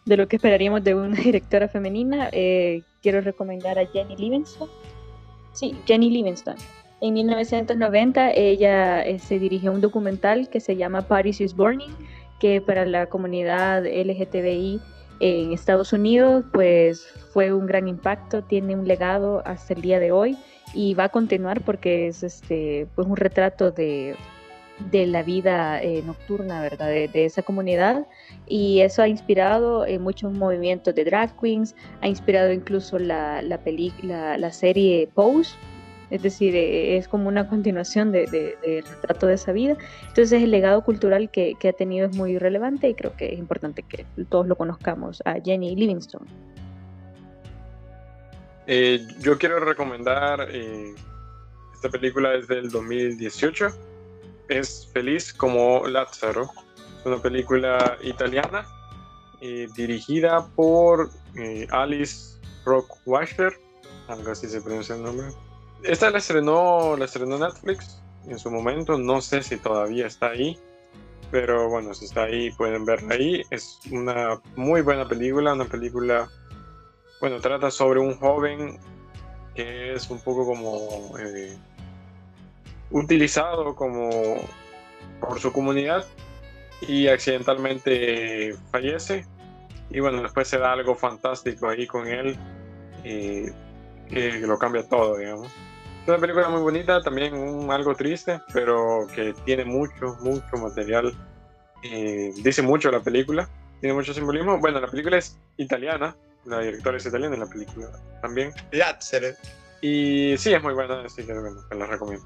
de, 0.05 0.17
lo 0.17 0.27
que 0.27 0.37
esperaríamos 0.37 0.83
de 0.83 0.95
una 0.95 1.15
directora 1.21 1.67
femenina. 1.67 2.29
Eh, 2.31 2.83
quiero 3.01 3.21
recomendar 3.21 3.77
a 3.77 3.85
Jenny 3.85 4.15
Livingston. 4.15 4.69
Sí, 5.53 5.75
Jenny 5.85 6.09
Livingston. 6.09 6.55
En 7.01 7.13
1990 7.13 8.31
ella 8.31 9.05
se 9.19 9.39
dirigió 9.39 9.71
un 9.71 9.79
documental 9.79 10.49
que 10.49 10.59
se 10.59 10.75
llama 10.75 11.03
Paris 11.03 11.39
is 11.39 11.55
Burning, 11.55 11.95
que 12.39 12.61
para 12.61 12.85
la 12.85 13.05
comunidad 13.05 13.85
LGTBI 13.85 14.81
en 15.19 15.51
Estados 15.53 15.93
Unidos, 15.93 16.45
pues 16.51 17.05
fue 17.33 17.53
un 17.53 17.65
gran 17.65 17.87
impacto, 17.87 18.43
tiene 18.43 18.75
un 18.75 18.87
legado 18.87 19.41
hasta 19.45 19.73
el 19.73 19.81
día 19.81 19.99
de 19.99 20.11
hoy 20.11 20.37
y 20.73 20.93
va 20.93 21.05
a 21.05 21.09
continuar 21.09 21.61
porque 21.61 22.07
es 22.07 22.23
este 22.23 22.87
pues 22.95 23.07
un 23.07 23.17
retrato 23.17 23.71
de, 23.71 24.15
la 24.91 25.23
vida 25.23 25.81
eh, 25.81 26.01
nocturna, 26.05 26.61
¿verdad? 26.61 26.87
De, 26.87 27.25
esa 27.25 27.41
comunidad 27.41 28.07
y 28.47 28.79
eso 28.79 29.01
ha 29.01 29.07
inspirado 29.07 29.85
en 29.85 30.01
muchos 30.01 30.31
movimientos 30.31 30.95
de 30.95 31.03
drag 31.03 31.35
queens, 31.39 31.75
ha 32.01 32.07
inspirado 32.07 32.51
incluso 32.53 32.97
la, 32.97 33.41
la, 33.41 33.59
la 34.37 34.51
serie 34.51 35.09
Pose, 35.13 35.55
es 36.09 36.23
decir, 36.23 36.55
eh, 36.55 36.97
es 36.97 37.07
como 37.07 37.27
una 37.27 37.47
continuación 37.47 38.11
del 38.11 38.29
de, 38.31 38.83
retrato 38.87 39.27
de 39.27 39.35
esa 39.35 39.51
vida. 39.51 39.77
Entonces 40.07 40.41
el 40.41 40.51
legado 40.51 40.83
cultural 40.83 41.29
que, 41.29 41.55
ha 41.63 41.73
tenido 41.73 42.07
es 42.07 42.15
muy 42.15 42.37
relevante 42.37 42.89
y 42.89 42.95
creo 42.95 43.15
que 43.15 43.33
es 43.33 43.39
importante 43.39 43.83
que 43.83 44.05
todos 44.29 44.47
lo 44.47 44.55
conozcamos, 44.55 45.21
a 45.25 45.35
Jenny 45.39 45.75
Livingston. 45.75 46.25
Eh, 48.67 49.05
yo 49.19 49.37
quiero 49.37 49.59
recomendar, 49.59 50.47
eh, 50.51 50.93
esta 51.73 51.89
película 51.89 52.33
es 52.35 52.47
del 52.47 52.69
2018, 52.69 53.67
es 54.49 54.89
Feliz 54.93 55.33
como 55.33 55.87
Lázaro, 55.87 56.49
es 56.99 57.05
una 57.05 57.21
película 57.21 57.97
italiana 58.03 58.65
dirigida 59.73 60.45
por 60.53 61.09
Alice 61.69 62.37
Rockwasher, 62.65 63.53
algo 64.09 64.31
así 64.31 64.49
se 64.49 64.59
pronuncia 64.59 64.95
el 64.95 65.03
nombre 65.03 65.27
esta 65.83 66.09
la 66.09 66.17
estrenó, 66.17 66.95
la 66.97 67.05
estrenó 67.05 67.37
Netflix 67.37 68.01
en 68.27 68.39
su 68.39 68.51
momento. 68.51 68.97
No 68.97 69.21
sé 69.21 69.43
si 69.43 69.57
todavía 69.57 70.07
está 70.07 70.29
ahí. 70.29 70.57
Pero 71.31 71.69
bueno, 71.69 71.93
si 71.93 72.05
está 72.05 72.23
ahí, 72.23 72.51
pueden 72.51 72.85
verla 72.85 73.15
ahí. 73.15 73.43
Es 73.49 73.79
una 73.91 74.41
muy 74.55 74.81
buena 74.81 75.07
película. 75.07 75.53
Una 75.53 75.65
película. 75.65 76.29
Bueno, 77.21 77.39
trata 77.39 77.69
sobre 77.69 77.99
un 77.99 78.15
joven 78.17 78.79
que 79.55 79.93
es 79.93 80.09
un 80.09 80.19
poco 80.19 80.45
como. 80.45 81.17
Eh, 81.19 81.57
utilizado 82.91 83.75
como. 83.75 84.09
por 85.19 85.39
su 85.39 85.51
comunidad. 85.51 86.05
Y 86.81 87.07
accidentalmente 87.07 88.55
fallece. 88.71 89.25
Y 89.91 89.99
bueno, 89.99 90.21
después 90.21 90.47
se 90.47 90.57
da 90.57 90.71
algo 90.71 90.95
fantástico 90.95 91.69
ahí 91.69 91.85
con 91.85 92.07
él. 92.07 92.37
Eh, 93.03 93.51
que 94.09 94.39
lo 94.39 94.57
cambia 94.57 94.87
todo, 94.87 95.17
digamos. 95.17 95.51
Es 96.09 96.13
una 96.13 96.21
película 96.21 96.49
muy 96.49 96.61
bonita, 96.61 97.03
también 97.03 97.35
un, 97.35 97.69
algo 97.69 97.93
triste, 97.93 98.41
pero 98.51 99.05
que 99.13 99.31
tiene 99.45 99.63
mucho, 99.63 100.17
mucho 100.21 100.57
material. 100.57 101.13
dice 101.83 102.63
mucho 102.63 102.89
la 102.89 102.99
película, 102.99 103.47
tiene 103.79 103.93
mucho 103.93 104.11
simbolismo. 104.11 104.57
Bueno, 104.57 104.79
la 104.79 104.87
película 104.87 105.19
es 105.19 105.37
italiana, 105.57 106.15
la 106.45 106.61
directora 106.61 106.97
es 106.97 107.05
italiana 107.05 107.35
en 107.35 107.41
la 107.41 107.45
película 107.45 107.89
también. 108.23 108.51
Y 109.81 110.33
sí, 110.39 110.51
es 110.51 110.63
muy 110.63 110.73
buena, 110.73 111.01
así 111.01 111.23
que 111.23 111.31
bueno, 111.31 111.61
la 111.77 111.85
recomiendo. 111.85 112.25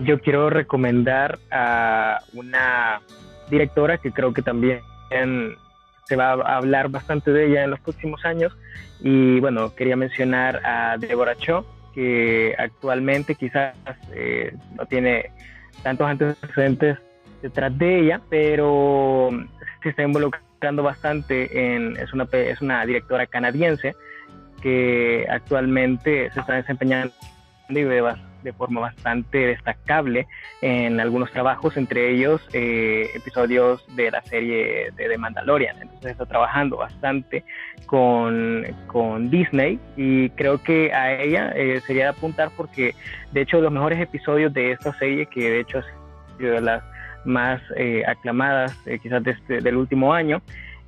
Yo 0.00 0.20
quiero 0.20 0.50
recomendar 0.50 1.38
a 1.52 2.18
una 2.34 3.00
directora 3.48 3.98
que 3.98 4.10
creo 4.10 4.32
que 4.32 4.42
también 4.42 4.82
se 6.06 6.16
va 6.16 6.32
a 6.32 6.56
hablar 6.56 6.88
bastante 6.88 7.30
de 7.30 7.46
ella 7.46 7.62
en 7.62 7.70
los 7.70 7.78
próximos 7.78 8.24
años. 8.24 8.52
Y 8.98 9.38
bueno, 9.38 9.72
quería 9.76 9.94
mencionar 9.94 10.60
a 10.66 10.96
Deborah 10.98 11.36
Cho, 11.36 11.64
que 11.98 12.54
actualmente 12.56 13.34
quizás 13.34 13.74
eh, 14.14 14.54
no 14.76 14.86
tiene 14.86 15.32
tantos 15.82 16.06
antecedentes 16.06 16.96
detrás 17.42 17.76
de 17.76 17.98
ella, 17.98 18.20
pero 18.30 19.30
se 19.82 19.88
está 19.88 20.04
involucrando 20.04 20.84
bastante 20.84 21.74
en, 21.74 21.96
es 21.96 22.12
una, 22.12 22.28
es 22.30 22.60
una 22.60 22.86
directora 22.86 23.26
canadiense 23.26 23.96
que 24.62 25.26
actualmente 25.28 26.30
se 26.30 26.38
está 26.38 26.54
desempeñando 26.54 27.12
y 27.68 27.82
de 28.42 28.52
forma 28.52 28.80
bastante 28.80 29.38
destacable 29.38 30.26
en 30.62 31.00
algunos 31.00 31.30
trabajos, 31.32 31.76
entre 31.76 32.10
ellos 32.10 32.40
eh, 32.52 33.10
episodios 33.14 33.84
de 33.96 34.10
la 34.10 34.22
serie 34.22 34.90
de 34.96 35.08
The 35.08 35.18
Mandalorian. 35.18 35.76
Entonces 35.80 36.12
está 36.12 36.26
trabajando 36.26 36.76
bastante 36.76 37.44
con, 37.86 38.64
con 38.86 39.30
Disney 39.30 39.78
y 39.96 40.30
creo 40.30 40.62
que 40.62 40.92
a 40.92 41.20
ella 41.20 41.52
eh, 41.54 41.80
sería 41.86 42.04
de 42.04 42.10
apuntar 42.10 42.50
porque 42.56 42.94
de 43.32 43.42
hecho 43.42 43.60
los 43.60 43.72
mejores 43.72 44.00
episodios 44.00 44.52
de 44.52 44.72
esta 44.72 44.92
serie, 44.98 45.26
que 45.26 45.50
de 45.50 45.60
hecho 45.60 45.78
es 45.78 45.86
de 46.38 46.60
las 46.60 46.82
más 47.24 47.60
eh, 47.76 48.04
aclamadas 48.06 48.72
quizás 49.02 49.22
de 49.24 49.32
este, 49.32 49.60
del 49.60 49.76
último 49.76 50.12
año, 50.12 50.40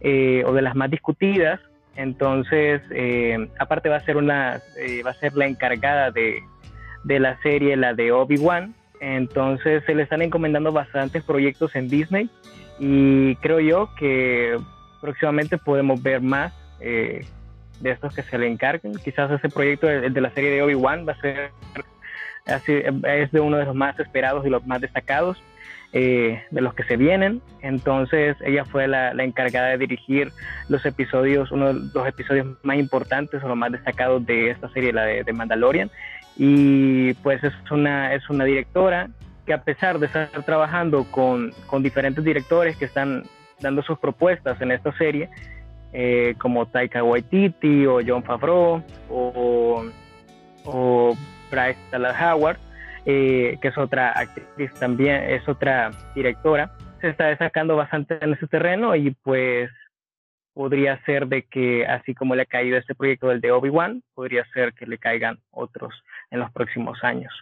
o 0.03 0.53
de 0.55 0.62
las 0.62 0.74
más 0.74 0.90
discutidas, 0.90 1.61
entonces, 1.94 2.80
aparte 3.59 3.90
va 3.90 3.96
a 3.96 4.01
ser 4.01 4.16
una, 4.16 4.62
va 5.05 5.11
a 5.11 5.14
ser 5.14 5.34
la 5.34 5.46
encargada 5.46 6.11
de, 6.11 6.42
de 7.05 7.20
la 7.20 7.40
serie, 7.42 7.76
la 7.76 7.94
de 7.94 8.12
Obi-Wan. 8.12 8.74
Entonces 9.01 9.82
se 9.86 9.94
le 9.94 10.03
están 10.03 10.22
encomendando 10.22 10.72
bastantes 10.72 11.22
proyectos 11.24 11.74
en 11.74 11.88
Disney 11.88 12.28
y 12.78 13.34
creo 13.36 13.61
yo 13.61 13.90
que 13.98 14.59
próximamente 15.01 15.57
podemos 15.57 16.03
ver 16.03 16.20
más 16.20 16.53
eh, 16.80 17.24
de 17.80 17.90
estos 17.90 18.14
que 18.14 18.22
se 18.22 18.38
le 18.38 18.46
encarguen. 18.46 18.94
Quizás 18.96 19.30
ese 19.30 19.48
proyecto 19.48 19.86
de, 19.86 20.11
de 20.11 20.20
la 20.20 20.30
serie 20.30 20.51
de 20.51 20.62
Obi-Wan 20.62 21.07
va 21.09 21.12
a 21.12 21.20
ser 21.20 21.51
es 22.46 23.32
de 23.32 23.40
uno 23.40 23.59
de 23.59 23.64
los 23.64 23.74
más 23.74 23.98
esperados 23.98 24.46
y 24.46 24.51
los 24.51 24.66
más 24.66 24.80
destacados. 24.80 25.42
Eh, 25.92 26.40
de 26.53 26.61
los 26.61 26.72
que 26.74 26.84
se 26.84 26.96
vienen. 26.96 27.42
Entonces 27.62 28.36
ella 28.42 28.64
fue 28.64 28.86
la, 28.86 29.11
encargada 29.11 29.70
de 29.70 29.78
dirigir 29.78 30.30
los 30.68 30.86
episodios, 30.86 31.51
uno 31.51 31.74
de 31.74 31.90
los 31.92 32.07
episodios 32.07 32.46
más 32.62 32.76
importantes 32.76 33.42
o 33.42 33.48
los 33.48 33.57
más 33.57 33.72
destacados 33.72 34.24
de 34.24 34.51
esta 34.51 34.68
serie, 34.68 34.92
la 34.92 35.03
de 35.03 35.32
Mandalorian. 35.32 35.90
Y 36.43 37.12
pues 37.22 37.45
es 37.45 37.53
una, 37.70 38.14
es 38.14 38.30
una 38.30 38.47
directora 38.47 39.11
que 39.45 39.53
a 39.53 39.62
pesar 39.62 39.99
de 39.99 40.07
estar 40.07 40.30
trabajando 40.47 41.05
con, 41.11 41.53
con 41.66 41.82
diferentes 41.82 42.24
directores 42.24 42.78
que 42.78 42.86
están 42.86 43.24
dando 43.61 43.82
sus 43.82 43.99
propuestas 43.99 44.59
en 44.62 44.72
esta 44.72 44.91
serie, 44.97 45.28
eh, 45.93 46.34
como 46.38 46.64
Taika 46.64 47.05
Waititi 47.05 47.84
o 47.84 48.01
John 48.03 48.22
Favreau 48.22 48.82
o, 49.11 49.84
Bryce 51.51 51.78
Dallas 51.93 52.16
Howard, 52.18 52.57
eh, 53.05 53.59
que 53.61 53.68
es 53.68 53.76
otra 53.76 54.12
actriz 54.12 54.72
también, 54.80 55.22
es 55.24 55.47
otra 55.47 55.91
directora, 56.14 56.72
se 57.03 57.11
está 57.11 57.26
destacando 57.26 57.76
bastante 57.76 58.16
en 58.18 58.32
ese 58.32 58.47
terreno 58.47 58.97
y 58.97 59.11
pues 59.11 59.68
podría 60.55 61.05
ser 61.05 61.26
de 61.26 61.43
que 61.43 61.86
así 61.86 62.14
como 62.14 62.34
le 62.34 62.43
ha 62.43 62.47
caído 62.47 62.78
este 62.78 62.95
proyecto 62.95 63.28
del 63.28 63.43
de 63.43 63.53
Obi-Wan, 63.53 64.03
podría 64.14 64.47
ser 64.55 64.72
que 64.72 64.86
le 64.86 64.97
caigan 64.97 65.38
otros 65.51 65.93
en 66.30 66.40
los 66.40 66.50
próximos 66.52 66.98
años. 67.02 67.32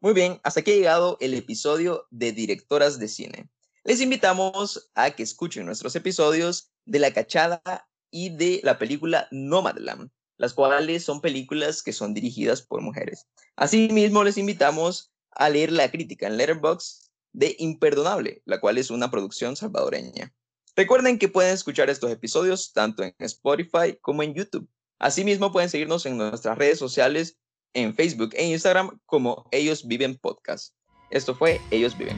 Muy 0.00 0.14
bien, 0.14 0.40
hasta 0.42 0.60
aquí 0.60 0.72
ha 0.72 0.76
llegado 0.76 1.16
el 1.20 1.34
episodio 1.34 2.08
de 2.10 2.32
Directoras 2.32 2.98
de 2.98 3.06
Cine. 3.06 3.48
les 3.84 4.00
invitamos 4.00 4.90
a 4.94 5.12
que 5.12 5.22
escuchen 5.22 5.64
nuestros 5.64 5.94
episodios 5.94 6.72
de 6.84 6.98
La 6.98 7.12
Cachada 7.12 7.88
y 8.10 8.30
de 8.30 8.60
la 8.64 8.78
película 8.78 9.28
Nomadland, 9.30 10.10
las 10.38 10.54
cuales 10.54 11.04
son 11.04 11.20
películas 11.20 11.84
que 11.84 11.92
son 11.92 12.14
dirigidas 12.14 12.62
por 12.62 12.80
mujeres. 12.80 13.28
Asimismo, 13.54 14.24
les 14.24 14.38
invitamos 14.38 15.12
a 15.30 15.48
leer 15.48 15.70
la 15.70 15.90
crítica 15.90 16.26
en 16.26 16.36
Letterboxd 16.36 17.10
de 17.32 17.54
Imperdonable, 17.60 18.42
la 18.44 18.60
cual 18.60 18.78
es 18.78 18.90
una 18.90 19.10
producción 19.10 19.54
salvadoreña. 19.56 20.32
Recuerden 20.74 21.18
que 21.18 21.28
pueden 21.28 21.52
escuchar 21.52 21.90
estos 21.90 22.10
episodios 22.10 22.72
tanto 22.72 23.02
en 23.02 23.14
Spotify 23.18 23.98
como 24.00 24.22
en 24.22 24.34
YouTube. 24.34 24.68
Asimismo, 24.98 25.52
pueden 25.52 25.68
seguirnos 25.68 26.06
en 26.06 26.16
nuestras 26.16 26.56
redes 26.56 26.78
sociales 26.78 27.38
en 27.74 27.94
Facebook 27.94 28.30
e 28.34 28.46
Instagram 28.46 28.98
como 29.04 29.46
Ellos 29.50 29.86
Viven 29.86 30.16
Podcast. 30.16 30.74
Esto 31.10 31.34
fue 31.34 31.60
Ellos 31.70 31.96
Viven. 31.96 32.16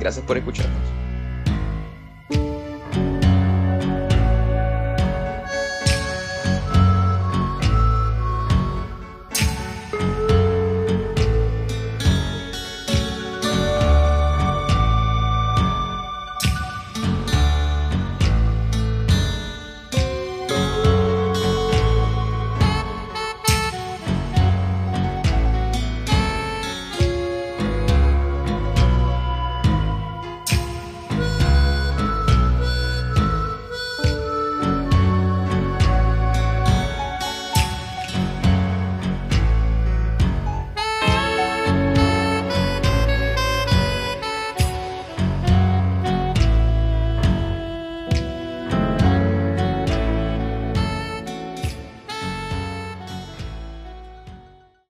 Gracias 0.00 0.24
por 0.26 0.36
escucharnos. 0.36 0.93